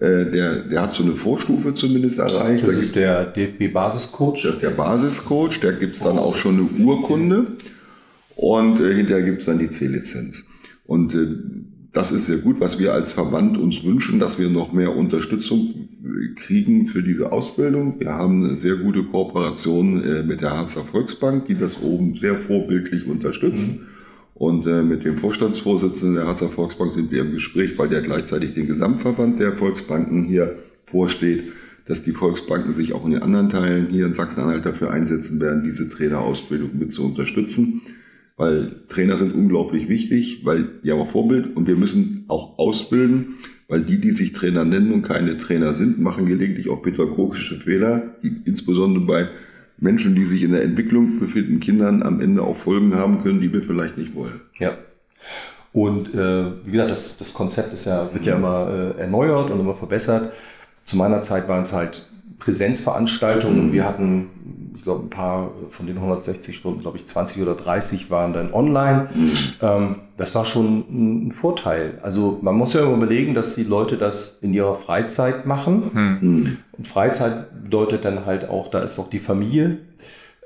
der, 0.00 0.60
der 0.60 0.82
hat 0.82 0.92
so 0.92 1.02
eine 1.02 1.12
Vorstufe 1.12 1.72
zumindest 1.72 2.18
erreicht. 2.18 2.62
Das 2.64 2.74
Da 2.74 2.78
ist 2.78 2.96
der 2.96 3.24
DFB-Basiscoach. 3.26 4.42
das 4.42 4.56
ist 4.56 4.62
der 4.62 4.70
Basiscoach, 4.70 5.60
der 5.60 5.72
gibt's 5.72 6.00
dann 6.00 6.18
auch 6.18 6.36
schon 6.36 6.54
eine 6.58 6.84
Urkunde 6.84 7.46
und 8.34 8.80
äh, 8.80 8.94
hinterher 8.94 9.24
gibt's 9.24 9.46
dann 9.46 9.58
die 9.58 9.70
C-Lizenz. 9.70 10.44
Und 10.84 11.14
äh, 11.14 11.28
das 11.92 12.12
ist 12.12 12.26
sehr 12.26 12.38
gut, 12.38 12.60
was 12.60 12.78
wir 12.78 12.92
als 12.92 13.12
Verband 13.12 13.56
uns 13.56 13.82
wünschen, 13.82 14.20
dass 14.20 14.38
wir 14.38 14.50
noch 14.50 14.72
mehr 14.72 14.94
Unterstützung 14.94 15.88
äh, 16.04 16.34
kriegen 16.34 16.86
für 16.86 17.02
diese 17.02 17.32
Ausbildung. 17.32 17.98
Wir 17.98 18.12
haben 18.12 18.44
eine 18.44 18.58
sehr 18.58 18.76
gute 18.76 19.02
Kooperation 19.04 20.04
äh, 20.04 20.22
mit 20.22 20.42
der 20.42 20.50
Harzer 20.50 20.84
Volksbank, 20.84 21.46
die 21.46 21.54
das 21.54 21.80
oben 21.80 22.14
sehr 22.14 22.38
vorbildlich 22.38 23.06
unterstützt. 23.06 23.70
Und 24.36 24.66
äh, 24.66 24.82
mit 24.82 25.02
dem 25.04 25.16
Vorstandsvorsitzenden 25.16 26.16
der 26.16 26.26
Harzer 26.26 26.50
Volksbank 26.50 26.92
sind 26.92 27.10
wir 27.10 27.22
im 27.22 27.32
Gespräch, 27.32 27.78
weil 27.78 27.88
der 27.88 28.02
gleichzeitig 28.02 28.52
den 28.52 28.66
Gesamtverband 28.66 29.40
der 29.40 29.56
Volksbanken 29.56 30.24
hier 30.24 30.58
vorsteht, 30.84 31.44
dass 31.86 32.02
die 32.02 32.12
Volksbanken 32.12 32.70
sich 32.72 32.92
auch 32.92 33.06
in 33.06 33.12
den 33.12 33.22
anderen 33.22 33.48
Teilen 33.48 33.86
hier 33.86 34.04
in 34.04 34.12
Sachsen-Anhalt 34.12 34.66
dafür 34.66 34.90
einsetzen 34.90 35.40
werden, 35.40 35.64
diese 35.64 35.88
Trainerausbildung 35.88 36.76
mit 36.78 36.92
zu 36.92 37.06
unterstützen. 37.06 37.80
Weil 38.36 38.82
Trainer 38.88 39.16
sind 39.16 39.34
unglaublich 39.34 39.88
wichtig, 39.88 40.42
weil 40.44 40.68
die 40.84 40.92
haben 40.92 41.00
auch 41.00 41.08
Vorbild 41.08 41.56
und 41.56 41.66
wir 41.66 41.76
müssen 41.76 42.26
auch 42.28 42.58
ausbilden, 42.58 43.36
weil 43.68 43.84
die, 43.84 43.98
die 43.98 44.10
sich 44.10 44.32
Trainer 44.32 44.66
nennen 44.66 44.92
und 44.92 45.00
keine 45.00 45.38
Trainer 45.38 45.72
sind, 45.72 45.98
machen 45.98 46.26
gelegentlich 46.26 46.68
auch 46.68 46.82
pädagogische 46.82 47.58
Fehler, 47.58 48.16
die 48.22 48.36
insbesondere 48.44 49.06
bei 49.06 49.28
Menschen, 49.78 50.14
die 50.14 50.24
sich 50.24 50.42
in 50.42 50.52
der 50.52 50.62
Entwicklung 50.62 51.18
befinden, 51.18 51.60
Kindern 51.60 52.02
am 52.02 52.20
Ende 52.20 52.42
auch 52.42 52.56
Folgen 52.56 52.94
haben 52.94 53.22
können, 53.22 53.40
die 53.40 53.52
wir 53.52 53.62
vielleicht 53.62 53.98
nicht 53.98 54.14
wollen. 54.14 54.40
Ja. 54.58 54.76
Und 55.72 56.14
äh, 56.14 56.64
wie 56.64 56.70
gesagt, 56.70 56.90
das, 56.90 57.18
das 57.18 57.34
Konzept 57.34 57.74
ist 57.74 57.84
ja, 57.84 58.08
wird 58.12 58.24
ja 58.24 58.36
immer 58.36 58.94
äh, 58.96 59.00
erneuert 59.00 59.50
und 59.50 59.60
immer 59.60 59.74
verbessert. 59.74 60.32
Zu 60.82 60.96
meiner 60.96 61.20
Zeit 61.20 61.48
waren 61.48 61.62
es 61.62 61.72
halt 61.74 62.08
Präsenzveranstaltungen 62.38 63.60
und 63.60 63.72
wir 63.72 63.84
hatten, 63.84 64.28
ich 64.76 64.82
glaube, 64.82 65.06
ein 65.06 65.10
paar 65.10 65.50
von 65.70 65.86
den 65.86 65.96
160 65.96 66.54
Stunden, 66.54 66.82
glaube 66.82 66.98
ich, 66.98 67.06
20 67.06 67.42
oder 67.42 67.54
30 67.54 68.10
waren 68.10 68.32
dann 68.32 68.52
online. 68.52 69.08
Ähm, 69.62 70.00
das 70.16 70.34
war 70.34 70.44
schon 70.44 71.26
ein 71.28 71.32
Vorteil. 71.32 71.98
Also 72.02 72.38
man 72.42 72.54
muss 72.54 72.74
ja 72.74 72.82
immer 72.82 72.96
überlegen, 72.96 73.34
dass 73.34 73.54
die 73.54 73.64
Leute 73.64 73.96
das 73.96 74.38
in 74.42 74.52
ihrer 74.52 74.74
Freizeit 74.74 75.46
machen. 75.46 75.90
Und 76.76 76.86
Freizeit 76.86 77.64
bedeutet 77.64 78.04
dann 78.04 78.26
halt 78.26 78.48
auch, 78.48 78.68
da 78.68 78.80
ist 78.80 78.98
auch 78.98 79.08
die 79.08 79.18
Familie, 79.18 79.78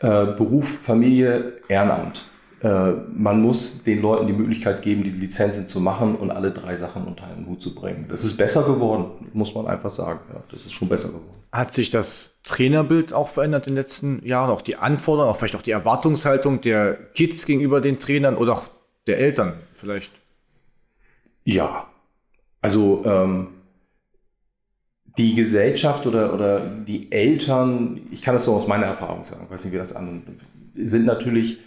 äh, 0.00 0.26
Beruf, 0.26 0.80
Familie, 0.80 1.54
Ehrenamt. 1.68 2.29
Äh, 2.62 2.92
man 3.12 3.40
muss 3.40 3.82
den 3.84 4.02
Leuten 4.02 4.26
die 4.26 4.34
Möglichkeit 4.34 4.82
geben, 4.82 5.02
diese 5.02 5.18
Lizenzen 5.18 5.66
zu 5.66 5.80
machen 5.80 6.14
und 6.14 6.30
alle 6.30 6.50
drei 6.50 6.76
Sachen 6.76 7.04
unter 7.04 7.24
einen 7.24 7.46
Hut 7.46 7.62
zu 7.62 7.74
bringen. 7.74 8.06
Das 8.08 8.22
ist 8.22 8.36
besser 8.36 8.62
geworden, 8.64 9.30
muss 9.32 9.54
man 9.54 9.66
einfach 9.66 9.90
sagen. 9.90 10.20
Ja, 10.32 10.42
das 10.50 10.66
ist 10.66 10.72
schon 10.72 10.88
besser 10.88 11.08
geworden. 11.08 11.38
Hat 11.52 11.72
sich 11.72 11.88
das 11.88 12.40
Trainerbild 12.44 13.14
auch 13.14 13.28
verändert 13.28 13.66
in 13.66 13.72
den 13.72 13.82
letzten 13.82 14.26
Jahren? 14.26 14.50
Auch 14.50 14.60
die 14.60 14.76
Anforderungen, 14.76 15.32
auch 15.32 15.38
vielleicht 15.38 15.56
auch 15.56 15.62
die 15.62 15.70
Erwartungshaltung 15.70 16.60
der 16.60 16.94
Kids 17.14 17.46
gegenüber 17.46 17.80
den 17.80 17.98
Trainern 17.98 18.36
oder 18.36 18.52
auch 18.52 18.64
der 19.06 19.18
Eltern 19.18 19.54
vielleicht? 19.72 20.12
Ja, 21.44 21.86
also 22.60 23.02
ähm, 23.06 23.48
die 25.16 25.34
Gesellschaft 25.34 26.06
oder, 26.06 26.34
oder 26.34 26.60
die 26.60 27.10
Eltern, 27.10 28.02
ich 28.10 28.20
kann 28.20 28.34
das 28.34 28.44
so 28.44 28.54
aus 28.54 28.66
meiner 28.66 28.86
Erfahrung 28.86 29.24
sagen, 29.24 29.46
weiß 29.48 29.64
nicht, 29.64 29.72
wie 29.72 29.78
das 29.78 29.94
an, 29.96 30.22
sind 30.74 31.06
natürlich 31.06 31.58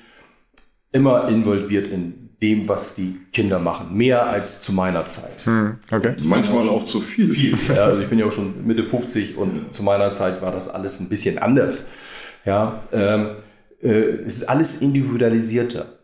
immer 0.94 1.28
involviert 1.30 1.88
in 1.88 2.24
dem, 2.42 2.68
was 2.68 2.96
die 2.96 3.20
Kinder 3.32 3.60
machen. 3.60 3.96
Mehr 3.96 4.28
als 4.28 4.62
zu 4.62 4.74
meiner 4.74 5.06
Zeit. 5.06 5.46
Hm, 5.46 5.78
okay. 5.92 6.16
Manchmal 6.20 6.68
auch 6.70 6.84
zu 6.84 7.00
viel. 7.00 7.30
viel. 7.30 7.58
Ja, 7.74 7.86
also 7.86 8.02
ich 8.02 8.10
bin 8.10 8.20
ja 8.20 8.26
auch 8.26 8.32
schon 8.32 8.66
Mitte 8.66 8.84
50 8.84 9.38
und 9.38 9.74
zu 9.74 9.84
meiner 9.84 10.12
Zeit 10.12 10.42
war 10.42 10.52
das 10.52 10.70
alles 10.70 11.00
ein 11.00 11.10
bisschen 11.10 11.38
anders. 11.38 11.88
Ja, 12.46 12.84
ähm, 12.92 13.30
äh, 13.82 13.90
es 13.90 14.38
ist 14.38 14.50
alles 14.50 14.76
individualisierter. 14.76 16.00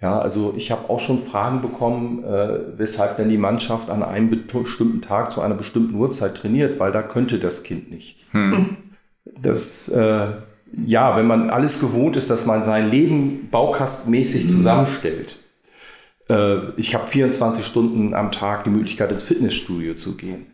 Ja, 0.00 0.20
also 0.20 0.54
ich 0.56 0.70
habe 0.70 0.88
auch 0.88 1.00
schon 1.00 1.18
Fragen 1.18 1.60
bekommen, 1.60 2.24
äh, 2.24 2.78
weshalb 2.78 3.16
denn 3.16 3.28
die 3.28 3.36
Mannschaft 3.36 3.90
an 3.90 4.02
einem 4.02 4.30
bestimmten 4.46 5.02
Tag 5.02 5.32
zu 5.32 5.40
einer 5.42 5.56
bestimmten 5.56 5.96
Uhrzeit 5.96 6.36
trainiert, 6.36 6.78
weil 6.78 6.92
da 6.92 7.02
könnte 7.02 7.38
das 7.38 7.64
Kind 7.64 7.90
nicht. 7.90 8.16
Hm. 8.30 8.76
Das 9.42 9.88
äh, 9.88 10.28
ja, 10.72 11.16
wenn 11.16 11.26
man 11.26 11.50
alles 11.50 11.80
gewohnt 11.80 12.16
ist, 12.16 12.30
dass 12.30 12.46
man 12.46 12.64
sein 12.64 12.90
Leben 12.90 13.48
baukastenmäßig 13.50 14.44
mhm. 14.44 14.48
zusammenstellt. 14.48 15.38
Äh, 16.28 16.70
ich 16.76 16.94
habe 16.94 17.06
24 17.06 17.64
Stunden 17.64 18.14
am 18.14 18.32
Tag 18.32 18.64
die 18.64 18.70
Möglichkeit, 18.70 19.10
ins 19.12 19.22
Fitnessstudio 19.22 19.94
zu 19.94 20.16
gehen. 20.16 20.46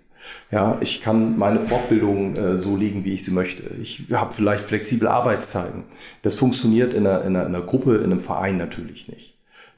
Ja, 0.51 0.79
ich 0.81 1.03
kann 1.03 1.37
meine 1.37 1.61
Fortbildung 1.61 2.35
äh, 2.37 2.57
so 2.57 2.77
legen, 2.77 3.05
wie 3.05 3.13
ich 3.13 3.25
sie 3.25 3.33
möchte. 3.33 3.63
Ich 3.81 4.05
habe 4.13 4.33
vielleicht 4.33 4.65
flexible 4.65 5.09
Arbeitszeiten. 5.09 5.85
Das 6.23 6.37
funktioniert 6.37 6.95
in 6.95 7.07
einer, 7.07 7.23
in, 7.23 7.37
einer, 7.37 7.47
in 7.47 7.55
einer, 7.55 7.65
Gruppe, 7.65 7.97
in 7.97 8.05
einem 8.05 8.21
Verein 8.21 8.57
natürlich 8.57 9.09
nicht. 9.09 9.35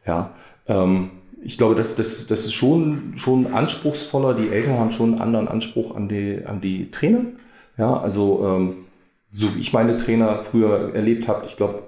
Ja, 0.06 0.34
ähm, 0.68 1.10
ich 1.42 1.58
glaube, 1.58 1.76
das, 1.76 1.94
das, 1.94 2.26
das 2.26 2.40
ist 2.40 2.54
schon, 2.54 3.12
schon 3.16 3.52
anspruchsvoller. 3.52 4.34
Die 4.34 4.48
Eltern 4.48 4.78
haben 4.78 4.90
schon 4.90 5.12
einen 5.12 5.22
anderen 5.22 5.48
Anspruch 5.48 5.94
an 5.94 6.08
die, 6.08 6.42
an 6.44 6.60
die 6.60 6.90
Trainer. 6.90 7.20
Ja, 7.78 7.98
also 7.98 8.44
ähm, 8.46 8.85
so 9.36 9.54
wie 9.54 9.60
ich 9.60 9.72
meine 9.72 9.96
Trainer 9.96 10.42
früher 10.42 10.94
erlebt 10.94 11.28
habe, 11.28 11.44
ich 11.44 11.56
glaube, 11.56 11.82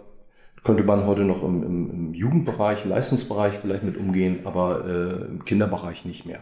könnte 0.62 0.84
man 0.84 1.06
heute 1.06 1.22
noch 1.22 1.42
im, 1.42 1.62
im, 1.62 1.90
im, 1.90 2.14
Jugendbereich, 2.14 2.84
im 2.84 2.90
Leistungsbereich 2.90 3.54
vielleicht 3.54 3.84
mit 3.84 3.96
umgehen, 3.96 4.40
aber 4.44 4.84
äh, 4.84 5.24
im 5.30 5.44
Kinderbereich 5.44 6.04
nicht 6.04 6.26
mehr. 6.26 6.40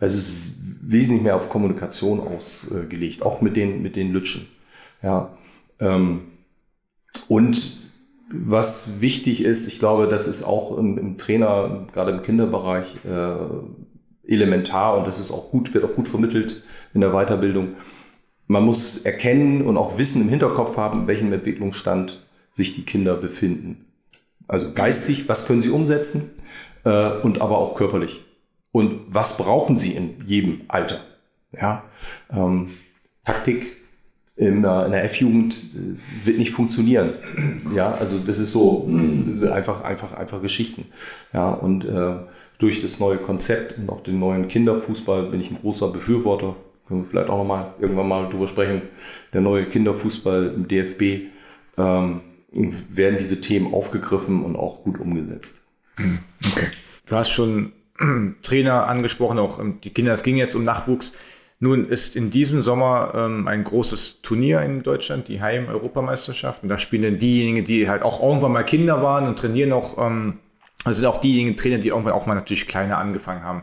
Es 0.00 0.14
ist 0.14 0.56
wesentlich 0.82 1.22
mehr 1.22 1.36
auf 1.36 1.48
Kommunikation 1.48 2.20
ausgelegt, 2.20 3.22
auch 3.22 3.40
mit 3.40 3.56
den, 3.56 3.82
mit 3.82 3.94
den 3.94 4.12
Lütschen. 4.12 4.48
Ja. 5.00 5.36
Ähm, 5.78 6.22
und 7.28 7.76
was 8.34 9.00
wichtig 9.00 9.44
ist, 9.44 9.66
ich 9.66 9.78
glaube, 9.78 10.08
das 10.08 10.26
ist 10.26 10.42
auch 10.42 10.76
im, 10.76 10.98
im 10.98 11.18
Trainer, 11.18 11.86
gerade 11.92 12.10
im 12.10 12.22
Kinderbereich, 12.22 12.96
äh, 13.04 13.34
elementar 14.26 14.98
und 14.98 15.06
das 15.06 15.20
ist 15.20 15.30
auch 15.30 15.50
gut, 15.50 15.72
wird 15.74 15.84
auch 15.84 15.94
gut 15.94 16.08
vermittelt 16.08 16.62
in 16.94 17.00
der 17.00 17.10
Weiterbildung 17.12 17.76
man 18.52 18.64
muss 18.64 18.98
erkennen 18.98 19.62
und 19.62 19.78
auch 19.78 19.96
Wissen 19.96 20.20
im 20.20 20.28
Hinterkopf 20.28 20.76
haben, 20.76 21.00
in 21.00 21.06
welchem 21.06 21.32
Entwicklungsstand 21.32 22.22
sich 22.52 22.74
die 22.74 22.82
Kinder 22.82 23.16
befinden. 23.16 23.86
Also 24.46 24.72
geistig, 24.74 25.26
was 25.26 25.46
können 25.46 25.62
sie 25.62 25.70
umsetzen 25.70 26.30
äh, 26.84 27.12
und 27.20 27.40
aber 27.40 27.56
auch 27.56 27.74
körperlich. 27.74 28.20
Und 28.70 29.00
was 29.08 29.38
brauchen 29.38 29.74
sie 29.74 29.92
in 29.92 30.16
jedem 30.26 30.62
Alter? 30.68 31.00
Ja, 31.58 31.84
ähm, 32.30 32.74
Taktik 33.24 33.76
in 34.36 34.62
der, 34.62 34.88
der 34.88 35.04
F-Jugend 35.04 35.54
äh, 35.54 36.26
wird 36.26 36.38
nicht 36.38 36.50
funktionieren. 36.50 37.14
Ja, 37.74 37.92
also 37.92 38.18
das 38.18 38.38
ist 38.38 38.52
so 38.52 38.86
das 39.28 39.40
ist 39.40 39.48
einfach, 39.48 39.82
einfach, 39.82 40.12
einfach 40.12 40.42
Geschichten. 40.42 40.86
Ja, 41.32 41.50
und 41.50 41.86
äh, 41.86 42.16
durch 42.58 42.82
das 42.82 43.00
neue 43.00 43.16
Konzept 43.16 43.78
und 43.78 43.88
auch 43.88 44.02
den 44.02 44.18
neuen 44.18 44.48
Kinderfußball 44.48 45.30
bin 45.30 45.40
ich 45.40 45.50
ein 45.50 45.58
großer 45.58 45.88
Befürworter 45.88 46.54
können 46.86 47.02
wir 47.02 47.10
vielleicht 47.10 47.28
auch 47.28 47.38
nochmal 47.38 47.74
irgendwann 47.80 48.08
mal 48.08 48.28
drüber 48.28 48.46
sprechen, 48.46 48.82
der 49.32 49.40
neue 49.40 49.66
Kinderfußball 49.66 50.52
im 50.54 50.68
DFB, 50.68 51.30
ähm, 51.78 52.20
werden 52.52 53.16
diese 53.18 53.40
Themen 53.40 53.72
aufgegriffen 53.72 54.44
und 54.44 54.56
auch 54.56 54.82
gut 54.82 54.98
umgesetzt. 54.98 55.62
Hm, 55.96 56.18
okay. 56.44 56.66
Du 57.06 57.16
hast 57.16 57.30
schon 57.30 57.72
Trainer 58.42 58.86
angesprochen, 58.88 59.38
auch 59.38 59.58
die 59.82 59.90
Kinder, 59.90 60.12
es 60.12 60.22
ging 60.22 60.36
jetzt 60.36 60.54
um 60.54 60.64
Nachwuchs. 60.64 61.14
Nun 61.60 61.88
ist 61.88 62.16
in 62.16 62.30
diesem 62.30 62.62
Sommer 62.62 63.12
ähm, 63.14 63.46
ein 63.46 63.62
großes 63.62 64.20
Turnier 64.22 64.62
in 64.62 64.82
Deutschland, 64.82 65.28
die 65.28 65.40
Heim-Europameisterschaft. 65.40 66.64
Und 66.64 66.68
da 66.68 66.76
spielen 66.76 67.02
dann 67.02 67.18
diejenigen, 67.18 67.64
die 67.64 67.88
halt 67.88 68.02
auch 68.02 68.20
irgendwann 68.20 68.52
mal 68.52 68.64
Kinder 68.64 69.00
waren 69.00 69.28
und 69.28 69.38
trainieren 69.38 69.72
auch, 69.72 69.96
ähm, 70.04 70.40
also 70.84 70.98
sind 70.98 71.08
auch 71.08 71.20
diejenigen 71.20 71.56
Trainer, 71.56 71.78
die 71.78 71.88
irgendwann 71.88 72.14
auch 72.14 72.26
mal 72.26 72.34
natürlich 72.34 72.66
kleiner 72.66 72.98
angefangen 72.98 73.44
haben 73.44 73.62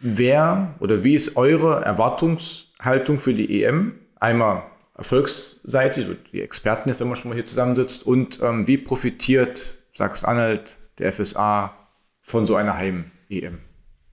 wer 0.00 0.74
oder 0.80 1.04
wie 1.04 1.14
ist 1.14 1.36
eure 1.36 1.84
Erwartungshaltung 1.84 3.18
für 3.18 3.34
die 3.34 3.62
EM? 3.62 3.92
Einmal 4.16 4.62
erfolgsseitig, 4.96 6.06
die 6.32 6.42
Experten 6.42 6.88
jetzt, 6.88 7.00
wenn 7.00 7.08
man 7.08 7.16
schon 7.16 7.30
mal 7.30 7.34
hier 7.34 7.46
zusammensitzt, 7.46 8.06
und 8.06 8.40
ähm, 8.42 8.66
wie 8.66 8.76
profitiert 8.76 9.74
Sachsen-Anhalt, 9.94 10.76
der 10.98 11.12
FSA 11.12 11.74
von 12.20 12.46
so 12.46 12.54
einer 12.54 12.76
Heim-EM? 12.76 13.58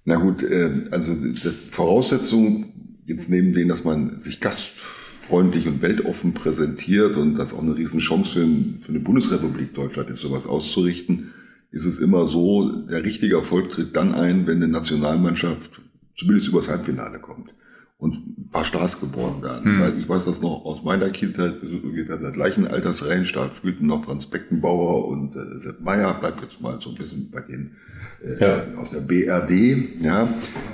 Na 0.06 0.16
gut, 0.16 0.44
äh, 0.44 0.86
also 0.92 1.14
die 1.14 1.36
Voraussetzung, 1.72 3.02
jetzt 3.06 3.30
neben 3.30 3.54
denen, 3.54 3.68
dass 3.68 3.84
man 3.84 4.22
sich 4.22 4.40
gastfreundlich 4.40 5.68
und 5.68 5.82
weltoffen 5.82 6.34
präsentiert 6.34 7.18
und 7.18 7.36
das 7.36 7.54
auch 7.54 7.62
eine 7.62 7.76
Riesenchance 7.76 8.34
für, 8.34 8.48
für 8.84 8.90
eine 8.90 9.02
Bundesrepublik 9.02 9.74
Deutschland 9.74 10.10
ist, 10.10 10.22
sowas 10.22 10.46
auszurichten, 10.46 11.34
ist 11.72 11.86
es 11.86 12.00
immer 12.00 12.28
so, 12.28 12.72
der 12.86 13.04
richtige 13.04 13.36
Erfolg 13.36 13.70
tritt 13.70 13.96
dann 13.96 14.14
ein, 14.14 14.48
wenn 14.48 14.58
eine 14.58 14.68
Nationalmannschaft 14.68 15.82
zumindest 16.16 16.48
übers 16.48 16.70
Halbfinale 16.70 17.20
kommt 17.20 17.54
und 18.00 18.14
ein 18.14 18.50
paar 18.52 18.64
Stars 18.64 19.00
geboren 19.00 19.42
werden. 19.42 19.66
Hm. 19.66 19.82
Weil 19.82 19.98
ich 19.98 20.08
weiß 20.08 20.26
das 20.26 20.40
noch 20.40 20.66
aus 20.66 20.84
meiner 20.84 21.10
Kindheit, 21.10 21.56
ungefähr 21.64 22.18
in 22.18 22.22
der 22.22 22.32
gleichen 22.32 22.68
Altersrange, 22.68 23.26
da 23.34 23.50
fühlten 23.50 23.88
noch 23.88 24.06
Franz 24.06 24.28
Beckenbauer 24.28 25.08
und 25.08 25.36
äh, 25.36 25.58
Sepp 25.58 25.82
Meyer, 25.82 26.14
bleibt 26.14 26.42
jetzt 26.42 26.62
mal 26.62 26.80
so 26.80 26.92
ein 26.92 26.96
bisschen 26.96 27.32
bei 27.32 27.42
denen 27.42 27.76
äh, 28.24 28.40
ja. 28.40 28.64
aus 28.78 28.92
der 28.92 29.00
BRD, 29.00 30.04
ja, 30.04 30.30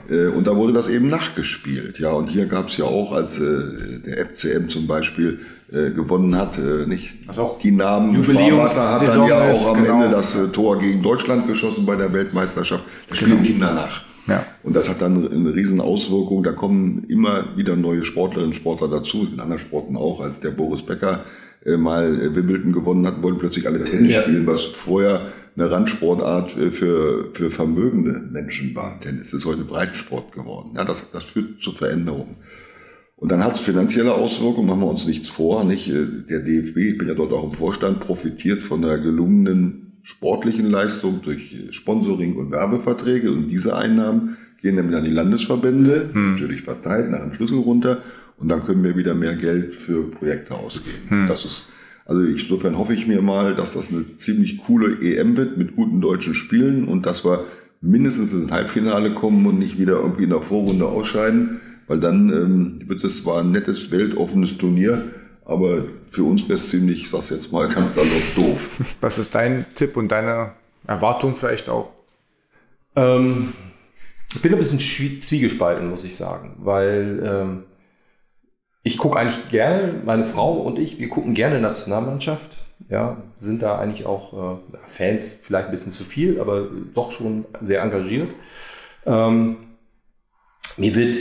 äh, 0.10 0.28
und 0.28 0.48
da 0.48 0.56
wurde 0.56 0.74
das 0.74 0.90
eben 0.90 1.08
nachgespielt, 1.08 1.98
ja, 2.00 2.12
und 2.12 2.28
hier 2.28 2.46
gab 2.46 2.68
es 2.68 2.76
ja 2.76 2.86
auch, 2.86 3.14
als 3.14 3.40
äh, 3.40 4.00
der 4.06 4.26
FCM 4.26 4.68
zum 4.68 4.86
Beispiel 4.86 5.40
äh, 5.72 5.92
gewonnen 5.92 6.36
hat, 6.36 6.58
äh, 6.58 6.86
nicht 6.88 7.16
also 7.28 7.58
die 7.64 7.72
Namen, 7.72 8.16
Jubiläumssaison 8.16 9.00
hat 9.00 9.16
dann 9.16 9.28
ja 9.28 9.52
auch 9.52 9.70
am 9.70 9.82
genau. 9.82 10.04
Ende 10.04 10.16
das 10.16 10.38
Tor 10.52 10.78
gegen 10.78 11.02
Deutschland 11.02 11.48
geschossen 11.48 11.86
bei 11.86 11.96
der 11.96 12.12
Weltmeisterschaft, 12.12 12.84
da 13.08 13.16
spielen 13.16 13.44
genau. 13.44 13.48
Kinder 13.48 13.74
nach. 13.74 14.13
Ja. 14.28 14.46
Und 14.64 14.76
das 14.76 14.90
hat 14.90 15.02
dann 15.02 15.30
eine 15.30 15.54
riesen 15.54 15.82
Auswirkung. 15.82 16.44
Da 16.44 16.52
kommen 16.52 17.06
immer 17.10 17.58
wieder 17.58 17.76
neue 17.76 18.04
Sportlerinnen 18.04 18.52
und 18.52 18.56
Sportler 18.56 18.88
dazu, 18.88 19.28
in 19.32 19.40
anderen 19.40 19.60
Sporten 19.60 19.98
auch, 19.98 20.22
als 20.22 20.40
der 20.40 20.52
Boris 20.52 20.84
Becker 20.84 21.26
äh, 21.66 21.78
mal 21.78 22.22
äh, 22.22 22.36
Wimbledon 22.36 22.74
gewonnen 22.74 23.06
hat, 23.08 23.22
wollen 23.22 23.38
plötzlich 23.38 23.68
alle 23.68 23.84
Tennis 23.84 24.12
ja. 24.12 24.22
spielen, 24.22 24.46
was 24.48 24.66
vorher 24.66 25.28
eine 25.56 25.70
Randsportart 25.70 26.58
äh, 26.58 26.72
für, 26.72 27.30
für 27.34 27.52
vermögende 27.52 28.22
Menschen 28.32 28.76
war. 28.76 29.00
Tennis 29.00 29.34
ist 29.34 29.46
heute 29.46 29.64
Breitensport 29.64 30.32
geworden. 30.32 30.72
Ja, 30.76 30.84
das, 30.84 31.10
das 31.12 31.24
führt 31.24 31.62
zu 31.62 31.72
Veränderungen. 31.74 32.36
Und 33.16 33.32
dann 33.32 33.44
hat 33.44 33.56
es 33.56 33.62
finanzielle 33.62 34.14
Auswirkungen, 34.14 34.68
machen 34.68 34.82
wir 34.82 34.90
uns 34.90 35.06
nichts 35.06 35.30
vor. 35.30 35.64
Nicht? 35.64 35.88
Der 35.88 36.40
DFB, 36.40 36.78
ich 36.78 36.98
bin 36.98 37.08
ja 37.08 37.14
dort 37.14 37.32
auch 37.32 37.46
im 37.46 37.54
Vorstand, 37.54 38.02
profitiert 38.02 38.62
von 38.62 38.82
der 38.82 39.00
gelungenen 39.00 39.83
sportlichen 40.04 40.70
Leistung 40.70 41.22
durch 41.24 41.56
Sponsoring 41.72 42.36
und 42.36 42.52
Werbeverträge. 42.52 43.32
Und 43.32 43.48
diese 43.48 43.76
Einnahmen 43.76 44.38
gehen 44.62 44.76
dann 44.76 44.90
wieder 44.90 45.00
an 45.00 45.06
die 45.06 45.12
Landesverbände, 45.12 46.10
hm. 46.12 46.34
natürlich 46.34 46.62
verteilt 46.62 47.10
nach 47.10 47.22
dem 47.22 47.34
Schlüssel 47.34 47.58
runter. 47.60 48.04
Und 48.38 48.50
dann 48.50 48.64
können 48.64 48.84
wir 48.84 48.98
wieder 48.98 49.14
mehr 49.14 49.36
Geld 49.36 49.74
für 49.74 50.10
Projekte 50.12 50.56
ausgeben. 50.56 51.10
Hm. 51.10 51.28
Das 51.28 51.46
ist, 51.46 51.64
also 52.06 52.22
insofern 52.22 52.78
hoffe 52.78 52.94
ich 52.94 53.08
mir 53.08 53.22
mal, 53.22 53.56
dass 53.56 53.74
das 53.74 53.90
eine 53.90 54.16
ziemlich 54.18 54.58
coole 54.60 55.00
EM 55.02 55.38
wird 55.38 55.58
mit 55.58 55.76
guten 55.76 56.02
deutschen 56.02 56.34
Spielen 56.34 56.88
und 56.88 57.06
dass 57.06 57.24
wir 57.24 57.46
mindestens 57.80 58.34
ins 58.34 58.52
Halbfinale 58.52 59.12
kommen 59.12 59.46
und 59.46 59.60
nicht 59.60 59.78
wieder 59.78 60.00
irgendwie 60.00 60.24
in 60.24 60.30
der 60.30 60.42
Vorrunde 60.42 60.86
ausscheiden, 60.86 61.62
weil 61.88 62.00
dann 62.00 62.30
ähm, 62.30 62.80
wird 62.88 63.04
es 63.04 63.24
zwar 63.24 63.42
ein 63.42 63.52
nettes, 63.52 63.92
weltoffenes 63.92 64.58
Turnier, 64.58 65.04
aber 65.46 65.84
für 66.10 66.24
uns 66.24 66.44
wäre 66.44 66.56
es 66.56 66.70
ziemlich, 66.70 67.04
ich 67.04 67.10
sag's 67.10 67.30
jetzt 67.30 67.52
mal 67.52 67.68
ganz 67.68 67.96
salopp, 67.96 68.36
doof. 68.36 68.80
Was 69.02 69.18
ist 69.18 69.36
dein 69.36 69.66
Tipp 69.76 69.98
und 69.98 70.10
deine 70.10 70.54
Erwartung 70.88 71.36
vielleicht 71.36 71.70
auch? 71.70 71.92
Ähm, 72.96 73.54
ich 74.34 74.42
bin 74.42 74.54
ein 74.54 74.60
bisschen 74.60 74.80
zwiegespalten, 74.80 75.90
muss 75.90 76.04
ich 76.04 76.16
sagen, 76.16 76.56
weil 76.60 77.24
ähm, 77.26 77.64
ich 78.84 78.98
gucke 78.98 79.18
eigentlich 79.20 79.50
gerne, 79.50 80.02
meine 80.06 80.26
Frau 80.26 80.54
und 80.54 80.80
ich, 80.80 81.00
wir 81.00 81.10
gucken 81.10 81.34
gerne 81.34 81.60
Nationalmannschaft. 81.60 82.60
ja, 82.90 83.18
sind 83.36 83.62
da 83.62 83.80
eigentlich 83.80 84.06
auch 84.06 84.56
äh, 84.56 84.58
Fans 84.84 85.40
vielleicht 85.42 85.66
ein 85.66 85.72
bisschen 85.72 85.94
zu 85.94 86.04
viel, 86.04 86.40
aber 86.40 86.68
doch 86.94 87.12
schon 87.12 87.46
sehr 87.62 87.82
engagiert. 87.82 88.34
Ähm, 89.06 89.58
mir, 90.78 90.96
wird, 90.96 91.16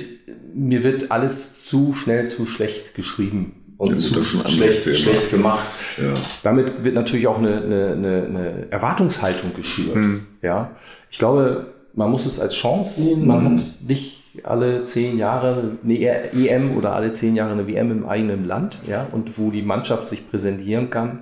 mir 0.55 0.85
wird 0.85 1.11
alles 1.11 1.65
zu 1.65 1.93
schnell 1.93 2.29
zu 2.29 2.47
schlecht 2.47 2.95
geschrieben 2.95 3.62
und 3.77 3.99
zu 3.99 4.23
schlecht, 4.23 4.85
schlecht 4.97 5.31
gemacht. 5.31 5.67
Ja. 5.99 6.15
Damit 6.43 6.85
wird 6.85 6.95
natürlich 6.95 7.27
auch 7.27 7.39
eine, 7.39 7.63
eine, 7.63 8.27
eine, 8.29 8.67
Erwartungshaltung 8.71 9.55
geschürt. 9.55 9.97
Ja, 10.41 10.73
ich 11.11 11.19
glaube, 11.19 11.67
man 11.95 12.11
muss 12.11 12.27
es 12.27 12.39
als 12.39 12.55
Chance 12.55 13.01
sehen. 13.01 13.27
Man 13.27 13.59
hat 13.59 13.63
nicht 13.87 14.23
alle 14.45 14.83
zehn 14.85 15.19
Jahre 15.19 15.79
eine 15.85 16.33
EM 16.33 16.77
oder 16.77 16.95
alle 16.95 17.13
zehn 17.13 17.37
Jahre 17.37 17.53
eine 17.53 17.67
WM 17.67 17.91
im 17.91 18.07
eigenen 18.07 18.47
Land, 18.47 18.81
ja, 18.87 19.07
und 19.13 19.39
wo 19.39 19.51
die 19.51 19.63
Mannschaft 19.63 20.09
sich 20.09 20.29
präsentieren 20.29 20.91
kann. 20.91 21.21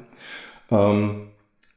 Ähm, 0.70 1.26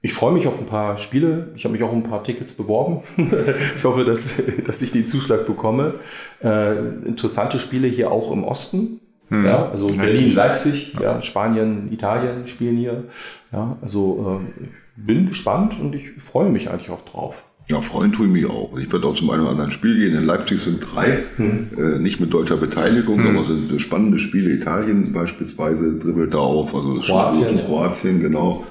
ich 0.05 0.13
freue 0.13 0.34
mich 0.34 0.47
auf 0.47 0.59
ein 0.59 0.65
paar 0.65 0.97
Spiele. 0.97 1.51
Ich 1.55 1.63
habe 1.63 1.71
mich 1.71 1.82
auch 1.82 1.91
um 1.91 1.99
ein 1.99 2.09
paar 2.09 2.24
Tickets 2.24 2.53
beworben. 2.53 3.03
ich 3.78 3.84
hoffe, 3.86 4.03
dass, 4.03 4.36
dass 4.65 4.82
ich 4.82 4.91
den 4.91 5.07
Zuschlag 5.07 5.45
bekomme. 5.45 5.95
Äh, 6.43 6.78
interessante 7.05 7.57
Spiele 7.57 7.88
hier 7.88 8.11
auch 8.11 8.32
im 8.32 8.43
Osten. 8.43 8.99
Ja, 9.45 9.69
also 9.69 9.88
Berlin, 9.88 10.36
Leipzig, 10.36 10.93
ja, 11.01 11.21
Spanien, 11.21 11.91
Italien 11.91 12.45
spielen 12.45 12.77
hier. 12.77 13.03
Ja, 13.51 13.77
also 13.81 14.41
äh, 14.61 14.63
ich 14.97 15.05
bin 15.05 15.27
gespannt 15.27 15.79
und 15.81 15.95
ich 15.95 16.11
freue 16.19 16.49
mich 16.51 16.69
eigentlich 16.69 16.89
auch 16.91 17.01
drauf. 17.01 17.45
Ja, 17.67 17.79
freuen 17.81 18.11
tue 18.11 18.27
ich 18.27 18.31
mich 18.34 18.45
auch. 18.45 18.77
Ich 18.77 18.91
werde 18.91 19.07
auch 19.07 19.15
zum 19.15 19.29
einen 19.29 19.41
oder 19.43 19.51
anderen 19.51 19.71
Spiel 19.71 19.95
gehen. 19.97 20.15
In 20.17 20.25
Leipzig 20.25 20.59
sind 20.59 20.79
drei, 20.81 21.19
äh, 21.39 21.97
nicht 21.99 22.19
mit 22.19 22.34
deutscher 22.34 22.57
Beteiligung, 22.57 23.25
aber 23.25 23.41
es 23.41 23.47
sind 23.47 23.79
spannende 23.81 24.17
Spiele. 24.19 24.51
Italien 24.53 25.13
beispielsweise 25.13 25.97
dribbelt 25.97 26.34
da 26.34 26.39
auf, 26.39 26.75
also 26.75 26.95
Kroatien, 26.99 27.57
ja. 27.57 27.63
Kroatien, 27.65 28.19
genau. 28.19 28.65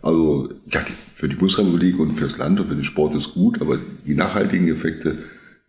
Also 0.00 0.48
ja, 0.70 0.80
die- 0.80 0.92
für 1.14 1.28
die 1.28 1.34
Bundesrepublik 1.36 1.98
und 1.98 2.12
fürs 2.12 2.38
Land 2.38 2.60
und 2.60 2.68
für 2.68 2.74
den 2.76 2.84
Sport 2.84 3.14
ist 3.16 3.32
gut, 3.34 3.60
aber 3.60 3.78
die 4.06 4.14
nachhaltigen 4.14 4.68
Effekte, 4.68 5.18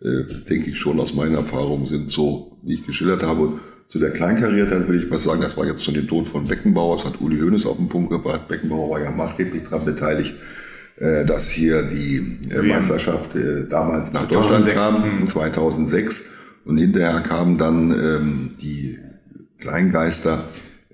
äh, 0.02 0.44
denke 0.48 0.70
ich 0.70 0.78
schon 0.78 1.00
aus 1.00 1.14
meiner 1.16 1.40
Erfahrung, 1.40 1.88
sind 1.88 2.10
so, 2.12 2.58
wie 2.64 2.76
ich 2.76 2.86
geschildert 2.86 3.24
habe. 3.24 3.54
Zu 3.90 4.00
der 4.00 4.12
Kleinkarriertheit 4.12 4.88
will 4.90 5.02
ich 5.02 5.10
was 5.10 5.24
sagen, 5.24 5.42
das 5.42 5.56
war 5.56 5.66
jetzt 5.66 5.84
zu 5.84 5.92
dem 5.92 6.08
Tod 6.08 6.28
von 6.28 6.44
Beckenbauer, 6.44 6.98
das 6.98 7.06
hat 7.06 7.22
Uli 7.22 7.40
Hoeneß 7.40 7.66
auf 7.66 7.78
den 7.78 7.88
Punkt 7.88 8.12
gebracht. 8.12 8.48
Beckenbauer 8.48 8.90
war 8.90 9.02
ja 9.02 9.12
maßgeblich 9.12 9.64
daran 9.64 9.86
beteiligt, 9.86 10.36
äh, 10.98 11.24
dass 11.26 11.50
hier 11.50 11.84
die 11.84 12.40
äh, 12.50 12.56
WM. 12.56 12.68
Meisterschaft 12.68 13.36
äh, 13.36 13.66
damals 13.68 14.12
nach 14.12 14.28
2006. 14.28 14.76
Deutschland 14.76 15.20
kam, 15.20 15.28
2006. 15.28 16.32
Und 16.66 16.78
hinterher 16.80 17.22
kamen 17.22 17.58
dann 17.58 17.92
ähm, 17.92 18.52
die 18.60 19.00
Kleingeister 19.60 20.44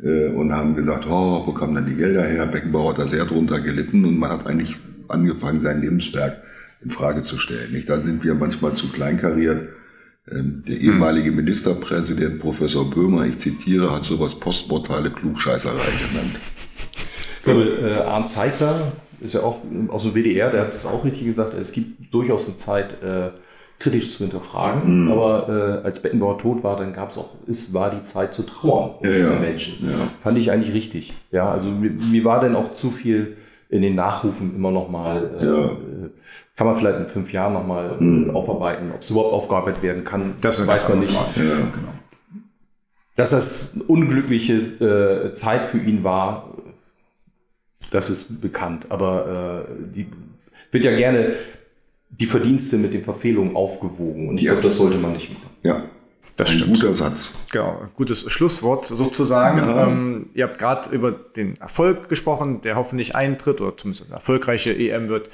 äh, 0.04 0.28
und 0.28 0.54
haben 0.54 0.76
gesagt, 0.76 1.08
oh, 1.08 1.48
wo 1.48 1.52
kamen 1.52 1.74
dann 1.74 1.88
die 1.88 1.96
Gelder 1.96 2.24
her? 2.24 2.46
Beckenbauer 2.46 2.92
hat 2.92 3.00
da 3.00 3.08
sehr 3.08 3.26
drunter 3.26 3.60
gelitten 3.60 4.06
und 4.06 4.20
man 4.20 4.30
hat 4.30 4.46
eigentlich 4.46 4.78
angefangen, 5.08 5.60
sein 5.60 5.82
Lebenswerk 5.82 6.44
in 6.84 6.92
Frage 6.92 7.24
zu 7.24 7.40
stellen. 7.40 7.72
Nicht? 7.72 7.90
Da 7.90 8.00
sind 8.00 8.24
wir 8.24 8.36
manchmal 8.36 8.74
zu 8.74 8.90
kleinkariert. 8.90 9.70
Ähm, 10.32 10.64
der 10.68 10.80
ehemalige 10.80 11.32
Ministerpräsident 11.32 12.40
Professor 12.40 12.90
Böhmer, 12.90 13.26
ich 13.26 13.38
zitiere, 13.40 13.92
hat 13.92 14.06
sowas 14.06 14.36
postmortale 14.36 15.10
Klugscheißerei 15.12 15.74
genannt. 15.76 16.36
Ich 17.40 17.44
glaube, 17.44 17.64
äh, 17.64 18.02
Arndt 18.08 18.30
Zeigler 18.30 18.94
ist 19.20 19.34
ja 19.34 19.42
auch 19.42 19.60
aus 19.90 20.04
dem 20.04 20.14
WDR, 20.16 20.50
der 20.50 20.62
hat 20.62 20.70
es 20.74 20.86
auch 20.86 21.04
richtig 21.04 21.26
gesagt, 21.26 21.54
es 21.54 21.74
gibt 21.74 22.14
durchaus 22.14 22.48
eine 22.48 22.56
Zeit, 22.56 23.04
äh, 23.04 23.32
kritisch 23.80 24.12
zu 24.12 24.20
hinterfragen, 24.20 25.12
aber 25.12 25.82
äh, 25.84 25.86
als 25.86 26.02
Beckenbauer 26.02 26.38
tot 26.38 26.64
war, 26.64 26.78
dann 26.78 26.94
gab 26.94 27.10
es 27.10 27.18
auch, 27.18 27.36
es 27.48 27.74
war 27.74 27.92
die 27.92 28.04
Zeit 28.04 28.34
zu 28.34 28.44
trauern 28.44 28.92
um 29.00 29.06
Ja, 29.06 29.14
diese. 29.18 29.36
Menschen. 29.36 29.90
Ja. 29.90 30.08
Fand 30.20 30.38
ich 30.38 30.52
eigentlich 30.52 30.74
richtig. 30.74 31.14
Ja, 31.32 31.52
also 31.52 31.70
mir, 31.70 31.90
mir 31.90 32.24
war 32.24 32.40
dann 32.40 32.56
auch 32.56 32.72
zu 32.72 32.92
viel 32.92 33.36
in 33.68 33.82
den 33.82 33.96
Nachrufen 33.96 34.56
immer 34.56 34.72
noch 34.72 34.90
mal, 34.90 35.32
äh, 35.38 35.46
Ja. 35.46 35.72
Kann 36.56 36.68
man 36.68 36.76
vielleicht 36.76 37.00
in 37.00 37.08
fünf 37.08 37.32
Jahren 37.34 37.54
noch 37.54 37.66
mal 37.66 37.98
äh, 38.00 38.30
aufarbeiten, 38.32 38.92
ob 38.94 39.02
es 39.02 39.10
überhaupt 39.10 39.34
aufgearbeitet 39.34 39.82
werden 39.84 40.04
kann, 40.04 40.36
Das 40.42 40.66
weiß 40.66 40.90
man 40.90 41.00
nicht. 41.00 41.12
Ja, 41.14 41.22
Dass 43.16 43.30
das 43.32 43.74
eine 43.76 43.84
unglückliche 43.84 44.54
äh, 44.54 45.34
Zeit 45.34 45.66
für 45.66 45.78
ihn 45.80 46.04
war, 46.04 46.50
das 47.92 48.10
ist 48.10 48.42
bekannt. 48.42 48.88
Aber 48.90 49.66
äh, 49.70 49.74
die 49.94 50.08
wird 50.72 50.86
ja 50.86 50.94
gerne 50.96 51.34
die 52.10 52.26
Verdienste 52.26 52.78
mit 52.78 52.94
den 52.94 53.02
Verfehlungen 53.04 53.56
aufgewogen. 53.56 54.30
Und 54.30 54.38
ich 54.38 54.44
Ja. 54.44 54.52
glaube, 54.54 54.64
das 54.64 54.78
sollte 54.78 54.98
man 54.98 55.14
nicht 55.14 55.32
machen. 55.34 55.50
ja. 55.64 55.84
Das 56.36 56.50
Ein 56.50 56.58
stimmt. 56.58 56.80
guter 56.82 56.96
Satz. 56.96 57.36
Genau, 57.52 57.84
gutes 57.96 58.22
Schlusswort 58.32 58.88
sozusagen. 58.88 59.60
Ja. 59.60 59.84
Ähm, 59.88 60.32
ihr 60.34 60.46
habt 60.46 60.58
gerade 60.58 60.90
über 60.90 61.12
den 61.12 61.56
Erfolg 61.58 62.10
gesprochen, 62.10 62.62
der 62.62 62.76
hoffentlich 62.76 63.16
eintritt 63.16 63.62
oder 63.62 63.78
zumindest 63.78 64.06
eine 64.08 64.16
erfolgreiche 64.16 64.74
EM 64.76 65.10
wird. 65.10 65.30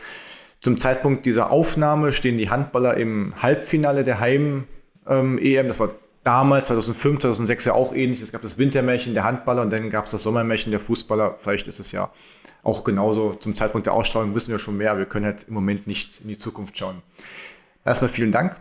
Zum 0.62 0.78
Zeitpunkt 0.78 1.26
dieser 1.26 1.51
Aufnahme 1.51 2.12
stehen 2.12 2.38
die 2.38 2.49
Handballer 2.49 2.97
im 2.97 3.34
Halbfinale 3.41 4.03
der 4.03 4.20
Heim-EM. 4.20 5.68
das 5.68 5.80
war 5.80 5.93
damals, 6.24 6.68
2005, 6.68 7.22
2006 7.22 7.66
ja 7.66 7.74
auch 7.74 7.93
ähnlich. 7.95 8.22
Es 8.22 8.32
gab 8.32 8.41
das 8.41 8.57
Wintermärchen 8.57 9.14
der 9.14 9.24
Handballer 9.24 9.62
und 9.62 9.72
dann 9.72 9.89
gab 9.89 10.05
es 10.05 10.12
das 10.12 10.24
Sommermärchen 10.24 10.72
der 10.72 10.80
Fußballer. 10.80 11.36
Vielleicht 11.39 11.68
ist 11.68 11.80
es 11.80 11.91
ja 11.91 12.12
auch 12.64 12.84
genauso. 12.84 13.34
Zum 13.34 13.55
Zeitpunkt 13.55 13.88
der 13.88 13.93
Ausstrahlung 13.93 14.36
wissen 14.36 14.51
wir 14.51 14.60
schon 14.60 14.78
mehr. 14.78 14.97
Wir 14.97 15.05
können 15.05 15.26
halt 15.26 15.45
im 15.47 15.53
Moment 15.53 15.88
nicht 15.88 16.22
in 16.22 16.28
die 16.28 16.38
Zukunft 16.38 16.78
schauen. 16.78 17.01
Erstmal 17.86 18.10
vielen 18.10 18.32
Dank. 18.32 18.57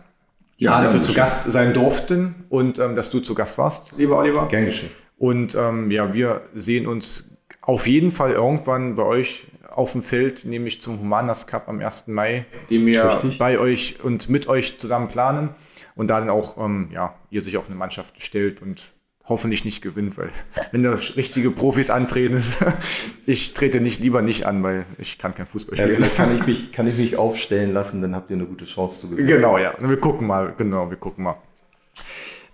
Ja, 0.57 0.80
dass 0.82 0.92
wir 0.92 1.03
zu. 1.03 1.14
Gast 1.14 1.51
sein 1.51 1.72
durften 1.72 2.34
und 2.49 2.78
ähm, 2.78 2.94
dass 2.96 3.11
du 3.11 3.20
zu 3.20 3.34
Gast 3.34 3.59
warst, 3.59 3.92
lieber 3.96 4.18
Oliver. 4.18 4.49
Gern 4.49 4.64
geschehen. 4.64 4.90
Und 5.16 5.55
ähm, 5.55 5.90
ja, 5.90 6.12
wir 6.12 6.42
sehen 6.55 6.86
uns 6.86 7.30
auf 7.61 7.86
jeden 7.86 8.11
Fall 8.11 8.32
irgendwann 8.32 8.94
bei 8.94 9.05
euch 9.05 9.46
auf 9.69 9.93
dem 9.93 10.03
Feld, 10.03 10.45
nämlich 10.45 10.81
zum 10.81 10.99
Humanas 11.01 11.47
Cup 11.47 11.69
am 11.69 11.81
1. 11.81 12.09
Mai, 12.09 12.47
den 12.71 12.87
wir 12.87 13.05
Richtig. 13.05 13.39
bei 13.39 13.59
euch 13.59 14.03
und 14.03 14.29
mit 14.29 14.49
euch 14.49 14.79
zusammen 14.79 15.09
planen. 15.09 15.51
Und 15.95 16.09
da 16.09 16.21
dann 16.21 16.31
auch, 16.31 16.57
ähm, 16.64 16.91
ja, 16.93 17.14
ihr 17.31 17.43
sich 17.43 17.57
auch 17.59 17.66
eine 17.66 17.75
Mannschaft 17.75 18.23
stellt 18.23 18.62
und 18.62 18.93
hoffentlich 19.25 19.64
nicht 19.64 19.83
gewinnt, 19.83 20.16
weil 20.16 20.31
wenn 20.73 20.83
da 20.85 20.93
richtige 20.93 21.51
Profis 21.51 21.91
antreten, 21.91 22.43
ich 23.27 23.53
trete 23.53 23.81
nicht 23.81 24.01
lieber 24.01 24.23
nicht 24.23 24.47
an, 24.47 24.62
weil 24.62 24.85
ich 24.99 25.19
kann 25.19 25.35
kein 25.35 25.47
Fußball 25.47 25.77
Ja, 25.79 25.85
spielen. 25.89 26.05
vielleicht 26.05 26.16
kann 26.16 26.37
ich, 26.39 26.47
mich, 26.47 26.73
kann 26.73 26.87
ich 26.89 26.97
mich 26.97 27.16
aufstellen 27.16 27.73
lassen, 27.73 28.01
dann 28.01 28.14
habt 28.14 28.31
ihr 28.31 28.37
eine 28.37 28.47
gute 28.47 28.64
Chance 28.64 29.01
zu 29.01 29.11
gewinnen. 29.11 29.27
Genau, 29.29 29.59
ja. 29.59 29.75
Wir 29.81 29.99
gucken 29.99 30.27
mal, 30.27 30.55
genau, 30.57 30.89
wir 30.89 30.97
gucken 30.97 31.25
mal. 31.25 31.37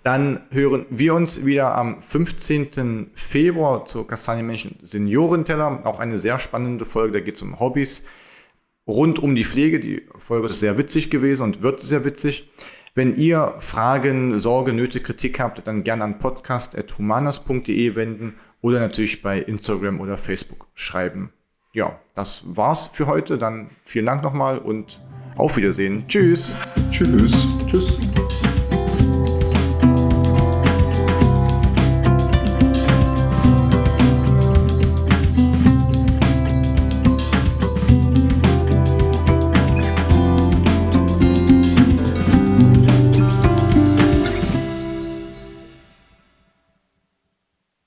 Dann 0.04 0.42
hören 0.50 0.86
wir 0.90 1.14
uns 1.14 1.44
wieder 1.44 1.74
am 1.74 2.00
15. 2.00 3.10
Februar 3.14 3.86
zur 3.86 4.06
Kastanienmenschen 4.06 4.76
Seniorenteller. 4.82 5.80
Auch 5.84 5.98
eine 5.98 6.18
sehr 6.18 6.38
spannende 6.38 6.84
Folge, 6.84 7.14
da 7.14 7.20
geht 7.24 7.36
es 7.36 7.42
um 7.42 7.58
Hobbys 7.58 8.06
rund 8.86 9.18
um 9.18 9.34
die 9.34 9.44
Pflege. 9.44 9.80
Die 9.80 10.02
Folge 10.18 10.46
ist 10.46 10.60
sehr 10.60 10.78
witzig 10.78 11.10
gewesen 11.10 11.42
und 11.42 11.62
wird 11.62 11.80
sehr 11.80 12.04
witzig. 12.04 12.50
Wenn 12.94 13.16
ihr 13.16 13.54
Fragen, 13.58 14.38
Sorge, 14.38 14.72
Nöte, 14.72 15.00
Kritik 15.00 15.40
habt, 15.40 15.66
dann 15.66 15.82
gerne 15.82 16.04
an 16.04 16.18
podcast.humanas.de 16.18 17.96
wenden 17.96 18.34
oder 18.60 18.78
natürlich 18.80 19.20
bei 19.20 19.40
Instagram 19.40 20.00
oder 20.00 20.16
Facebook 20.16 20.66
schreiben. 20.74 21.32
Ja, 21.72 21.98
das 22.14 22.44
war's 22.46 22.88
für 22.92 23.06
heute. 23.06 23.36
Dann 23.36 23.70
vielen 23.82 24.06
Dank 24.06 24.22
nochmal 24.22 24.58
und 24.58 25.00
auf 25.36 25.56
Wiedersehen. 25.56 26.04
Tschüss. 26.06 26.54
Tschüss. 26.90 27.48
Tschüss. 27.66 27.98